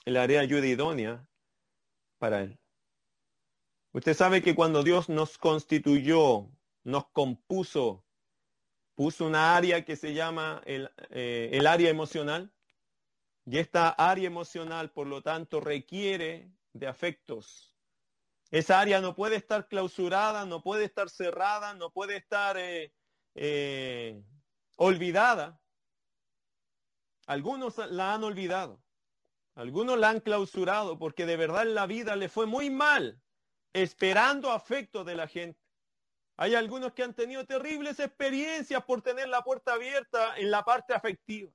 Le 0.04 0.20
haré 0.20 0.40
ayuda 0.40 0.68
idónea 0.68 1.26
para 2.18 2.42
él. 2.42 2.60
Usted 3.94 4.14
sabe 4.14 4.42
que 4.42 4.56
cuando 4.56 4.84
Dios 4.84 5.08
nos 5.08 5.38
constituyó, 5.38 6.50
nos 6.84 7.08
compuso, 7.14 8.04
puso 8.94 9.26
una 9.26 9.56
área 9.56 9.86
que 9.86 9.96
se 9.96 10.14
llama 10.14 10.62
el, 10.66 10.92
eh, 11.12 11.52
el 11.54 11.66
área 11.66 11.90
emocional. 11.90 12.54
Y 13.46 13.60
esta 13.60 13.88
área 13.88 14.28
emocional, 14.28 14.92
por 14.92 15.08
lo 15.08 15.22
tanto, 15.22 15.62
requiere 15.62 16.52
de 16.74 16.88
afectos. 16.88 17.74
Esa 18.52 18.82
área 18.82 19.00
no 19.00 19.16
puede 19.16 19.38
estar 19.38 19.70
clausurada, 19.70 20.46
no 20.46 20.62
puede 20.62 20.84
estar 20.84 21.10
cerrada, 21.10 21.74
no 21.74 21.90
puede 21.90 22.18
estar 22.18 22.58
eh, 22.58 22.94
eh, 23.34 24.22
olvidada. 24.76 25.59
Algunos 27.26 27.78
la 27.78 28.13
han 28.13 28.24
olvidado, 28.24 28.84
algunos 29.55 29.97
la 29.97 30.09
han 30.09 30.19
clausurado 30.19 30.99
porque 30.99 31.26
de 31.26 31.38
verdad 31.38 31.65
la 31.65 31.86
vida 31.86 32.15
le 32.15 32.28
fue 32.28 32.45
muy 32.45 32.69
mal 32.69 33.21
esperando 33.71 34.51
afecto 34.51 35.03
de 35.03 35.15
la 35.15 35.28
gente. 35.28 35.59
Hay 36.38 36.55
algunos 36.55 36.93
que 36.93 37.03
han 37.03 37.13
tenido 37.13 37.45
terribles 37.45 37.99
experiencias 37.99 38.84
por 38.84 39.01
tener 39.01 39.30
la 39.30 39.43
puerta 39.43 39.74
abierta 39.74 40.38
en 40.38 40.51
la 40.51 40.63
parte 40.63 40.93
afectiva. 40.93 41.51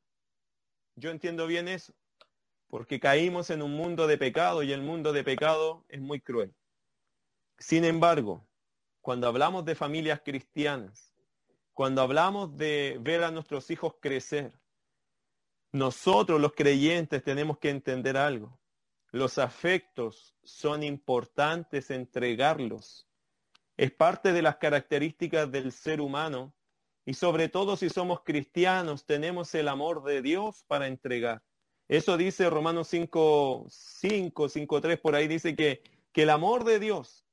Yo 0.94 1.10
entiendo 1.10 1.46
bien 1.46 1.68
eso, 1.68 1.92
porque 2.68 3.00
caímos 3.00 3.50
en 3.50 3.62
un 3.62 3.72
mundo 3.72 4.06
de 4.06 4.18
pecado 4.18 4.62
y 4.62 4.72
el 4.72 4.82
mundo 4.82 5.12
de 5.12 5.24
pecado 5.24 5.84
es 5.88 6.00
muy 6.00 6.20
cruel. 6.20 6.54
Sin 7.58 7.84
embargo, 7.84 8.46
cuando 9.00 9.26
hablamos 9.26 9.64
de 9.64 9.74
familias 9.74 10.20
cristianas, 10.24 11.07
cuando 11.78 12.02
hablamos 12.02 12.56
de 12.56 12.98
ver 13.00 13.22
a 13.22 13.30
nuestros 13.30 13.70
hijos 13.70 13.94
crecer, 14.00 14.52
nosotros 15.70 16.40
los 16.40 16.52
creyentes 16.52 17.22
tenemos 17.22 17.58
que 17.58 17.70
entender 17.70 18.16
algo. 18.16 18.58
Los 19.12 19.38
afectos 19.38 20.34
son 20.42 20.82
importantes 20.82 21.92
entregarlos 21.92 23.06
es 23.76 23.92
parte 23.92 24.32
de 24.32 24.42
las 24.42 24.56
características 24.56 25.52
del 25.52 25.70
ser 25.70 26.00
humano 26.00 26.52
y 27.06 27.14
sobre 27.14 27.48
todo 27.48 27.76
si 27.76 27.88
somos 27.88 28.22
cristianos 28.24 29.06
tenemos 29.06 29.54
el 29.54 29.68
amor 29.68 30.02
de 30.02 30.20
Dios 30.20 30.64
para 30.66 30.88
entregar. 30.88 31.44
Eso 31.86 32.16
dice 32.16 32.50
Romanos 32.50 32.88
5, 32.88 33.66
5, 33.68 34.48
5, 34.48 34.80
3, 34.80 34.98
por 34.98 35.14
ahí 35.14 35.28
dice 35.28 35.54
que, 35.54 35.80
que 36.10 36.24
el 36.24 36.30
amor 36.30 36.64
de 36.64 36.80
Dios 36.80 37.24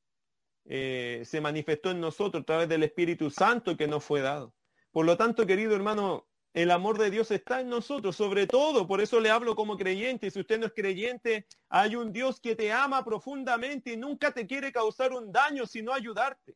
eh, 0.65 1.23
se 1.25 1.41
manifestó 1.41 1.91
en 1.91 1.99
nosotros 1.99 2.41
a 2.41 2.45
través 2.45 2.69
del 2.69 2.83
Espíritu 2.83 3.29
Santo 3.29 3.77
que 3.77 3.87
nos 3.87 4.03
fue 4.03 4.21
dado. 4.21 4.53
Por 4.91 5.05
lo 5.05 5.15
tanto, 5.17 5.45
querido 5.45 5.75
hermano, 5.75 6.27
el 6.53 6.71
amor 6.71 6.97
de 6.97 7.11
Dios 7.11 7.31
está 7.31 7.59
en 7.59 7.67
nosotros, 7.67 8.15
sobre 8.15 8.47
todo, 8.47 8.87
por 8.87 9.01
eso 9.01 9.19
le 9.19 9.29
hablo 9.29 9.55
como 9.55 9.75
creyente. 9.75 10.31
Si 10.31 10.39
usted 10.39 10.57
no 10.57 10.67
es 10.67 10.73
creyente, 10.73 11.47
hay 11.67 11.97
un 11.97 12.13
Dios 12.13 12.39
que 12.39 12.55
te 12.55 12.71
ama 12.71 13.03
profundamente 13.03 13.91
y 13.91 13.97
nunca 13.97 14.31
te 14.31 14.47
quiere 14.47 14.71
causar 14.71 15.11
un 15.11 15.33
daño, 15.33 15.65
sino 15.65 15.91
ayudarte. 15.91 16.55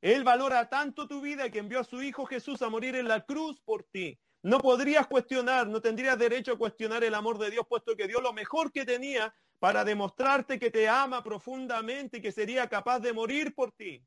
Él 0.00 0.22
valora 0.22 0.68
tanto 0.68 1.08
tu 1.08 1.20
vida 1.20 1.50
que 1.50 1.58
envió 1.58 1.80
a 1.80 1.84
su 1.84 2.00
Hijo 2.00 2.26
Jesús 2.26 2.62
a 2.62 2.68
morir 2.68 2.94
en 2.94 3.08
la 3.08 3.24
cruz 3.24 3.60
por 3.60 3.82
ti. 3.82 4.20
No 4.42 4.60
podrías 4.60 5.06
cuestionar, 5.06 5.66
no 5.66 5.80
tendrías 5.80 6.18
derecho 6.18 6.52
a 6.52 6.58
cuestionar 6.58 7.02
el 7.02 7.14
amor 7.14 7.38
de 7.38 7.50
Dios, 7.50 7.66
puesto 7.68 7.96
que 7.96 8.06
dio 8.06 8.20
lo 8.20 8.32
mejor 8.32 8.70
que 8.70 8.84
tenía 8.84 9.34
para 9.58 9.84
demostrarte 9.84 10.58
que 10.58 10.70
te 10.70 10.88
ama 10.88 11.22
profundamente 11.22 12.18
y 12.18 12.20
que 12.22 12.32
sería 12.32 12.68
capaz 12.68 13.00
de 13.00 13.12
morir 13.12 13.54
por 13.54 13.72
ti, 13.72 14.04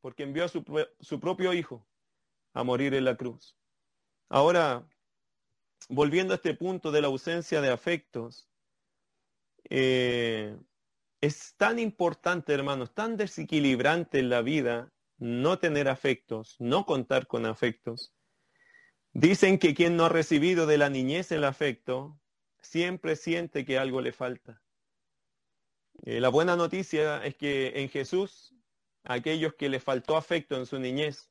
porque 0.00 0.24
envió 0.24 0.44
a 0.44 0.48
su, 0.48 0.64
su 1.00 1.20
propio 1.20 1.52
Hijo 1.52 1.86
a 2.52 2.64
morir 2.64 2.94
en 2.94 3.04
la 3.04 3.16
cruz. 3.16 3.56
Ahora, 4.28 4.86
volviendo 5.88 6.34
a 6.34 6.36
este 6.36 6.54
punto 6.54 6.90
de 6.90 7.00
la 7.00 7.06
ausencia 7.06 7.60
de 7.60 7.70
afectos, 7.70 8.48
eh, 9.70 10.56
es 11.20 11.54
tan 11.56 11.78
importante, 11.78 12.52
hermanos, 12.52 12.94
tan 12.94 13.16
desequilibrante 13.16 14.18
en 14.18 14.28
la 14.28 14.42
vida 14.42 14.92
no 15.18 15.58
tener 15.58 15.88
afectos, 15.88 16.56
no 16.58 16.86
contar 16.86 17.26
con 17.26 17.44
afectos. 17.44 18.14
Dicen 19.12 19.58
que 19.58 19.74
quien 19.74 19.96
no 19.96 20.04
ha 20.04 20.08
recibido 20.08 20.66
de 20.66 20.78
la 20.78 20.90
niñez 20.90 21.32
el 21.32 21.44
afecto, 21.44 22.20
siempre 22.60 23.16
siente 23.16 23.64
que 23.64 23.78
algo 23.78 24.00
le 24.00 24.12
falta. 24.12 24.62
Eh, 26.02 26.20
la 26.20 26.28
buena 26.28 26.56
noticia 26.56 27.24
es 27.24 27.36
que 27.36 27.80
en 27.80 27.88
Jesús, 27.88 28.54
aquellos 29.04 29.54
que 29.54 29.68
le 29.68 29.80
faltó 29.80 30.16
afecto 30.16 30.56
en 30.56 30.66
su 30.66 30.78
niñez, 30.78 31.30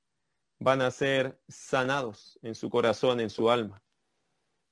van 0.60 0.82
a 0.82 0.92
ser 0.92 1.40
sanados 1.48 2.40
en 2.42 2.56
su 2.56 2.70
corazón, 2.70 3.20
en 3.20 3.30
su 3.30 3.50
alma. 3.50 3.82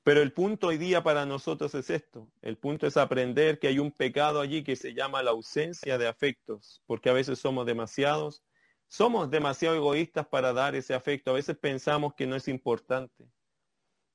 Pero 0.03 0.22
el 0.22 0.34
punto 0.34 0.68
hoy 0.68 0.78
día 0.78 1.01
para 1.01 1.26
nosotros 1.26 1.74
es 1.74 1.89
esto. 1.89 2.32
El 2.41 2.58
punto 2.58 2.86
es 2.86 2.95
aprender 2.95 3.58
que 3.58 3.68
hay 3.68 3.80
un 3.80 3.91
pecado 3.91 4.39
allí 4.39 4.64
que 4.64 4.76
se 4.76 4.93
llama 4.93 5.24
la 5.24 5.32
ausencia 5.32 5.97
de 5.97 6.08
afectos, 6.08 6.84
porque 6.86 7.10
a 7.10 7.14
veces 7.14 7.39
somos 7.39 7.66
demasiados, 7.66 8.43
somos 8.88 9.32
demasiado 9.32 9.76
egoístas 9.76 10.28
para 10.28 10.53
dar 10.53 10.76
ese 10.76 10.93
afecto. 10.93 11.32
A 11.32 11.34
veces 11.34 11.58
pensamos 11.58 12.14
que 12.14 12.28
no 12.28 12.36
es 12.36 12.47
importante. 12.47 13.28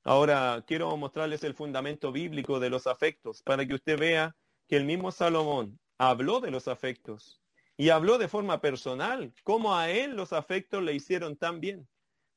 Ahora, 0.03 0.63
quiero 0.65 0.95
mostrarles 0.97 1.43
el 1.43 1.53
fundamento 1.53 2.11
bíblico 2.11 2.59
de 2.59 2.71
los 2.71 2.87
afectos 2.87 3.43
para 3.43 3.67
que 3.67 3.75
usted 3.75 3.99
vea 3.99 4.35
que 4.67 4.77
el 4.77 4.85
mismo 4.85 5.11
Salomón 5.11 5.79
habló 5.99 6.39
de 6.39 6.49
los 6.49 6.67
afectos 6.67 7.39
y 7.77 7.89
habló 7.89 8.17
de 8.17 8.27
forma 8.27 8.61
personal, 8.61 9.33
cómo 9.43 9.77
a 9.77 9.91
él 9.91 10.15
los 10.15 10.33
afectos 10.33 10.81
le 10.81 10.93
hicieron 10.93 11.35
tan 11.35 11.59
bien, 11.59 11.87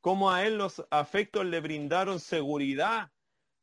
cómo 0.02 0.30
a 0.30 0.44
él 0.44 0.58
los 0.58 0.84
afectos 0.90 1.46
le 1.46 1.60
brindaron 1.60 2.20
seguridad, 2.20 3.10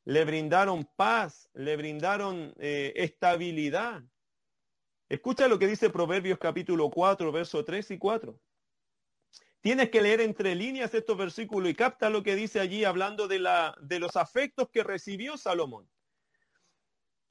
le 0.06 0.26
brindaron 0.26 0.90
paz, 0.96 1.50
le 1.54 1.78
brindaron 1.78 2.56
eh, 2.58 2.94
estabilidad. 2.96 4.02
Escucha 5.10 5.48
lo 5.48 5.60
que 5.60 5.68
dice 5.68 5.92
Proverbios 5.92 6.40
capítulo 6.40 6.90
4, 6.90 7.32
versos 7.32 7.66
3 7.66 7.92
y 7.92 7.98
4. 8.00 8.40
Tienes 9.62 9.92
que 9.92 10.02
leer 10.02 10.22
entre 10.22 10.56
líneas 10.56 10.92
estos 10.96 11.16
versículos 11.16 11.70
y 11.70 11.76
capta 11.76 12.10
lo 12.10 12.24
que 12.24 12.36
dice 12.36 12.60
allí 12.60 12.84
hablando 12.84 13.28
de, 13.28 13.40
los 14.00 14.16
afectos 14.16 14.70
que 14.72 14.84
recibió 14.84 15.38
Salomón. 15.38 15.88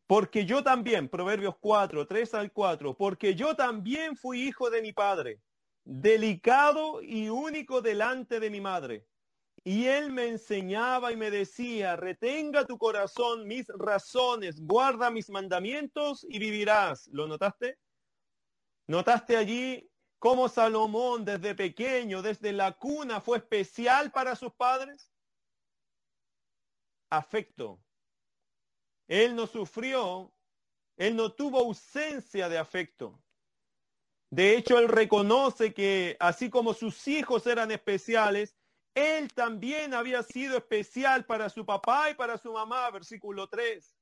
Porque 0.07 0.47
yo 0.47 0.62
también, 0.62 1.09
Proverbios 1.09 1.57
4, 1.59 2.07
3 2.07 2.35
al 2.35 2.53
4, 2.53 2.97
porque 2.97 3.35
yo 3.35 3.57
también 3.57 4.16
fui 4.16 4.43
hijo 4.43 4.70
de 4.70 4.81
mi 4.81 4.93
padre, 4.93 5.41
delicado 5.85 7.03
y 7.03 7.28
único 7.28 7.83
delante 7.83 8.39
de 8.39 8.51
mi 8.51 8.61
madre. 8.61 9.07
Y 9.64 9.87
él 9.87 10.12
me 10.12 10.28
enseñaba 10.28 11.12
y 11.12 11.16
me 11.16 11.33
decía, 11.33 11.97
retenga 11.97 12.64
tu 12.64 12.78
corazón 12.78 13.47
mis 13.47 13.66
razones, 13.68 14.61
guarda 14.61 15.11
mis 15.11 15.28
mandamientos 15.31 16.24
y 16.28 16.39
vivirás. 16.39 17.09
¿Lo 17.09 17.26
notaste? 17.26 17.76
¿Notaste 18.87 19.37
allí 19.37 19.89
cómo 20.20 20.48
Salomón 20.48 21.24
desde 21.24 21.56
pequeño, 21.56 22.22
desde 22.22 22.52
la 22.52 22.76
cuna, 22.76 23.20
fue 23.20 23.38
especial 23.38 24.12
para 24.12 24.36
sus 24.36 24.52
padres? 24.52 25.10
Afecto, 27.10 27.82
él 29.08 29.34
no 29.34 29.48
sufrió, 29.48 30.32
él 30.96 31.16
no 31.16 31.32
tuvo 31.32 31.58
ausencia 31.58 32.48
de 32.48 32.58
afecto. 32.58 33.20
De 34.30 34.56
hecho, 34.56 34.78
él 34.78 34.86
reconoce 34.86 35.74
que 35.74 36.16
así 36.20 36.50
como 36.50 36.74
sus 36.74 37.08
hijos 37.08 37.46
eran 37.48 37.72
especiales, 37.72 38.54
él 38.94 39.32
también 39.32 39.94
había 39.94 40.22
sido 40.22 40.56
especial 40.56 41.24
para 41.24 41.48
su 41.48 41.64
papá 41.64 42.10
y 42.10 42.14
para 42.14 42.38
su 42.38 42.52
mamá, 42.52 42.90
versículo 42.90 43.48
3. 43.48 43.96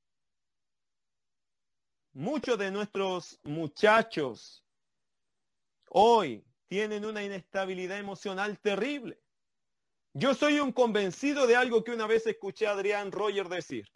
Muchos 2.13 2.59
de 2.59 2.69
nuestros 2.69 3.39
muchachos 3.43 4.65
hoy 5.89 6.45
tienen 6.67 7.05
una 7.05 7.23
inestabilidad 7.23 7.97
emocional 7.97 8.59
terrible. 8.59 9.19
Yo 10.13 10.33
soy 10.33 10.59
un 10.59 10.71
convencido 10.71 11.47
de 11.47 11.55
algo 11.55 11.83
que 11.83 11.91
una 11.91 12.07
vez 12.07 12.25
escuché 12.25 12.67
a 12.67 12.71
Adrián 12.71 13.11
Roger 13.11 13.47
decir. 13.47 13.87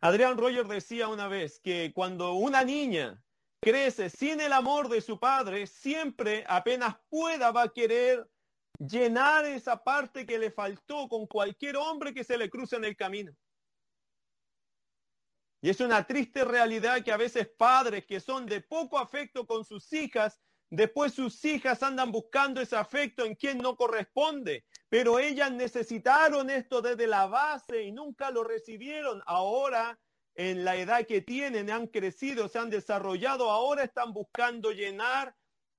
Adrián 0.00 0.38
Roger 0.38 0.66
decía 0.66 1.08
una 1.08 1.28
vez 1.28 1.60
que 1.60 1.92
cuando 1.94 2.34
una 2.34 2.64
niña 2.64 3.22
crece 3.60 4.08
sin 4.08 4.40
el 4.40 4.52
amor 4.52 4.88
de 4.88 5.00
su 5.00 5.18
padre, 5.20 5.66
siempre 5.66 6.44
apenas 6.48 6.96
pueda 7.08 7.50
va 7.50 7.64
a 7.64 7.72
querer 7.72 8.28
llenar 8.78 9.44
esa 9.44 9.82
parte 9.82 10.24
que 10.26 10.38
le 10.38 10.50
faltó 10.50 11.08
con 11.08 11.26
cualquier 11.26 11.76
hombre 11.76 12.14
que 12.14 12.24
se 12.24 12.38
le 12.38 12.48
cruce 12.48 12.76
en 12.76 12.84
el 12.84 12.96
camino. 12.96 13.32
Y 15.62 15.68
es 15.68 15.80
una 15.80 16.06
triste 16.06 16.44
realidad 16.44 17.04
que 17.04 17.12
a 17.12 17.18
veces 17.18 17.46
padres 17.46 18.06
que 18.06 18.18
son 18.18 18.46
de 18.46 18.62
poco 18.62 18.98
afecto 18.98 19.46
con 19.46 19.64
sus 19.64 19.92
hijas, 19.92 20.40
después 20.70 21.12
sus 21.12 21.44
hijas 21.44 21.82
andan 21.82 22.12
buscando 22.12 22.60
ese 22.60 22.76
afecto 22.76 23.24
en 23.24 23.34
quien 23.34 23.58
no 23.58 23.76
corresponde. 23.76 24.64
Pero 24.88 25.18
ellas 25.18 25.52
necesitaron 25.52 26.50
esto 26.50 26.80
desde 26.80 27.06
la 27.06 27.26
base 27.26 27.82
y 27.82 27.92
nunca 27.92 28.30
lo 28.30 28.44
recibieron. 28.44 29.22
Ahora, 29.26 29.98
en 30.34 30.64
la 30.64 30.76
edad 30.76 31.06
que 31.06 31.20
tienen, 31.20 31.70
han 31.70 31.86
crecido, 31.86 32.48
se 32.48 32.58
han 32.58 32.70
desarrollado, 32.70 33.50
ahora 33.50 33.84
están 33.84 34.12
buscando 34.12 34.70
llenar 34.70 35.36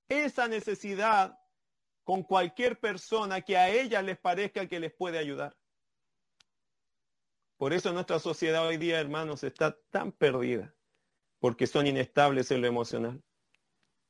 esa 0.08 0.46
necesidad 0.46 1.38
con 2.04 2.22
cualquier 2.22 2.78
persona 2.78 3.40
que 3.40 3.56
a 3.56 3.70
ellas 3.70 4.04
les 4.04 4.18
parezca 4.18 4.66
que 4.66 4.80
les 4.80 4.92
puede 4.94 5.18
ayudar. 5.18 5.56
Por 7.56 7.72
eso 7.72 7.92
nuestra 7.92 8.18
sociedad 8.18 8.66
hoy 8.66 8.76
día, 8.76 8.98
hermanos, 8.98 9.44
está 9.44 9.76
tan 9.90 10.10
perdida, 10.12 10.74
porque 11.38 11.66
son 11.66 11.86
inestables 11.86 12.50
en 12.50 12.60
lo 12.60 12.66
emocional. 12.66 13.22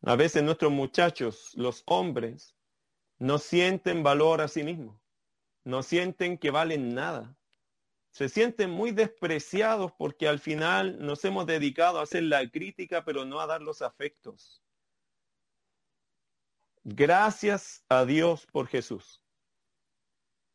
A 0.04 0.16
veces 0.16 0.42
nuestros 0.42 0.72
muchachos, 0.72 1.52
los 1.54 1.84
hombres, 1.86 2.56
no 3.18 3.38
sienten 3.38 4.02
valor 4.02 4.40
a 4.40 4.48
sí 4.48 4.64
mismos, 4.64 5.00
no 5.62 5.84
sienten 5.84 6.38
que 6.38 6.50
valen 6.50 6.92
nada. 6.92 7.36
Se 8.10 8.28
sienten 8.28 8.68
muy 8.68 8.90
despreciados 8.90 9.92
porque 9.92 10.26
al 10.26 10.40
final 10.40 10.98
nos 10.98 11.24
hemos 11.24 11.46
dedicado 11.46 12.00
a 12.00 12.02
hacer 12.02 12.24
la 12.24 12.50
crítica, 12.50 13.04
pero 13.04 13.24
no 13.24 13.40
a 13.40 13.46
dar 13.46 13.62
los 13.62 13.80
afectos. 13.80 14.60
Gracias 16.82 17.84
a 17.88 18.04
Dios 18.04 18.46
por 18.46 18.66
Jesús. 18.66 19.22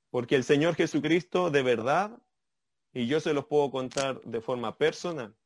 Porque 0.09 0.35
el 0.35 0.43
Señor 0.43 0.75
Jesucristo 0.75 1.49
de 1.51 1.63
verdad, 1.63 2.21
y 2.91 3.07
yo 3.07 3.21
se 3.21 3.33
los 3.33 3.45
puedo 3.45 3.71
contar 3.71 4.19
de 4.21 4.41
forma 4.41 4.77
personal, 4.77 5.36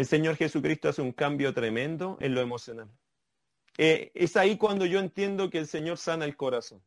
el 0.00 0.06
Señor 0.06 0.36
Jesucristo 0.36 0.88
hace 0.88 1.02
un 1.02 1.12
cambio 1.12 1.52
tremendo 1.52 2.16
en 2.20 2.34
lo 2.34 2.40
emocional. 2.40 2.90
Eh, 3.76 4.10
es 4.14 4.34
ahí 4.34 4.56
cuando 4.56 4.86
yo 4.86 4.98
entiendo 4.98 5.50
que 5.50 5.58
el 5.58 5.66
Señor 5.66 5.98
sana 5.98 6.24
el 6.24 6.38
corazón. 6.38 6.82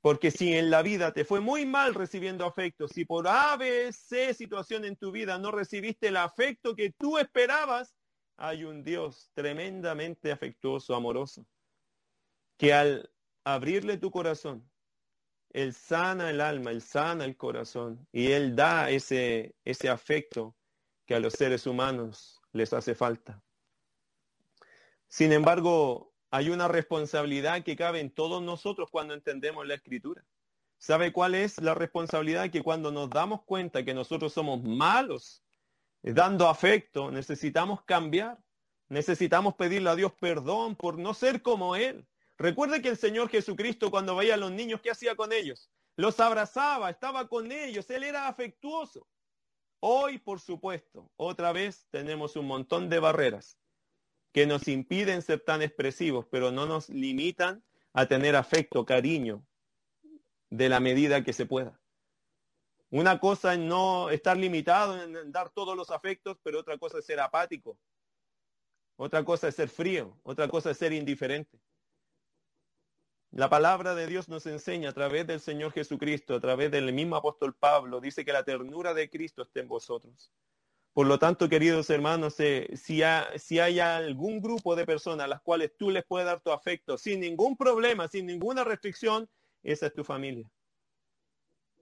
Porque 0.00 0.30
si 0.30 0.54
en 0.54 0.70
la 0.70 0.80
vida 0.80 1.12
te 1.12 1.26
fue 1.26 1.40
muy 1.40 1.66
mal 1.66 1.92
recibiendo 1.92 2.46
afecto, 2.46 2.88
si 2.88 3.04
por 3.04 3.28
A, 3.28 3.54
B, 3.58 3.92
situación 3.92 4.86
en 4.86 4.96
tu 4.96 5.12
vida 5.12 5.38
no 5.38 5.50
recibiste 5.50 6.08
el 6.08 6.16
afecto 6.16 6.74
que 6.74 6.90
tú 6.90 7.18
esperabas, 7.18 7.94
hay 8.38 8.64
un 8.64 8.82
Dios 8.82 9.30
tremendamente 9.34 10.32
afectuoso, 10.32 10.94
amoroso, 10.94 11.44
que 12.56 12.72
al 12.72 13.10
abrirle 13.44 13.98
tu 13.98 14.10
corazón, 14.10 14.66
Él 15.52 15.74
sana 15.74 16.30
el 16.30 16.40
alma, 16.40 16.70
Él 16.70 16.80
sana 16.80 17.26
el 17.26 17.36
corazón 17.36 18.08
y 18.10 18.32
Él 18.32 18.56
da 18.56 18.88
ese, 18.88 19.54
ese 19.66 19.90
afecto 19.90 20.56
que 21.10 21.16
a 21.16 21.18
los 21.18 21.32
seres 21.32 21.66
humanos 21.66 22.40
les 22.52 22.72
hace 22.72 22.94
falta. 22.94 23.42
Sin 25.08 25.32
embargo, 25.32 26.14
hay 26.30 26.50
una 26.50 26.68
responsabilidad 26.68 27.64
que 27.64 27.74
cabe 27.74 27.98
en 27.98 28.14
todos 28.14 28.40
nosotros 28.40 28.90
cuando 28.92 29.14
entendemos 29.14 29.66
la 29.66 29.74
escritura. 29.74 30.24
¿Sabe 30.78 31.12
cuál 31.12 31.34
es 31.34 31.60
la 31.60 31.74
responsabilidad? 31.74 32.48
Que 32.52 32.62
cuando 32.62 32.92
nos 32.92 33.10
damos 33.10 33.42
cuenta 33.42 33.84
que 33.84 33.92
nosotros 33.92 34.32
somos 34.32 34.62
malos, 34.62 35.42
eh, 36.04 36.12
dando 36.12 36.48
afecto, 36.48 37.10
necesitamos 37.10 37.82
cambiar. 37.82 38.38
Necesitamos 38.88 39.56
pedirle 39.56 39.90
a 39.90 39.96
Dios 39.96 40.12
perdón 40.12 40.76
por 40.76 40.96
no 40.96 41.12
ser 41.12 41.42
como 41.42 41.74
Él. 41.74 42.06
Recuerde 42.38 42.82
que 42.82 42.90
el 42.90 42.96
Señor 42.96 43.28
Jesucristo 43.30 43.90
cuando 43.90 44.14
veía 44.14 44.34
a 44.34 44.36
los 44.36 44.52
niños, 44.52 44.80
¿qué 44.80 44.92
hacía 44.92 45.16
con 45.16 45.32
ellos? 45.32 45.72
Los 45.96 46.20
abrazaba, 46.20 46.88
estaba 46.88 47.26
con 47.26 47.50
ellos, 47.50 47.90
Él 47.90 48.04
era 48.04 48.28
afectuoso. 48.28 49.08
Hoy, 49.80 50.18
por 50.18 50.40
supuesto, 50.40 51.10
otra 51.16 51.52
vez 51.52 51.86
tenemos 51.90 52.36
un 52.36 52.46
montón 52.46 52.90
de 52.90 53.00
barreras 53.00 53.58
que 54.32 54.46
nos 54.46 54.68
impiden 54.68 55.22
ser 55.22 55.40
tan 55.40 55.62
expresivos, 55.62 56.26
pero 56.30 56.50
no 56.50 56.66
nos 56.66 56.88
limitan 56.90 57.64
a 57.92 58.06
tener 58.06 58.36
afecto, 58.36 58.84
cariño, 58.84 59.44
de 60.50 60.68
la 60.68 60.80
medida 60.80 61.24
que 61.24 61.32
se 61.32 61.46
pueda. 61.46 61.80
Una 62.90 63.18
cosa 63.20 63.54
es 63.54 63.60
no 63.60 64.10
estar 64.10 64.36
limitado 64.36 65.00
en 65.02 65.32
dar 65.32 65.50
todos 65.50 65.76
los 65.76 65.90
afectos, 65.90 66.38
pero 66.42 66.60
otra 66.60 66.76
cosa 66.76 66.98
es 66.98 67.06
ser 67.06 67.20
apático. 67.20 67.78
Otra 68.96 69.24
cosa 69.24 69.48
es 69.48 69.54
ser 69.54 69.70
frío, 69.70 70.18
otra 70.22 70.48
cosa 70.48 70.72
es 70.72 70.76
ser 70.76 70.92
indiferente. 70.92 71.58
La 73.32 73.48
palabra 73.48 73.94
de 73.94 74.08
Dios 74.08 74.28
nos 74.28 74.46
enseña 74.46 74.90
a 74.90 74.92
través 74.92 75.24
del 75.26 75.38
Señor 75.38 75.72
Jesucristo, 75.72 76.34
a 76.34 76.40
través 76.40 76.72
del 76.72 76.92
mismo 76.92 77.14
apóstol 77.14 77.54
Pablo, 77.54 78.00
dice 78.00 78.24
que 78.24 78.32
la 78.32 78.42
ternura 78.42 78.92
de 78.92 79.08
Cristo 79.08 79.42
esté 79.42 79.60
en 79.60 79.68
vosotros. 79.68 80.32
Por 80.92 81.06
lo 81.06 81.18
tanto, 81.20 81.48
queridos 81.48 81.88
hermanos, 81.90 82.34
eh, 82.40 82.68
si, 82.74 83.02
si 83.36 83.58
hay 83.60 83.78
algún 83.78 84.40
grupo 84.40 84.74
de 84.74 84.84
personas 84.84 85.26
a 85.26 85.28
las 85.28 85.40
cuales 85.42 85.70
tú 85.76 85.90
les 85.90 86.04
puedes 86.04 86.26
dar 86.26 86.40
tu 86.40 86.50
afecto 86.50 86.98
sin 86.98 87.20
ningún 87.20 87.56
problema, 87.56 88.08
sin 88.08 88.26
ninguna 88.26 88.64
restricción, 88.64 89.28
esa 89.62 89.86
es 89.86 89.94
tu 89.94 90.02
familia. 90.02 90.50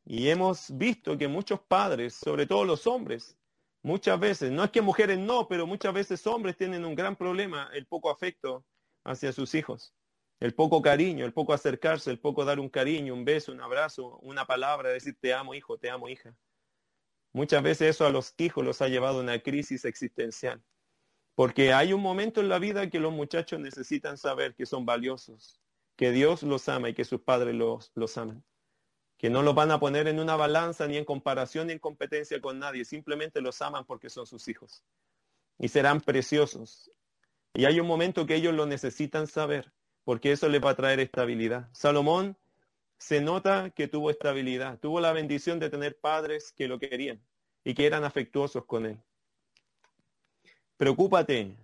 Y 0.04 0.28
hemos 0.28 0.76
visto 0.76 1.16
que 1.16 1.28
muchos 1.28 1.60
padres, 1.60 2.14
sobre 2.14 2.46
todo 2.46 2.66
los 2.66 2.86
hombres, 2.86 3.38
muchas 3.82 4.20
veces, 4.20 4.50
no 4.50 4.64
es 4.64 4.70
que 4.70 4.82
mujeres 4.82 5.18
no, 5.18 5.48
pero 5.48 5.66
muchas 5.66 5.94
veces 5.94 6.26
hombres 6.26 6.58
tienen 6.58 6.84
un 6.84 6.94
gran 6.94 7.16
problema, 7.16 7.70
el 7.72 7.86
poco 7.86 8.10
afecto 8.10 8.66
hacia 9.04 9.32
sus 9.32 9.54
hijos, 9.54 9.94
el 10.40 10.54
poco 10.54 10.80
cariño, 10.82 11.24
el 11.24 11.32
poco 11.32 11.52
acercarse, 11.52 12.10
el 12.10 12.20
poco 12.20 12.44
dar 12.44 12.60
un 12.60 12.68
cariño, 12.68 13.12
un 13.14 13.24
beso, 13.24 13.52
un 13.52 13.60
abrazo, 13.60 14.18
una 14.22 14.46
palabra, 14.46 14.90
decir 14.90 15.16
te 15.20 15.34
amo 15.34 15.54
hijo, 15.54 15.78
te 15.78 15.90
amo 15.90 16.08
hija. 16.08 16.34
Muchas 17.32 17.62
veces 17.62 17.90
eso 17.90 18.06
a 18.06 18.10
los 18.10 18.34
hijos 18.38 18.64
los 18.64 18.80
ha 18.80 18.88
llevado 18.88 19.18
a 19.18 19.22
una 19.22 19.40
crisis 19.40 19.84
existencial. 19.84 20.62
Porque 21.34 21.72
hay 21.72 21.92
un 21.92 22.00
momento 22.00 22.40
en 22.40 22.48
la 22.48 22.58
vida 22.58 22.90
que 22.90 22.98
los 22.98 23.12
muchachos 23.12 23.60
necesitan 23.60 24.16
saber 24.16 24.54
que 24.54 24.66
son 24.66 24.86
valiosos, 24.86 25.60
que 25.96 26.10
Dios 26.10 26.42
los 26.42 26.68
ama 26.68 26.88
y 26.88 26.94
que 26.94 27.04
sus 27.04 27.20
padres 27.20 27.54
los, 27.54 27.92
los 27.94 28.16
aman. 28.18 28.44
Que 29.18 29.30
no 29.30 29.42
los 29.42 29.54
van 29.54 29.70
a 29.72 29.80
poner 29.80 30.06
en 30.08 30.20
una 30.20 30.36
balanza 30.36 30.86
ni 30.86 30.96
en 30.96 31.04
comparación 31.04 31.66
ni 31.66 31.74
en 31.74 31.78
competencia 31.80 32.40
con 32.40 32.58
nadie. 32.58 32.84
Simplemente 32.84 33.40
los 33.40 33.60
aman 33.62 33.84
porque 33.84 34.08
son 34.08 34.26
sus 34.26 34.46
hijos. 34.48 34.84
Y 35.58 35.68
serán 35.68 36.00
preciosos. 36.00 36.90
Y 37.54 37.64
hay 37.64 37.80
un 37.80 37.86
momento 37.86 38.26
que 38.26 38.36
ellos 38.36 38.54
lo 38.54 38.66
necesitan 38.66 39.26
saber, 39.26 39.72
porque 40.08 40.32
eso 40.32 40.48
les 40.48 40.64
va 40.64 40.70
a 40.70 40.74
traer 40.74 41.00
estabilidad. 41.00 41.68
Salomón 41.72 42.34
se 42.96 43.20
nota 43.20 43.68
que 43.68 43.88
tuvo 43.88 44.08
estabilidad, 44.08 44.78
tuvo 44.78 45.00
la 45.00 45.12
bendición 45.12 45.58
de 45.58 45.68
tener 45.68 45.98
padres 45.98 46.50
que 46.56 46.66
lo 46.66 46.78
querían 46.78 47.20
y 47.62 47.74
que 47.74 47.84
eran 47.84 48.04
afectuosos 48.04 48.64
con 48.64 48.86
él. 48.86 48.98
Preocúpate 50.78 51.54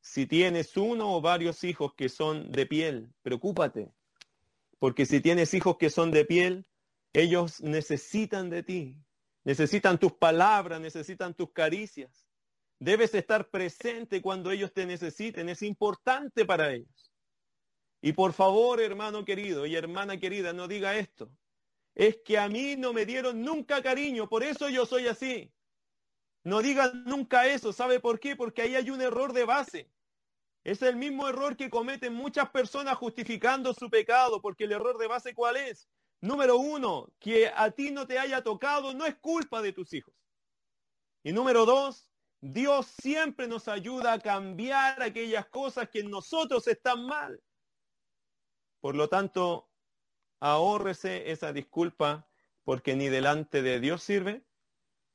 si 0.00 0.26
tienes 0.26 0.76
uno 0.76 1.12
o 1.12 1.20
varios 1.20 1.64
hijos 1.64 1.92
que 1.94 2.08
son 2.08 2.52
de 2.52 2.66
piel, 2.66 3.12
preocúpate, 3.22 3.90
porque 4.78 5.04
si 5.04 5.20
tienes 5.20 5.52
hijos 5.52 5.76
que 5.76 5.90
son 5.90 6.12
de 6.12 6.24
piel, 6.24 6.68
ellos 7.12 7.60
necesitan 7.60 8.48
de 8.48 8.62
ti, 8.62 8.96
necesitan 9.42 9.98
tus 9.98 10.12
palabras, 10.12 10.80
necesitan 10.80 11.34
tus 11.34 11.50
caricias. 11.50 12.28
Debes 12.78 13.12
estar 13.12 13.50
presente 13.50 14.22
cuando 14.22 14.52
ellos 14.52 14.72
te 14.72 14.86
necesiten, 14.86 15.48
es 15.48 15.62
importante 15.62 16.44
para 16.44 16.72
ellos. 16.72 17.06
Y 18.06 18.12
por 18.12 18.32
favor, 18.34 18.80
hermano 18.80 19.24
querido 19.24 19.66
y 19.66 19.74
hermana 19.74 20.16
querida, 20.16 20.52
no 20.52 20.68
diga 20.68 20.94
esto. 20.94 21.28
Es 21.92 22.18
que 22.24 22.38
a 22.38 22.48
mí 22.48 22.76
no 22.76 22.92
me 22.92 23.04
dieron 23.04 23.42
nunca 23.42 23.82
cariño, 23.82 24.28
por 24.28 24.44
eso 24.44 24.68
yo 24.68 24.86
soy 24.86 25.08
así. 25.08 25.52
No 26.44 26.62
digan 26.62 27.02
nunca 27.02 27.48
eso. 27.48 27.72
¿Sabe 27.72 27.98
por 27.98 28.20
qué? 28.20 28.36
Porque 28.36 28.62
ahí 28.62 28.76
hay 28.76 28.90
un 28.90 29.02
error 29.02 29.32
de 29.32 29.44
base. 29.44 29.90
Es 30.62 30.82
el 30.82 30.94
mismo 30.94 31.28
error 31.28 31.56
que 31.56 31.68
cometen 31.68 32.14
muchas 32.14 32.48
personas 32.50 32.96
justificando 32.96 33.74
su 33.74 33.90
pecado, 33.90 34.40
porque 34.40 34.62
el 34.66 34.70
error 34.70 34.98
de 34.98 35.08
base 35.08 35.34
¿cuál 35.34 35.56
es? 35.56 35.88
Número 36.20 36.58
uno, 36.58 37.08
que 37.18 37.48
a 37.48 37.72
ti 37.72 37.90
no 37.90 38.06
te 38.06 38.20
haya 38.20 38.40
tocado 38.40 38.94
no 38.94 39.04
es 39.04 39.16
culpa 39.16 39.60
de 39.62 39.72
tus 39.72 39.92
hijos. 39.92 40.14
Y 41.24 41.32
número 41.32 41.66
dos, 41.66 42.08
Dios 42.40 42.86
siempre 42.86 43.48
nos 43.48 43.66
ayuda 43.66 44.12
a 44.12 44.20
cambiar 44.20 45.02
aquellas 45.02 45.48
cosas 45.48 45.88
que 45.88 45.98
en 45.98 46.10
nosotros 46.10 46.68
están 46.68 47.04
mal. 47.04 47.42
Por 48.80 48.94
lo 48.94 49.08
tanto, 49.08 49.68
ahórrese 50.40 51.30
esa 51.30 51.52
disculpa 51.52 52.28
porque 52.64 52.96
ni 52.96 53.08
delante 53.08 53.62
de 53.62 53.80
Dios 53.80 54.02
sirve, 54.02 54.44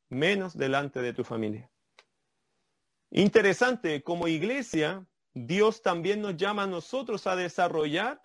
menos 0.09 0.57
delante 0.57 1.01
de 1.01 1.13
tu 1.13 1.23
familia. 1.23 1.69
Interesante, 3.11 4.03
como 4.03 4.27
iglesia, 4.27 5.05
Dios 5.33 5.81
también 5.81 6.21
nos 6.21 6.37
llama 6.37 6.63
a 6.63 6.67
nosotros 6.67 7.27
a 7.27 7.35
desarrollar 7.35 8.21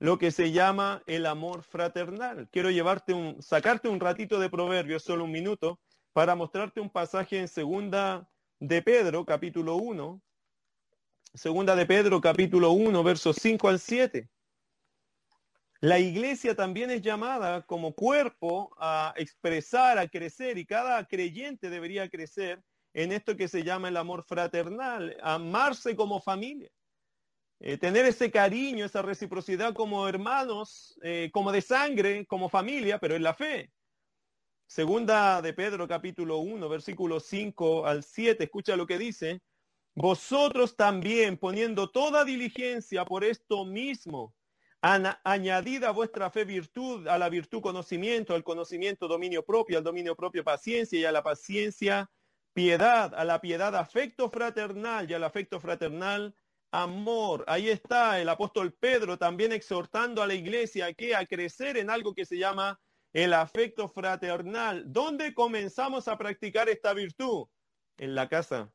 lo 0.00 0.18
que 0.18 0.32
se 0.32 0.52
llama 0.52 1.02
el 1.06 1.26
amor 1.26 1.62
fraternal. 1.62 2.48
Quiero 2.50 2.70
llevarte 2.70 3.14
un, 3.14 3.40
sacarte 3.40 3.88
un 3.88 4.00
ratito 4.00 4.40
de 4.40 4.50
proverbios, 4.50 5.04
solo 5.04 5.24
un 5.24 5.30
minuto, 5.30 5.80
para 6.12 6.34
mostrarte 6.34 6.80
un 6.80 6.90
pasaje 6.90 7.38
en 7.38 7.48
segunda 7.48 8.28
de 8.58 8.82
Pedro, 8.82 9.24
capítulo 9.24 9.76
1. 9.76 10.20
Segunda 11.34 11.74
de 11.74 11.86
Pedro, 11.86 12.20
capítulo 12.20 12.72
1, 12.72 13.02
versos 13.02 13.36
5 13.40 13.68
al 13.68 13.80
7. 13.80 14.28
La 15.84 15.98
iglesia 15.98 16.54
también 16.54 16.90
es 16.90 17.02
llamada 17.02 17.60
como 17.66 17.92
cuerpo 17.92 18.74
a 18.78 19.12
expresar, 19.18 19.98
a 19.98 20.08
crecer, 20.08 20.56
y 20.56 20.64
cada 20.64 21.06
creyente 21.06 21.68
debería 21.68 22.08
crecer 22.08 22.62
en 22.94 23.12
esto 23.12 23.36
que 23.36 23.48
se 23.48 23.62
llama 23.62 23.88
el 23.88 23.98
amor 23.98 24.24
fraternal, 24.26 25.14
amarse 25.22 25.94
como 25.94 26.22
familia, 26.22 26.70
eh, 27.60 27.76
tener 27.76 28.06
ese 28.06 28.30
cariño, 28.30 28.86
esa 28.86 29.02
reciprocidad 29.02 29.74
como 29.74 30.08
hermanos, 30.08 30.98
eh, 31.02 31.28
como 31.34 31.52
de 31.52 31.60
sangre, 31.60 32.24
como 32.24 32.48
familia, 32.48 32.98
pero 32.98 33.14
en 33.14 33.22
la 33.22 33.34
fe. 33.34 33.70
Segunda 34.66 35.42
de 35.42 35.52
Pedro 35.52 35.86
capítulo 35.86 36.38
1, 36.38 36.66
versículos 36.66 37.26
5 37.26 37.84
al 37.84 38.04
7, 38.04 38.44
escucha 38.44 38.74
lo 38.74 38.86
que 38.86 38.96
dice, 38.96 39.42
vosotros 39.94 40.76
también 40.76 41.36
poniendo 41.36 41.90
toda 41.90 42.24
diligencia 42.24 43.04
por 43.04 43.22
esto 43.22 43.66
mismo, 43.66 44.34
añadida 44.84 45.88
a 45.88 45.92
vuestra 45.92 46.30
fe 46.30 46.44
virtud, 46.44 47.08
a 47.08 47.16
la 47.16 47.30
virtud 47.30 47.62
conocimiento, 47.62 48.34
al 48.34 48.44
conocimiento 48.44 49.08
dominio 49.08 49.42
propio, 49.42 49.78
al 49.78 49.84
dominio 49.84 50.14
propio 50.14 50.44
paciencia 50.44 50.98
y 50.98 51.04
a 51.06 51.12
la 51.12 51.22
paciencia 51.22 52.10
piedad, 52.52 53.14
a 53.14 53.24
la 53.24 53.40
piedad 53.40 53.74
afecto 53.76 54.28
fraternal 54.28 55.10
y 55.10 55.14
al 55.14 55.24
afecto 55.24 55.58
fraternal 55.58 56.34
amor. 56.70 57.44
Ahí 57.48 57.70
está 57.70 58.20
el 58.20 58.28
apóstol 58.28 58.74
Pedro 58.74 59.16
también 59.16 59.52
exhortando 59.52 60.22
a 60.22 60.26
la 60.26 60.34
iglesia 60.34 60.92
que 60.92 61.14
a 61.14 61.24
crecer 61.24 61.78
en 61.78 61.88
algo 61.88 62.14
que 62.14 62.26
se 62.26 62.36
llama 62.36 62.78
el 63.14 63.32
afecto 63.32 63.88
fraternal. 63.88 64.84
¿Dónde 64.86 65.32
comenzamos 65.32 66.08
a 66.08 66.18
practicar 66.18 66.68
esta 66.68 66.92
virtud? 66.92 67.46
En 67.96 68.14
la 68.14 68.28
casa. 68.28 68.70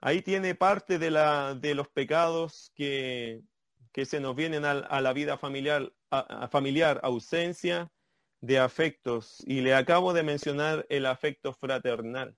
Ahí 0.00 0.22
tiene 0.22 0.56
parte 0.56 0.98
de, 0.98 1.12
la, 1.12 1.54
de 1.54 1.76
los 1.76 1.88
pecados 1.88 2.72
que 2.74 3.42
que 3.92 4.06
se 4.06 4.20
nos 4.20 4.34
vienen 4.34 4.64
a, 4.64 5.00
la 5.00 5.12
vida 5.12 5.36
familiar, 5.36 5.92
familiar, 6.50 7.00
ausencia 7.02 7.92
de 8.40 8.58
afectos. 8.58 9.42
Y 9.46 9.60
le 9.60 9.74
acabo 9.74 10.12
de 10.12 10.22
mencionar 10.22 10.86
el 10.88 11.06
afecto 11.06 11.52
fraternal. 11.52 12.36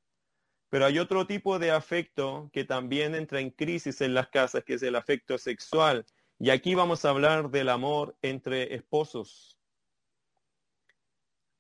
Pero 0.69 0.87
hay 0.87 0.99
otro 0.99 1.27
tipo 1.27 1.59
de 1.61 1.71
afecto 1.71 2.51
que 2.53 2.65
también 2.65 3.15
entra 3.15 3.41
en 3.41 3.51
crisis 3.51 4.01
en 4.01 4.15
las 4.15 4.29
casas, 4.29 4.65
que 4.65 4.75
es 4.75 4.83
el 4.83 4.97
afecto 4.97 5.39
sexual. 5.39 6.05
Y 6.41 6.51
aquí 6.51 6.75
vamos 6.75 7.05
a 7.05 7.11
hablar 7.11 7.51
del 7.51 7.69
amor 7.69 8.17
entre 8.23 8.75
esposos. 8.75 9.57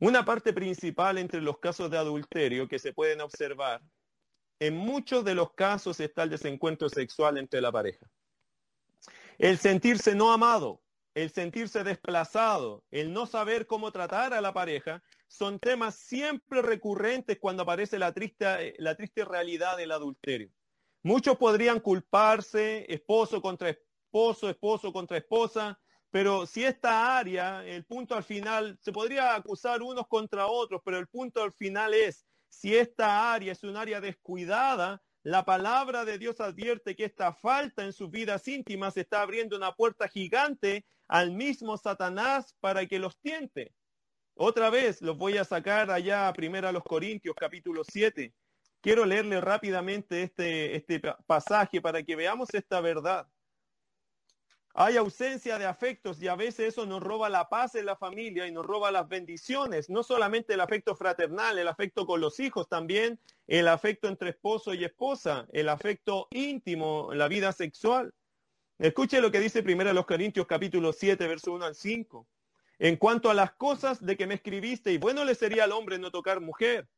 Una 0.00 0.24
parte 0.24 0.52
principal 0.52 1.18
entre 1.18 1.40
los 1.40 1.58
casos 1.58 1.90
de 1.90 1.96
adulterio 1.96 2.66
que 2.66 2.80
se 2.80 2.92
pueden 2.92 3.20
observar, 3.20 3.80
en 4.58 4.76
muchos 4.76 5.24
de 5.24 5.34
los 5.34 5.52
casos 5.54 6.00
está 6.00 6.24
el 6.24 6.30
desencuentro 6.30 6.88
sexual 6.88 7.38
entre 7.38 7.60
la 7.60 7.70
pareja. 7.70 8.10
El 9.38 9.58
sentirse 9.58 10.14
no 10.14 10.32
amado, 10.32 10.82
el 11.14 11.30
sentirse 11.30 11.84
desplazado, 11.84 12.84
el 12.90 13.12
no 13.12 13.26
saber 13.26 13.66
cómo 13.66 13.90
tratar 13.92 14.34
a 14.34 14.40
la 14.40 14.52
pareja, 14.52 15.02
son 15.26 15.58
temas 15.58 15.96
siempre 15.96 16.62
recurrentes 16.62 17.38
cuando 17.40 17.62
aparece 17.62 17.98
la 17.98 18.12
triste, 18.12 18.74
la 18.78 18.94
triste 18.96 19.24
realidad 19.24 19.76
del 19.76 19.92
adulterio. 19.92 20.50
Muchos 21.02 21.36
podrían 21.36 21.80
culparse, 21.80 22.86
esposo 22.92 23.42
contra 23.42 23.70
esposo, 23.70 24.48
esposo 24.48 24.92
contra 24.92 25.18
esposa, 25.18 25.78
pero 26.10 26.46
si 26.46 26.64
esta 26.64 27.18
área, 27.18 27.64
el 27.66 27.84
punto 27.84 28.14
al 28.14 28.22
final, 28.22 28.78
se 28.80 28.92
podría 28.92 29.34
acusar 29.34 29.82
unos 29.82 30.06
contra 30.06 30.46
otros, 30.46 30.80
pero 30.84 30.98
el 30.98 31.08
punto 31.08 31.42
al 31.42 31.52
final 31.52 31.92
es, 31.92 32.24
si 32.48 32.76
esta 32.76 33.32
área 33.32 33.52
es 33.52 33.64
un 33.64 33.76
área 33.76 34.00
descuidada, 34.00 35.02
la 35.24 35.46
palabra 35.46 36.04
de 36.04 36.18
Dios 36.18 36.38
advierte 36.40 36.94
que 36.94 37.06
esta 37.06 37.32
falta 37.32 37.82
en 37.82 37.94
sus 37.94 38.10
vidas 38.10 38.46
íntimas 38.46 38.94
está 38.98 39.22
abriendo 39.22 39.56
una 39.56 39.72
puerta 39.72 40.06
gigante 40.06 40.84
al 41.08 41.30
mismo 41.30 41.78
Satanás 41.78 42.54
para 42.60 42.84
que 42.84 42.98
los 42.98 43.18
tiente. 43.20 43.74
Otra 44.34 44.68
vez 44.68 45.00
los 45.00 45.16
voy 45.16 45.38
a 45.38 45.44
sacar 45.44 45.90
allá 45.90 46.30
primero 46.34 46.68
a 46.68 46.72
los 46.72 46.84
Corintios 46.84 47.34
capítulo 47.40 47.84
7. 47.84 48.34
Quiero 48.82 49.06
leerle 49.06 49.40
rápidamente 49.40 50.24
este, 50.24 50.76
este 50.76 51.00
pasaje 51.26 51.80
para 51.80 52.02
que 52.02 52.16
veamos 52.16 52.52
esta 52.52 52.82
verdad. 52.82 53.26
Hay 54.76 54.96
ausencia 54.96 55.56
de 55.56 55.66
afectos 55.66 56.20
y 56.20 56.26
a 56.26 56.34
veces 56.34 56.70
eso 56.70 56.84
nos 56.84 57.00
roba 57.00 57.28
la 57.28 57.48
paz 57.48 57.76
en 57.76 57.86
la 57.86 57.94
familia 57.94 58.48
y 58.48 58.50
nos 58.50 58.66
roba 58.66 58.90
las 58.90 59.06
bendiciones. 59.06 59.88
No 59.88 60.02
solamente 60.02 60.54
el 60.54 60.60
afecto 60.60 60.96
fraternal, 60.96 61.56
el 61.60 61.68
afecto 61.68 62.04
con 62.04 62.20
los 62.20 62.40
hijos, 62.40 62.68
también 62.68 63.20
el 63.46 63.68
afecto 63.68 64.08
entre 64.08 64.30
esposo 64.30 64.74
y 64.74 64.84
esposa, 64.84 65.46
el 65.52 65.68
afecto 65.68 66.26
íntimo, 66.32 67.14
la 67.14 67.28
vida 67.28 67.52
sexual. 67.52 68.12
Escuche 68.80 69.20
lo 69.20 69.30
que 69.30 69.38
dice 69.38 69.62
primero 69.62 69.92
los 69.92 70.06
Corintios 70.06 70.48
capítulo 70.48 70.92
7, 70.92 71.24
verso 71.28 71.52
1 71.52 71.66
al 71.66 71.76
5. 71.76 72.26
En 72.80 72.96
cuanto 72.96 73.30
a 73.30 73.34
las 73.34 73.52
cosas 73.52 74.04
de 74.04 74.16
que 74.16 74.26
me 74.26 74.34
escribiste, 74.34 74.90
y 74.90 74.98
bueno 74.98 75.24
le 75.24 75.36
sería 75.36 75.64
al 75.64 75.72
hombre 75.72 76.00
no 76.00 76.10
tocar 76.10 76.40
mujer, 76.40 76.88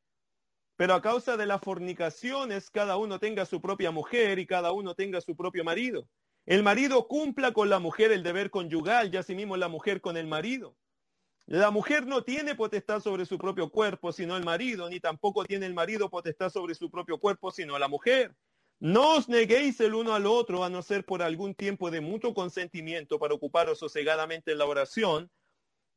pero 0.76 0.94
a 0.94 1.02
causa 1.02 1.36
de 1.36 1.44
las 1.44 1.60
fornicaciones 1.60 2.70
cada 2.70 2.96
uno 2.96 3.18
tenga 3.18 3.44
su 3.44 3.60
propia 3.60 3.90
mujer 3.90 4.38
y 4.38 4.46
cada 4.46 4.72
uno 4.72 4.94
tenga 4.94 5.20
su 5.20 5.36
propio 5.36 5.62
marido 5.62 6.08
el 6.46 6.62
marido 6.62 7.08
cumpla 7.08 7.52
con 7.52 7.68
la 7.68 7.80
mujer 7.80 8.12
el 8.12 8.22
deber 8.22 8.50
conyugal 8.50 9.12
y 9.12 9.16
asimismo 9.16 9.56
la 9.56 9.68
mujer 9.68 10.00
con 10.00 10.16
el 10.16 10.26
marido. 10.26 10.76
La 11.46 11.70
mujer 11.70 12.06
no 12.06 12.24
tiene 12.24 12.54
potestad 12.54 13.00
sobre 13.00 13.26
su 13.26 13.38
propio 13.38 13.70
cuerpo, 13.70 14.12
sino 14.12 14.36
el 14.36 14.44
marido, 14.44 14.88
ni 14.88 14.98
tampoco 14.98 15.44
tiene 15.44 15.66
el 15.66 15.74
marido 15.74 16.08
potestad 16.08 16.50
sobre 16.50 16.74
su 16.74 16.90
propio 16.90 17.18
cuerpo, 17.18 17.50
sino 17.50 17.78
la 17.78 17.88
mujer. 17.88 18.34
No 18.78 19.16
os 19.16 19.28
neguéis 19.28 19.80
el 19.80 19.94
uno 19.94 20.14
al 20.14 20.26
otro, 20.26 20.64
a 20.64 20.70
no 20.70 20.82
ser 20.82 21.04
por 21.04 21.22
algún 21.22 21.54
tiempo 21.54 21.90
de 21.90 22.00
mutuo 22.00 22.34
consentimiento 22.34 23.18
para 23.18 23.34
ocuparos 23.34 23.78
sosegadamente 23.78 24.52
en 24.52 24.58
la 24.58 24.66
oración 24.66 25.30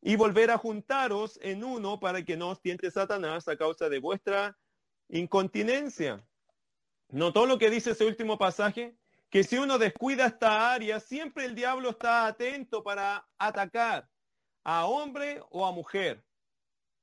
y 0.02 0.16
volver 0.16 0.50
a 0.50 0.58
juntaros 0.58 1.39
en 1.41 1.64
uno 1.64 2.00
para 2.00 2.24
que 2.24 2.38
no 2.38 2.50
os 2.50 2.62
tiente 2.62 2.89
Satanás 2.89 3.47
a 3.47 3.58
causa 3.58 3.89
de 3.89 4.00
vuestra 4.00 4.58
incontinencia. 5.10 6.26
¿Notó 7.10 7.45
lo 7.45 7.58
que 7.58 7.70
dice 7.70 7.91
ese 7.91 8.06
último 8.06 8.38
pasaje? 8.38 8.95
Que 9.30 9.44
si 9.44 9.58
uno 9.58 9.78
descuida 9.78 10.26
esta 10.26 10.74
área, 10.74 11.00
siempre 11.00 11.46
el 11.46 11.56
diablo 11.56 11.92
está 11.92 12.26
atento 12.26 12.84
para 12.84 13.28
atacar 13.38 14.10
a 14.64 14.86
hombre 14.86 15.42
o 15.52 15.66
a 15.66 15.72
mujer. 15.72 16.24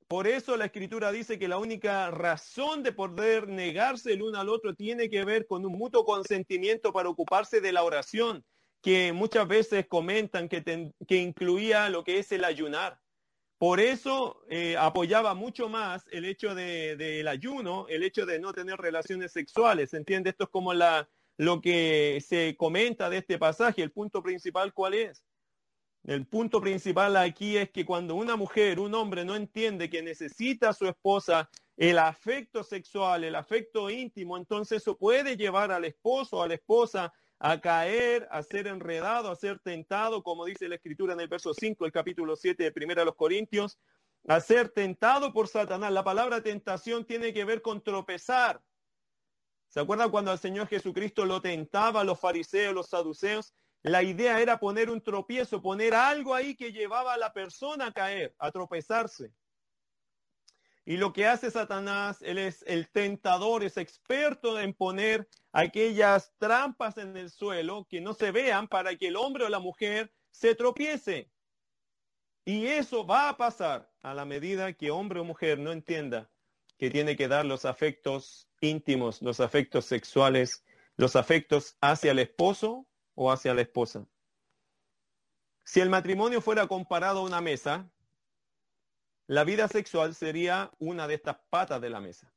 Por 0.07 0.25
eso 0.27 0.55
la 0.55 0.65
escritura 0.65 1.11
dice 1.11 1.37
que 1.37 1.49
la 1.49 1.57
única 1.57 2.11
razón 2.11 2.81
de 2.81 2.93
poder 2.93 3.47
negarse 3.47 4.13
el 4.13 4.21
uno 4.21 4.39
al 4.39 4.47
otro 4.49 4.73
tiene 4.73 5.09
que 5.09 5.25
ver 5.25 5.45
con 5.47 5.65
un 5.65 5.73
mutuo 5.77 6.05
consentimiento 6.05 6.93
para 6.93 7.09
ocuparse 7.09 7.59
de 7.59 7.73
la 7.73 7.83
oración, 7.83 8.45
que 8.81 9.11
muchas 9.11 9.47
veces 9.47 9.85
comentan 9.87 10.47
que, 10.47 10.91
que 11.07 11.15
incluía 11.17 11.89
lo 11.89 12.03
que 12.03 12.19
es 12.19 12.31
el 12.31 12.45
ayunar. 12.45 12.99
Por 13.57 13.79
eso 13.79 14.43
eh, 14.49 14.77
apoyaba 14.77 15.33
mucho 15.33 15.67
más 15.67 16.05
el 16.11 16.25
hecho 16.25 16.53
del 16.53 16.97
de, 16.97 17.27
ayuno, 17.27 17.87
el 17.89 18.03
hecho 18.03 18.25
de 18.25 18.39
no 18.39 18.53
tener 18.53 18.77
relaciones 18.77 19.31
sexuales. 19.31 19.93
¿Entiende? 19.93 20.29
Esto 20.29 20.43
es 20.43 20.49
como 20.51 20.73
la, 20.73 21.09
lo 21.37 21.61
que 21.61 22.21
se 22.27 22.55
comenta 22.57 23.09
de 23.09 23.19
este 23.19 23.37
pasaje. 23.37 23.83
El 23.83 23.91
punto 23.91 24.21
principal, 24.21 24.73
¿cuál 24.73 24.95
es? 24.95 25.23
El 26.03 26.25
punto 26.25 26.61
principal 26.61 27.17
aquí 27.17 27.57
es 27.57 27.69
que 27.69 27.85
cuando 27.85 28.15
una 28.15 28.35
mujer, 28.35 28.79
un 28.79 28.95
hombre 28.95 29.25
no 29.25 29.35
entiende 29.35 29.89
que 29.89 30.01
necesita 30.01 30.69
a 30.69 30.73
su 30.73 30.87
esposa 30.87 31.49
el 31.75 31.99
afecto 31.99 32.63
sexual, 32.63 33.23
el 33.23 33.35
afecto 33.35 33.89
íntimo, 33.89 34.37
entonces 34.37 34.81
eso 34.81 34.97
puede 34.97 35.37
llevar 35.37 35.71
al 35.71 35.85
esposo 35.85 36.41
a 36.41 36.47
la 36.47 36.55
esposa 36.55 37.13
a 37.39 37.61
caer, 37.61 38.27
a 38.31 38.41
ser 38.41 38.67
enredado, 38.67 39.29
a 39.29 39.35
ser 39.35 39.59
tentado, 39.59 40.23
como 40.23 40.45
dice 40.45 40.67
la 40.67 40.75
escritura 40.75 41.13
en 41.13 41.19
el 41.19 41.27
verso 41.27 41.53
5 41.53 41.83
del 41.83 41.91
capítulo 41.91 42.35
7 42.35 42.71
de 42.71 42.85
1 42.85 43.05
los 43.05 43.15
Corintios, 43.15 43.77
a 44.27 44.39
ser 44.39 44.69
tentado 44.69 45.33
por 45.33 45.47
Satanás. 45.47 45.91
La 45.91 46.03
palabra 46.03 46.41
tentación 46.41 47.05
tiene 47.05 47.33
que 47.33 47.45
ver 47.45 47.61
con 47.61 47.83
tropezar, 47.83 48.61
¿Se 49.69 49.79
acuerdan 49.81 50.09
cuando 50.09 50.31
el 50.31 50.39
Señor 50.39 50.67
Jesucristo 50.67 51.25
lo 51.25 51.41
tentaba 51.41 52.01
a 52.01 52.03
los 52.03 52.19
fariseos, 52.19 52.73
los 52.73 52.89
saduceos? 52.89 53.53
La 53.83 54.01
idea 54.01 54.41
era 54.41 54.59
poner 54.59 54.89
un 54.89 55.01
tropiezo, 55.01 55.61
poner 55.61 55.93
algo 55.93 56.33
ahí 56.33 56.55
que 56.55 56.71
llevaba 56.71 57.13
a 57.13 57.17
la 57.17 57.33
persona 57.33 57.87
a 57.87 57.91
caer, 57.91 58.33
a 58.39 58.51
tropezarse. 58.51 59.31
Y 60.85 60.95
lo 60.95 61.11
que 61.11 61.27
hace 61.27 61.51
Satanás, 61.51 62.21
él 62.21 62.37
es 62.37 62.63
el 62.65 62.89
tentador, 62.89 63.63
es 63.63 63.75
experto 63.75 64.59
en 64.59 64.73
poner 64.73 65.27
aquellas 65.51 66.33
trampas 66.37 66.97
en 66.97 67.17
el 67.17 67.29
suelo 67.29 67.85
que 67.89 67.99
no 67.99 68.13
se 68.13 68.31
vean 68.31 68.69
para 68.69 68.95
que 68.95 69.09
el 69.09 69.17
hombre 69.17 69.43
o 69.43 69.49
la 69.49 69.59
mujer 69.59 70.13
se 70.31 70.55
tropiece. 70.55 71.29
Y 72.45 72.67
eso 72.67 73.05
va 73.05 73.27
a 73.27 73.37
pasar 73.37 73.91
a 74.01 74.13
la 74.13 74.23
medida 74.23 74.71
que 74.71 74.89
hombre 74.89 75.19
o 75.19 75.25
mujer 75.25 75.59
no 75.59 75.73
entienda 75.73 76.31
que 76.77 76.89
tiene 76.89 77.15
que 77.15 77.27
dar 77.27 77.45
los 77.45 77.65
afectos 77.65 78.47
íntimos, 78.61 79.21
los 79.21 79.39
afectos 79.39 79.85
sexuales, 79.85 80.63
los 80.95 81.15
afectos 81.15 81.77
hacia 81.81 82.11
el 82.11 82.19
esposo 82.19 82.87
o 83.15 83.31
hacia 83.31 83.53
la 83.53 83.61
esposa. 83.61 84.07
Si 85.63 85.79
el 85.79 85.89
matrimonio 85.89 86.41
fuera 86.41 86.67
comparado 86.67 87.19
a 87.19 87.23
una 87.23 87.41
mesa, 87.41 87.89
la 89.27 89.43
vida 89.43 89.67
sexual 89.67 90.15
sería 90.15 90.71
una 90.79 91.07
de 91.07 91.15
estas 91.15 91.37
patas 91.49 91.81
de 91.81 91.89
la 91.89 91.99
mesa. 91.99 92.31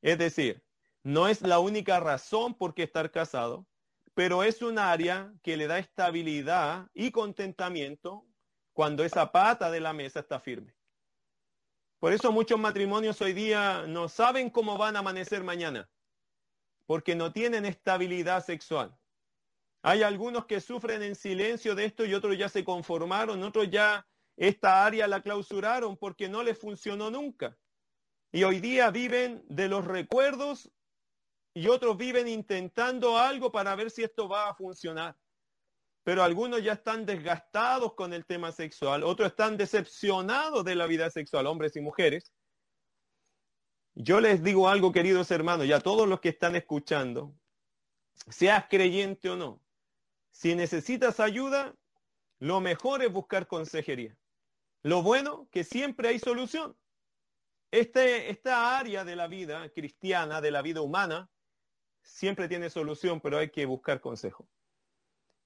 Es 0.00 0.16
decir, 0.18 0.64
no 1.02 1.28
es 1.28 1.42
la 1.42 1.58
única 1.58 2.00
razón 2.00 2.54
por 2.54 2.74
qué 2.74 2.84
estar 2.84 3.10
casado, 3.10 3.66
pero 4.14 4.42
es 4.42 4.62
un 4.62 4.78
área 4.78 5.32
que 5.42 5.56
le 5.56 5.66
da 5.66 5.78
estabilidad 5.78 6.88
y 6.94 7.10
contentamiento 7.10 8.26
cuando 8.72 9.04
esa 9.04 9.30
pata 9.30 9.70
de 9.70 9.80
la 9.80 9.92
mesa 9.92 10.20
está 10.20 10.40
firme. 10.40 10.74
Por 12.00 12.14
eso 12.14 12.32
muchos 12.32 12.58
matrimonios 12.58 13.20
hoy 13.20 13.34
día 13.34 13.84
no 13.86 14.08
saben 14.08 14.48
cómo 14.48 14.78
van 14.78 14.96
a 14.96 15.00
amanecer 15.00 15.44
mañana, 15.44 15.90
porque 16.86 17.14
no 17.14 17.30
tienen 17.30 17.66
estabilidad 17.66 18.42
sexual. 18.42 18.98
Hay 19.82 20.02
algunos 20.02 20.46
que 20.46 20.62
sufren 20.62 21.02
en 21.02 21.14
silencio 21.14 21.74
de 21.74 21.84
esto 21.84 22.06
y 22.06 22.14
otros 22.14 22.38
ya 22.38 22.48
se 22.48 22.64
conformaron, 22.64 23.42
otros 23.42 23.68
ya 23.70 24.06
esta 24.38 24.86
área 24.86 25.06
la 25.06 25.22
clausuraron 25.22 25.94
porque 25.98 26.26
no 26.26 26.42
les 26.42 26.58
funcionó 26.58 27.10
nunca. 27.10 27.58
Y 28.32 28.44
hoy 28.44 28.60
día 28.60 28.90
viven 28.90 29.44
de 29.48 29.68
los 29.68 29.84
recuerdos 29.84 30.72
y 31.52 31.68
otros 31.68 31.98
viven 31.98 32.28
intentando 32.28 33.18
algo 33.18 33.52
para 33.52 33.74
ver 33.74 33.90
si 33.90 34.04
esto 34.04 34.26
va 34.26 34.48
a 34.48 34.54
funcionar 34.54 35.18
pero 36.02 36.22
algunos 36.22 36.62
ya 36.62 36.72
están 36.74 37.04
desgastados 37.06 37.94
con 37.94 38.12
el 38.12 38.24
tema 38.24 38.52
sexual, 38.52 39.04
otros 39.04 39.30
están 39.30 39.56
decepcionados 39.56 40.64
de 40.64 40.74
la 40.74 40.86
vida 40.86 41.10
sexual, 41.10 41.46
hombres 41.46 41.76
y 41.76 41.80
mujeres. 41.80 42.32
Yo 43.94 44.20
les 44.20 44.42
digo 44.42 44.68
algo, 44.68 44.92
queridos 44.92 45.30
hermanos, 45.30 45.66
y 45.66 45.72
a 45.72 45.80
todos 45.80 46.08
los 46.08 46.20
que 46.20 46.30
están 46.30 46.56
escuchando, 46.56 47.34
seas 48.28 48.66
creyente 48.68 49.30
o 49.30 49.36
no, 49.36 49.62
si 50.30 50.54
necesitas 50.54 51.20
ayuda, 51.20 51.74
lo 52.38 52.60
mejor 52.60 53.02
es 53.02 53.12
buscar 53.12 53.46
consejería. 53.46 54.16
Lo 54.82 55.02
bueno, 55.02 55.48
que 55.50 55.64
siempre 55.64 56.08
hay 56.08 56.18
solución. 56.18 56.76
Este, 57.70 58.30
esta 58.30 58.78
área 58.78 59.04
de 59.04 59.14
la 59.14 59.28
vida 59.28 59.68
cristiana, 59.70 60.40
de 60.40 60.50
la 60.50 60.62
vida 60.62 60.80
humana, 60.80 61.30
siempre 62.02 62.48
tiene 62.48 62.70
solución, 62.70 63.20
pero 63.20 63.38
hay 63.38 63.50
que 63.50 63.66
buscar 63.66 64.00
consejo. 64.00 64.48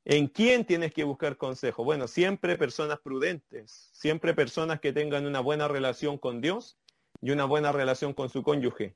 ¿En 0.07 0.29
quién 0.29 0.67
tienes 0.67 0.93
que 0.93 1.05
buscar 1.05 1.39
consejo? 1.39 1.83
Bueno, 1.83 2.09
siempre 2.09 2.59
personas 2.59 2.99
prudentes, 3.01 3.89
siempre 3.93 4.35
personas 4.35 4.81
que 4.81 4.93
tengan 4.93 5.25
una 5.25 5.41
buena 5.41 5.67
relación 5.67 6.19
con 6.19 6.43
Dios 6.43 6.77
y 7.23 7.31
una 7.31 7.47
buena 7.47 7.73
relación 7.73 8.13
con 8.13 8.29
su 8.29 8.43
cónyuge. 8.43 8.95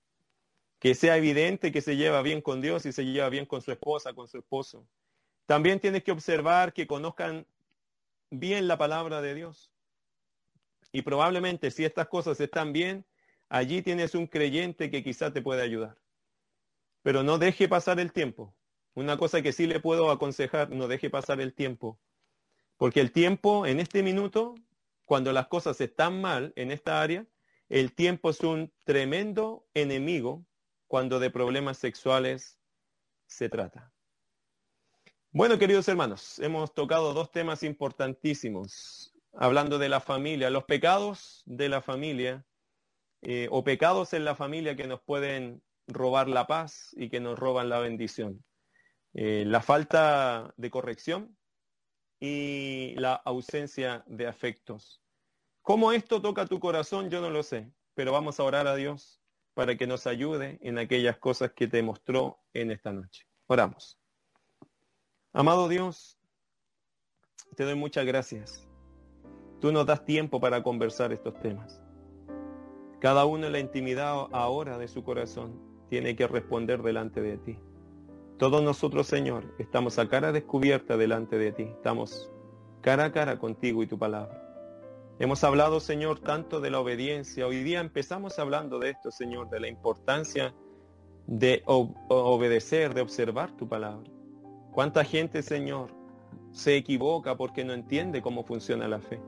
Que 0.78 0.94
sea 0.94 1.16
evidente 1.16 1.72
que 1.72 1.80
se 1.80 1.96
lleva 1.96 2.20
bien 2.20 2.42
con 2.42 2.60
Dios 2.60 2.84
y 2.84 2.92
se 2.92 3.06
lleva 3.06 3.30
bien 3.30 3.46
con 3.46 3.62
su 3.62 3.72
esposa, 3.72 4.12
con 4.12 4.28
su 4.28 4.38
esposo. 4.38 4.86
También 5.46 5.80
tienes 5.80 6.04
que 6.04 6.12
observar 6.12 6.74
que 6.74 6.86
conozcan 6.86 7.46
bien 8.30 8.68
la 8.68 8.76
palabra 8.76 9.22
de 9.22 9.34
Dios. 9.34 9.72
Y 10.92 11.00
probablemente 11.02 11.70
si 11.70 11.86
estas 11.86 12.08
cosas 12.08 12.38
están 12.38 12.74
bien, 12.74 13.06
allí 13.48 13.80
tienes 13.80 14.14
un 14.14 14.26
creyente 14.26 14.90
que 14.90 15.02
quizá 15.02 15.32
te 15.32 15.40
puede 15.40 15.62
ayudar. 15.62 15.96
Pero 17.02 17.22
no 17.22 17.38
deje 17.38 17.66
pasar 17.66 17.98
el 17.98 18.12
tiempo. 18.12 18.54
Una 18.94 19.16
cosa 19.16 19.42
que 19.42 19.52
sí 19.52 19.66
le 19.66 19.80
puedo 19.80 20.10
aconsejar, 20.10 20.70
no 20.70 20.88
deje 20.88 21.10
pasar 21.10 21.40
el 21.40 21.54
tiempo. 21.54 22.00
Porque 22.76 23.00
el 23.00 23.12
tiempo 23.12 23.66
en 23.66 23.80
este 23.80 24.02
minuto, 24.02 24.54
cuando 25.04 25.32
las 25.32 25.48
cosas 25.48 25.80
están 25.80 26.20
mal 26.20 26.52
en 26.56 26.70
esta 26.70 27.00
área, 27.02 27.26
el 27.68 27.94
tiempo 27.94 28.30
es 28.30 28.40
un 28.40 28.72
tremendo 28.84 29.66
enemigo 29.74 30.46
cuando 30.86 31.20
de 31.20 31.30
problemas 31.30 31.78
sexuales 31.78 32.58
se 33.26 33.48
trata. 33.48 33.92
Bueno, 35.30 35.58
queridos 35.58 35.86
hermanos, 35.88 36.38
hemos 36.38 36.72
tocado 36.72 37.12
dos 37.12 37.30
temas 37.30 37.62
importantísimos, 37.62 39.12
hablando 39.34 39.78
de 39.78 39.90
la 39.90 40.00
familia, 40.00 40.48
los 40.48 40.64
pecados 40.64 41.42
de 41.44 41.68
la 41.68 41.82
familia 41.82 42.46
eh, 43.20 43.48
o 43.50 43.62
pecados 43.62 44.14
en 44.14 44.24
la 44.24 44.34
familia 44.34 44.74
que 44.76 44.86
nos 44.86 45.02
pueden 45.02 45.62
robar 45.86 46.28
la 46.28 46.46
paz 46.46 46.94
y 46.96 47.10
que 47.10 47.20
nos 47.20 47.38
roban 47.38 47.68
la 47.68 47.80
bendición. 47.80 48.42
Eh, 49.20 49.42
la 49.44 49.60
falta 49.60 50.54
de 50.56 50.70
corrección 50.70 51.36
y 52.20 52.94
la 52.98 53.14
ausencia 53.14 54.04
de 54.06 54.28
afectos. 54.28 55.02
¿Cómo 55.60 55.90
esto 55.90 56.22
toca 56.22 56.46
tu 56.46 56.60
corazón? 56.60 57.10
Yo 57.10 57.20
no 57.20 57.28
lo 57.28 57.42
sé, 57.42 57.68
pero 57.94 58.12
vamos 58.12 58.38
a 58.38 58.44
orar 58.44 58.68
a 58.68 58.76
Dios 58.76 59.20
para 59.54 59.76
que 59.76 59.88
nos 59.88 60.06
ayude 60.06 60.60
en 60.62 60.78
aquellas 60.78 61.18
cosas 61.18 61.50
que 61.50 61.66
te 61.66 61.82
mostró 61.82 62.38
en 62.52 62.70
esta 62.70 62.92
noche. 62.92 63.26
Oramos. 63.48 63.98
Amado 65.32 65.66
Dios, 65.66 66.16
te 67.56 67.64
doy 67.64 67.74
muchas 67.74 68.06
gracias. 68.06 68.68
Tú 69.60 69.72
nos 69.72 69.84
das 69.84 70.04
tiempo 70.04 70.38
para 70.38 70.62
conversar 70.62 71.12
estos 71.12 71.34
temas. 71.40 71.82
Cada 73.00 73.24
uno 73.24 73.46
en 73.46 73.52
la 73.52 73.58
intimidad 73.58 74.28
ahora 74.30 74.78
de 74.78 74.86
su 74.86 75.02
corazón 75.02 75.60
tiene 75.90 76.14
que 76.14 76.28
responder 76.28 76.82
delante 76.82 77.20
de 77.20 77.38
ti. 77.38 77.58
Todos 78.38 78.62
nosotros, 78.62 79.08
Señor, 79.08 79.52
estamos 79.58 79.98
a 79.98 80.08
cara 80.08 80.30
descubierta 80.30 80.96
delante 80.96 81.38
de 81.38 81.50
ti. 81.50 81.64
Estamos 81.64 82.30
cara 82.82 83.06
a 83.06 83.12
cara 83.12 83.36
contigo 83.40 83.82
y 83.82 83.88
tu 83.88 83.98
palabra. 83.98 84.40
Hemos 85.18 85.42
hablado, 85.42 85.80
Señor, 85.80 86.20
tanto 86.20 86.60
de 86.60 86.70
la 86.70 86.78
obediencia. 86.78 87.48
Hoy 87.48 87.64
día 87.64 87.80
empezamos 87.80 88.38
hablando 88.38 88.78
de 88.78 88.90
esto, 88.90 89.10
Señor, 89.10 89.50
de 89.50 89.58
la 89.58 89.66
importancia 89.66 90.54
de 91.26 91.64
obedecer, 91.66 92.94
de 92.94 93.00
observar 93.00 93.50
tu 93.56 93.68
palabra. 93.68 94.08
¿Cuánta 94.70 95.02
gente, 95.02 95.42
Señor, 95.42 95.90
se 96.52 96.76
equivoca 96.76 97.36
porque 97.36 97.64
no 97.64 97.72
entiende 97.72 98.22
cómo 98.22 98.44
funciona 98.44 98.86
la 98.86 99.00
fe? 99.00 99.20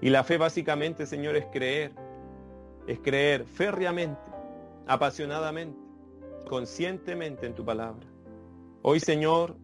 Y 0.00 0.10
la 0.10 0.22
fe 0.22 0.38
básicamente, 0.38 1.04
Señor, 1.06 1.34
es 1.34 1.46
creer. 1.46 1.90
Es 2.86 3.00
creer 3.00 3.44
férreamente, 3.44 4.20
apasionadamente, 4.86 5.76
conscientemente 6.48 7.46
en 7.46 7.56
tu 7.56 7.64
palabra. 7.64 8.11
Hoy, 8.84 8.98
Señor, 8.98 9.56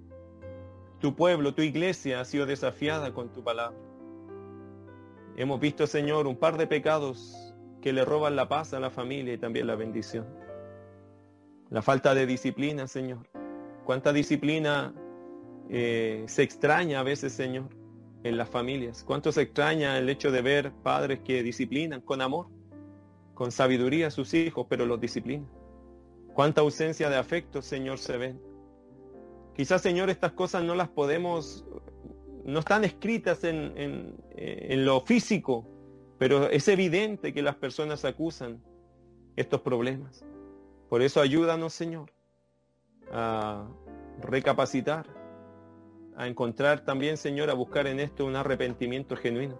tu 1.00 1.16
pueblo, 1.16 1.52
tu 1.52 1.62
iglesia 1.62 2.20
ha 2.20 2.24
sido 2.24 2.46
desafiada 2.46 3.12
con 3.12 3.32
tu 3.32 3.42
palabra. 3.42 3.76
Hemos 5.36 5.58
visto, 5.58 5.88
Señor, 5.88 6.28
un 6.28 6.36
par 6.36 6.56
de 6.56 6.68
pecados 6.68 7.34
que 7.82 7.92
le 7.92 8.04
roban 8.04 8.36
la 8.36 8.48
paz 8.48 8.74
a 8.74 8.80
la 8.80 8.90
familia 8.90 9.34
y 9.34 9.38
también 9.38 9.66
la 9.66 9.74
bendición. 9.74 10.24
La 11.68 11.82
falta 11.82 12.14
de 12.14 12.26
disciplina, 12.26 12.86
Señor. 12.86 13.28
Cuánta 13.84 14.12
disciplina 14.12 14.94
eh, 15.68 16.24
se 16.28 16.44
extraña 16.44 17.00
a 17.00 17.02
veces, 17.02 17.32
Señor, 17.32 17.70
en 18.22 18.36
las 18.36 18.48
familias. 18.48 19.02
Cuánto 19.02 19.32
se 19.32 19.42
extraña 19.42 19.98
el 19.98 20.08
hecho 20.08 20.30
de 20.30 20.42
ver 20.42 20.72
padres 20.84 21.20
que 21.24 21.42
disciplinan 21.42 22.02
con 22.02 22.22
amor, 22.22 22.46
con 23.34 23.50
sabiduría 23.50 24.06
a 24.06 24.10
sus 24.12 24.32
hijos, 24.32 24.66
pero 24.70 24.86
los 24.86 25.00
disciplinan. 25.00 25.48
Cuánta 26.34 26.60
ausencia 26.60 27.10
de 27.10 27.16
afecto, 27.16 27.62
Señor, 27.62 27.98
se 27.98 28.16
ven. 28.16 28.48
Quizás, 29.58 29.82
Señor, 29.82 30.08
estas 30.08 30.30
cosas 30.34 30.62
no 30.62 30.76
las 30.76 30.88
podemos, 30.88 31.64
no 32.44 32.60
están 32.60 32.84
escritas 32.84 33.42
en, 33.42 33.72
en, 33.76 34.14
en 34.36 34.84
lo 34.84 35.00
físico, 35.00 35.66
pero 36.16 36.48
es 36.48 36.68
evidente 36.68 37.34
que 37.34 37.42
las 37.42 37.56
personas 37.56 38.04
acusan 38.04 38.62
estos 39.34 39.62
problemas. 39.62 40.24
Por 40.88 41.02
eso 41.02 41.20
ayúdanos, 41.20 41.72
Señor, 41.72 42.12
a 43.10 43.66
recapacitar, 44.20 45.06
a 46.16 46.28
encontrar 46.28 46.84
también, 46.84 47.16
Señor, 47.16 47.50
a 47.50 47.54
buscar 47.54 47.88
en 47.88 47.98
esto 47.98 48.26
un 48.26 48.36
arrepentimiento 48.36 49.16
genuino. 49.16 49.58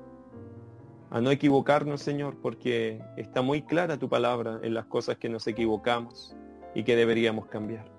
A 1.11 1.21
no 1.21 1.33
equivocarnos, 1.33 2.03
Señor, 2.03 2.37
porque 2.41 3.03
está 3.17 3.43
muy 3.43 3.63
clara 3.63 3.99
tu 3.99 4.09
palabra 4.09 4.61
en 4.63 4.75
las 4.75 4.87
cosas 4.87 5.19
que 5.19 5.29
nos 5.29 5.49
equivocamos 5.49 6.37
y 6.73 6.85
que 6.85 6.95
deberíamos 6.95 7.47
cambiar. 7.47 7.91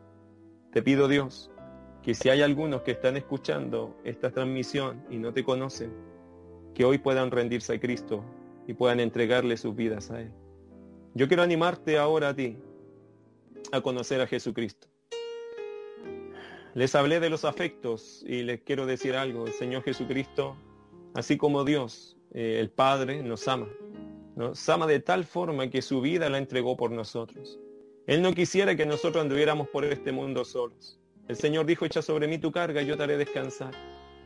Te 0.72 0.82
pido, 0.82 1.10
Dios, 1.10 1.52
que 2.10 2.16
si 2.16 2.28
hay 2.28 2.42
algunos 2.42 2.82
que 2.82 2.90
están 2.90 3.18
escuchando 3.18 3.96
esta 4.04 4.32
transmisión 4.32 5.06
y 5.12 5.18
no 5.18 5.32
te 5.32 5.44
conocen, 5.44 5.94
que 6.74 6.84
hoy 6.84 6.98
puedan 6.98 7.30
rendirse 7.30 7.74
a 7.74 7.80
Cristo 7.80 8.26
y 8.66 8.74
puedan 8.74 9.00
entregarle 9.00 9.56
sus 9.58 9.76
vidas 9.76 10.10
a 10.10 10.22
Él. 10.22 10.32
Yo 11.14 11.28
quiero 11.28 11.44
animarte 11.44 12.00
ahora 12.00 12.30
a 12.30 12.36
ti 12.36 12.58
a 13.72 13.82
conocer 13.82 14.22
a 14.22 14.26
Jesucristo. 14.26 14.88
Les 16.74 16.96
hablé 16.96 17.20
de 17.20 17.30
los 17.30 17.46
afectos 17.46 18.26
y 18.26 18.42
les 18.42 18.62
quiero 18.62 18.88
decir 18.88 19.16
algo. 19.16 19.46
El 19.46 19.54
Señor 19.54 19.84
Jesucristo, 19.84 20.58
así 21.14 21.38
como 21.38 21.64
Dios, 21.64 22.18
eh, 22.34 22.58
el 22.60 22.72
Padre, 22.72 23.22
nos 23.22 23.48
ama. 23.48 23.68
Nos 24.36 24.68
ama 24.68 24.88
de 24.88 25.00
tal 25.00 25.26
forma 25.26 25.70
que 25.70 25.84
su 25.84 26.02
vida 26.02 26.28
la 26.28 26.40
entregó 26.40 26.76
por 26.76 26.90
nosotros. 26.90 27.60
Él 28.08 28.24
no 28.24 28.34
quisiera 28.34 28.76
que 28.76 28.88
nosotros 28.88 29.22
anduviéramos 29.22 29.68
por 29.68 29.86
este 29.86 30.12
mundo 30.12 30.44
solos. 30.44 30.99
El 31.30 31.38
Señor 31.38 31.66
dijo, 31.66 31.86
echa 31.86 32.02
sobre 32.02 32.28
mí 32.28 32.40
tu 32.40 32.52
carga, 32.52 32.82
yo 32.82 32.98
te 32.98 33.04
haré 33.04 33.16
descansar. 33.16 33.72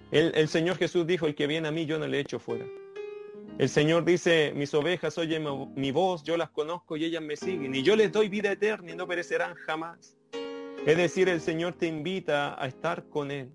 El, 0.10 0.32
el 0.36 0.48
Señor 0.48 0.78
Jesús 0.78 1.06
dijo, 1.06 1.28
el 1.28 1.36
que 1.36 1.48
viene 1.48 1.68
a 1.68 1.72
mí, 1.72 1.86
yo 1.86 2.00
no 2.00 2.08
le 2.08 2.20
echo 2.20 2.40
fuera. 2.40 2.66
El 3.60 3.70
Señor 3.70 4.04
dice, 4.04 4.52
mis 4.56 4.74
ovejas 4.74 5.18
oyen 5.18 5.46
mi 5.76 5.92
voz, 5.92 6.24
yo 6.24 6.38
las 6.38 6.50
conozco 6.50 6.98
y 6.98 7.06
ellas 7.06 7.22
me 7.22 7.36
siguen, 7.36 7.76
y 7.76 7.84
yo 7.84 7.96
les 7.96 8.12
doy 8.12 8.30
vida 8.30 8.52
eterna 8.52 8.94
y 8.94 8.96
no 8.96 9.06
perecerán 9.06 9.54
jamás. 9.54 10.18
Es 10.86 10.98
decir, 10.98 11.30
el 11.30 11.40
Señor 11.40 11.74
te 11.74 11.88
invita 11.88 12.62
a 12.62 12.68
estar 12.68 13.08
con 13.10 13.32
Él. 13.32 13.52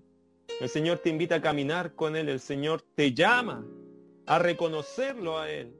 El 0.61 0.69
Señor 0.69 0.99
te 0.99 1.09
invita 1.09 1.35
a 1.35 1.41
caminar 1.41 1.95
con 1.95 2.15
Él. 2.15 2.29
El 2.29 2.39
Señor 2.39 2.83
te 2.95 3.13
llama 3.13 3.65
a 4.25 4.39
reconocerlo 4.39 5.37
a 5.37 5.49
Él. 5.49 5.73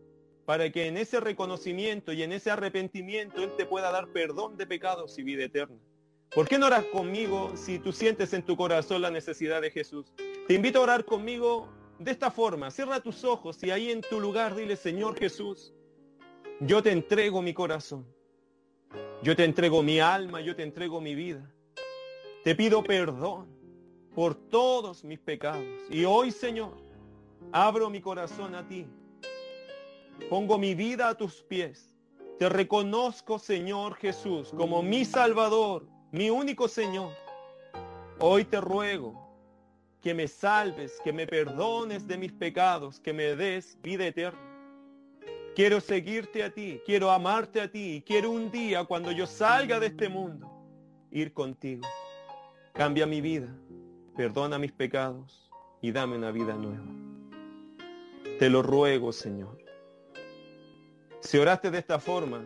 Para 0.46 0.72
que 0.72 0.88
en 0.88 0.98
ese 0.98 1.20
reconocimiento 1.20 2.14
y 2.14 2.24
en 2.24 2.34
ese 2.34 2.52
arrepentimiento 2.52 3.44
Él 3.44 3.52
te 3.58 3.66
pueda 3.66 3.92
dar 3.92 4.08
perdón 4.10 4.58
de 4.58 4.68
pecados 4.68 5.18
y 5.18 5.24
vida 5.24 5.46
eterna. 5.46 5.78
¿Por 6.34 6.48
qué 6.48 6.60
no 6.60 6.68
oras 6.68 6.86
conmigo 6.86 7.52
si 7.56 7.80
tú 7.80 7.92
sientes 7.92 8.34
en 8.34 8.44
tu 8.44 8.56
corazón 8.56 9.02
la 9.02 9.10
necesidad 9.10 9.62
de 9.62 9.72
Jesús? 9.72 10.14
Te 10.48 10.54
invito 10.54 10.80
a 10.80 10.84
orar 10.84 11.04
conmigo 11.04 11.68
de 11.98 12.12
esta 12.12 12.30
forma. 12.30 12.70
Cierra 12.70 13.00
tus 13.00 13.24
ojos 13.24 13.58
y 13.64 13.72
ahí 13.72 13.90
en 13.90 14.02
tu 14.02 14.20
lugar 14.20 14.56
dile, 14.56 14.76
Señor 14.76 15.18
Jesús, 15.18 15.74
yo 16.60 16.84
te 16.84 16.92
entrego 16.92 17.42
mi 17.42 17.54
corazón. 17.54 18.06
Yo 19.24 19.36
te 19.36 19.44
entrego 19.44 19.82
mi 19.82 20.00
alma, 20.00 20.40
yo 20.40 20.56
te 20.56 20.64
entrego 20.64 21.02
mi 21.02 21.16
vida. 21.16 21.52
Te 22.44 22.56
pido 22.56 22.84
perdón 22.84 23.48
por 24.14 24.36
todos 24.36 25.04
mis 25.04 25.20
pecados. 25.20 25.66
Y 25.90 26.06
hoy, 26.06 26.32
Señor, 26.32 26.78
abro 27.52 27.90
mi 27.90 28.02
corazón 28.02 28.54
a 28.54 28.68
ti. 28.68 28.86
Pongo 30.30 30.60
mi 30.60 30.76
vida 30.76 31.10
a 31.10 31.16
tus 31.16 31.42
pies. 31.42 31.96
Te 32.38 32.50
reconozco, 32.50 33.40
Señor 33.40 33.96
Jesús, 33.96 34.52
como 34.56 34.82
mi 34.82 35.04
Salvador, 35.06 35.88
mi 36.12 36.30
único 36.30 36.68
Señor. 36.68 37.12
Hoy 38.20 38.44
te 38.46 38.60
ruego 38.60 39.30
que 40.02 40.14
me 40.14 40.28
salves, 40.28 41.00
que 41.04 41.14
me 41.14 41.28
perdones 41.28 42.08
de 42.08 42.18
mis 42.18 42.32
pecados, 42.32 43.00
que 43.00 43.14
me 43.14 43.36
des 43.36 43.78
vida 43.82 44.08
eterna. 44.08 44.40
Quiero 45.56 45.82
seguirte 45.82 46.44
a 46.44 46.54
ti, 46.54 46.80
quiero 46.86 47.12
amarte 47.12 47.60
a 47.60 47.70
ti 47.70 47.96
y 47.96 48.02
quiero 48.02 48.32
un 48.32 48.50
día 48.50 48.86
cuando 48.86 49.12
yo 49.12 49.28
salga 49.28 49.80
de 49.80 49.88
este 49.88 50.08
mundo 50.08 50.50
ir 51.12 51.34
contigo. 51.34 51.86
Cambia 52.74 53.06
mi 53.06 53.20
vida, 53.20 53.54
perdona 54.16 54.58
mis 54.58 54.72
pecados 54.72 55.52
y 55.82 55.92
dame 55.92 56.16
una 56.16 56.32
vida 56.32 56.54
nueva. 56.54 56.86
Te 58.38 58.50
lo 58.50 58.62
ruego, 58.62 59.12
Señor. 59.12 59.58
Si 61.20 61.38
oraste 61.38 61.72
de 61.72 61.80
esta 61.80 62.00
forma, 62.00 62.46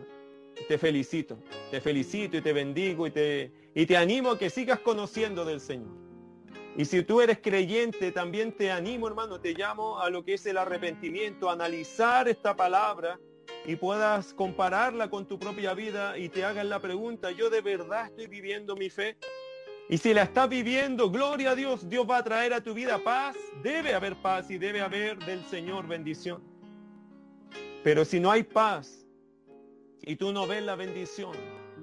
te 0.68 0.78
felicito, 0.78 1.38
te 1.70 1.80
felicito 1.80 2.36
y 2.36 2.40
te 2.40 2.52
bendigo 2.52 3.06
y 3.06 3.10
te, 3.10 3.52
y 3.74 3.86
te 3.86 3.96
animo 3.96 4.30
a 4.30 4.38
que 4.38 4.50
sigas 4.50 4.80
conociendo 4.80 5.44
del 5.44 5.60
Señor. 5.60 6.04
Y 6.76 6.84
si 6.86 7.02
tú 7.02 7.20
eres 7.20 7.38
creyente, 7.38 8.10
también 8.10 8.52
te 8.52 8.70
animo, 8.70 9.06
hermano, 9.06 9.40
te 9.40 9.52
llamo 9.52 10.00
a 10.00 10.10
lo 10.10 10.24
que 10.24 10.34
es 10.34 10.46
el 10.46 10.56
arrepentimiento, 10.56 11.48
analizar 11.48 12.26
esta 12.26 12.56
palabra 12.56 13.20
y 13.64 13.76
puedas 13.76 14.34
compararla 14.34 15.08
con 15.08 15.26
tu 15.26 15.38
propia 15.38 15.74
vida 15.74 16.18
y 16.18 16.28
te 16.28 16.44
hagas 16.44 16.66
la 16.66 16.80
pregunta, 16.80 17.30
¿yo 17.30 17.48
de 17.48 17.60
verdad 17.60 18.06
estoy 18.06 18.26
viviendo 18.26 18.74
mi 18.74 18.90
fe? 18.90 19.16
Y 19.88 19.98
si 19.98 20.14
la 20.14 20.22
estás 20.22 20.48
viviendo, 20.48 21.10
gloria 21.10 21.50
a 21.50 21.54
Dios, 21.54 21.88
Dios 21.88 22.08
va 22.08 22.18
a 22.18 22.24
traer 22.24 22.54
a 22.54 22.62
tu 22.62 22.72
vida 22.72 22.98
paz. 23.04 23.36
Debe 23.62 23.94
haber 23.94 24.16
paz 24.16 24.50
y 24.50 24.56
debe 24.56 24.80
haber 24.80 25.18
del 25.18 25.44
Señor 25.44 25.86
bendición. 25.86 26.42
Pero 27.82 28.04
si 28.04 28.18
no 28.18 28.30
hay 28.30 28.42
paz 28.42 29.03
y 30.06 30.16
tú 30.16 30.32
no 30.32 30.46
ves 30.46 30.62
la 30.62 30.74
bendición, 30.74 31.32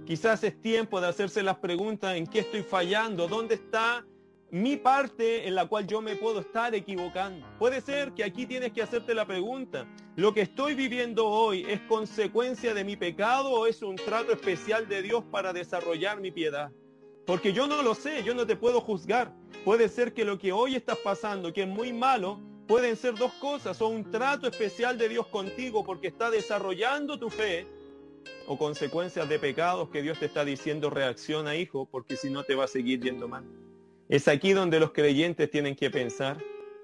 quizás 0.06 0.44
es 0.44 0.62
tiempo 0.62 1.02
de 1.02 1.08
hacerse 1.08 1.44
las 1.44 1.58
preguntas 1.58 2.16
en 2.16 2.28
qué 2.28 2.40
estoy 2.40 2.64
fallando, 2.64 3.28
dónde 3.28 3.56
está 3.56 4.06
mi 4.52 4.76
parte 4.76 5.48
en 5.48 5.56
la 5.56 5.66
cual 5.66 5.88
yo 5.88 6.02
me 6.02 6.18
puedo 6.18 6.42
estar 6.42 6.76
equivocando. 6.76 7.48
Puede 7.58 7.80
ser 7.80 8.12
que 8.12 8.24
aquí 8.24 8.46
tienes 8.46 8.74
que 8.74 8.82
hacerte 8.82 9.14
la 9.14 9.26
pregunta, 9.26 9.88
¿lo 10.18 10.34
que 10.34 10.42
estoy 10.42 10.76
viviendo 10.76 11.26
hoy 11.28 11.66
es 11.68 11.80
consecuencia 11.82 12.74
de 12.74 12.84
mi 12.84 12.98
pecado 12.98 13.50
o 13.50 13.66
es 13.66 13.82
un 13.82 13.96
trato 13.96 14.34
especial 14.34 14.88
de 14.90 15.02
Dios 15.02 15.24
para 15.32 15.54
desarrollar 15.54 16.20
mi 16.20 16.32
piedad? 16.32 16.70
Porque 17.26 17.54
yo 17.54 17.66
no 17.66 17.82
lo 17.82 17.96
sé, 17.96 18.24
yo 18.24 18.34
no 18.34 18.46
te 18.46 18.58
puedo 18.58 18.82
juzgar. 18.82 19.34
Puede 19.64 19.88
ser 19.88 20.14
que 20.14 20.26
lo 20.26 20.38
que 20.38 20.52
hoy 20.52 20.76
estás 20.76 20.98
pasando, 20.98 21.54
que 21.54 21.62
es 21.62 21.68
muy 21.68 21.94
malo, 21.94 22.42
pueden 22.68 22.98
ser 22.98 23.16
dos 23.16 23.32
cosas, 23.34 23.82
o 23.82 23.88
un 23.88 24.12
trato 24.12 24.48
especial 24.48 24.98
de 24.98 25.08
Dios 25.08 25.28
contigo 25.28 25.84
porque 25.84 26.08
está 26.08 26.30
desarrollando 26.30 27.18
tu 27.18 27.30
fe, 27.30 27.68
o 28.48 28.58
consecuencias 28.58 29.28
de 29.30 29.40
pecados 29.40 29.90
que 29.90 30.02
Dios 30.02 30.20
te 30.20 30.26
está 30.26 30.44
diciendo 30.46 30.90
reacciona, 30.90 31.56
hijo, 31.56 31.88
porque 31.90 32.16
si 32.16 32.30
no 32.30 32.44
te 32.44 32.56
va 32.56 32.66
a 32.66 32.68
seguir 32.68 33.02
yendo 33.02 33.28
mal. 33.28 33.46
Es 34.10 34.28
aquí 34.28 34.54
donde 34.54 34.80
los 34.80 34.92
creyentes 34.92 35.50
tienen 35.50 35.76
que 35.76 35.90
pensar 35.90 36.38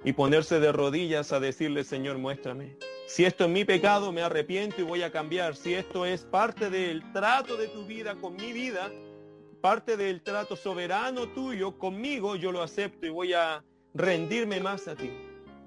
y 0.03 0.13
ponerse 0.13 0.59
de 0.59 0.71
rodillas 0.71 1.33
a 1.33 1.39
decirle, 1.39 1.83
Señor, 1.83 2.17
muéstrame. 2.17 2.77
Si 3.07 3.25
esto 3.25 3.45
es 3.45 3.49
mi 3.49 3.65
pecado, 3.65 4.11
me 4.11 4.21
arrepiento 4.21 4.81
y 4.81 4.83
voy 4.83 5.01
a 5.01 5.11
cambiar. 5.11 5.55
Si 5.55 5.73
esto 5.73 6.05
es 6.05 6.23
parte 6.23 6.69
del 6.69 7.01
trato 7.13 7.57
de 7.57 7.67
tu 7.67 7.85
vida 7.85 8.15
con 8.15 8.35
mi 8.35 8.53
vida, 8.53 8.91
parte 9.61 9.97
del 9.97 10.21
trato 10.21 10.55
soberano 10.55 11.27
tuyo 11.29 11.77
conmigo, 11.77 12.35
yo 12.35 12.51
lo 12.51 12.61
acepto 12.61 13.05
y 13.05 13.09
voy 13.09 13.33
a 13.33 13.63
rendirme 13.93 14.59
más 14.59 14.87
a 14.87 14.95
ti. 14.95 15.11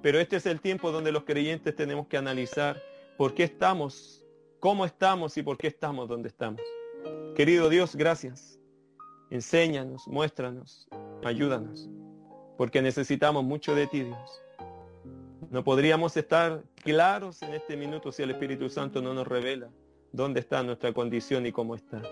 Pero 0.02 0.18
este 0.18 0.36
es 0.36 0.46
el 0.46 0.60
tiempo 0.60 0.90
donde 0.92 1.12
los 1.12 1.24
creyentes 1.24 1.74
tenemos 1.74 2.06
que 2.06 2.16
analizar 2.16 2.80
por 3.16 3.34
qué 3.34 3.44
estamos, 3.44 4.19
cómo 4.60 4.84
estamos 4.84 5.36
y 5.38 5.42
por 5.42 5.56
qué 5.56 5.66
estamos 5.66 6.08
donde 6.08 6.28
estamos. 6.28 6.60
Querido 7.34 7.68
Dios, 7.70 7.96
gracias. 7.96 8.60
Enséñanos, 9.30 10.06
muéstranos, 10.06 10.88
ayúdanos, 11.24 11.88
porque 12.58 12.82
necesitamos 12.82 13.42
mucho 13.42 13.74
de 13.74 13.86
ti, 13.86 14.02
Dios. 14.02 14.42
No 15.50 15.64
podríamos 15.64 16.16
estar 16.16 16.62
claros 16.74 17.42
en 17.42 17.54
este 17.54 17.76
minuto 17.76 18.12
si 18.12 18.22
el 18.22 18.32
Espíritu 18.32 18.68
Santo 18.68 19.00
no 19.00 19.14
nos 19.14 19.26
revela 19.26 19.70
dónde 20.12 20.40
está 20.40 20.62
nuestra 20.62 20.92
condición 20.92 21.46
y 21.46 21.52
cómo 21.52 21.74
está. 21.74 22.02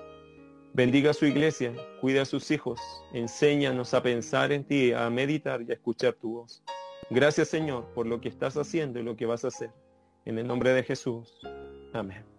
Bendiga 0.72 1.10
a 1.10 1.14
su 1.14 1.26
iglesia, 1.26 1.74
cuida 2.00 2.22
a 2.22 2.24
sus 2.24 2.50
hijos, 2.50 2.80
enséñanos 3.12 3.94
a 3.94 4.02
pensar 4.02 4.52
en 4.52 4.64
ti, 4.64 4.92
a 4.92 5.10
meditar 5.10 5.62
y 5.62 5.70
a 5.70 5.74
escuchar 5.74 6.14
tu 6.14 6.34
voz. 6.34 6.62
Gracias 7.10 7.48
Señor 7.48 7.84
por 7.94 8.06
lo 8.06 8.20
que 8.20 8.28
estás 8.28 8.56
haciendo 8.56 9.00
y 9.00 9.02
lo 9.02 9.16
que 9.16 9.26
vas 9.26 9.44
a 9.44 9.48
hacer. 9.48 9.70
En 10.24 10.38
el 10.38 10.46
nombre 10.46 10.72
de 10.72 10.82
Jesús. 10.82 11.40
Amén. 11.92 12.37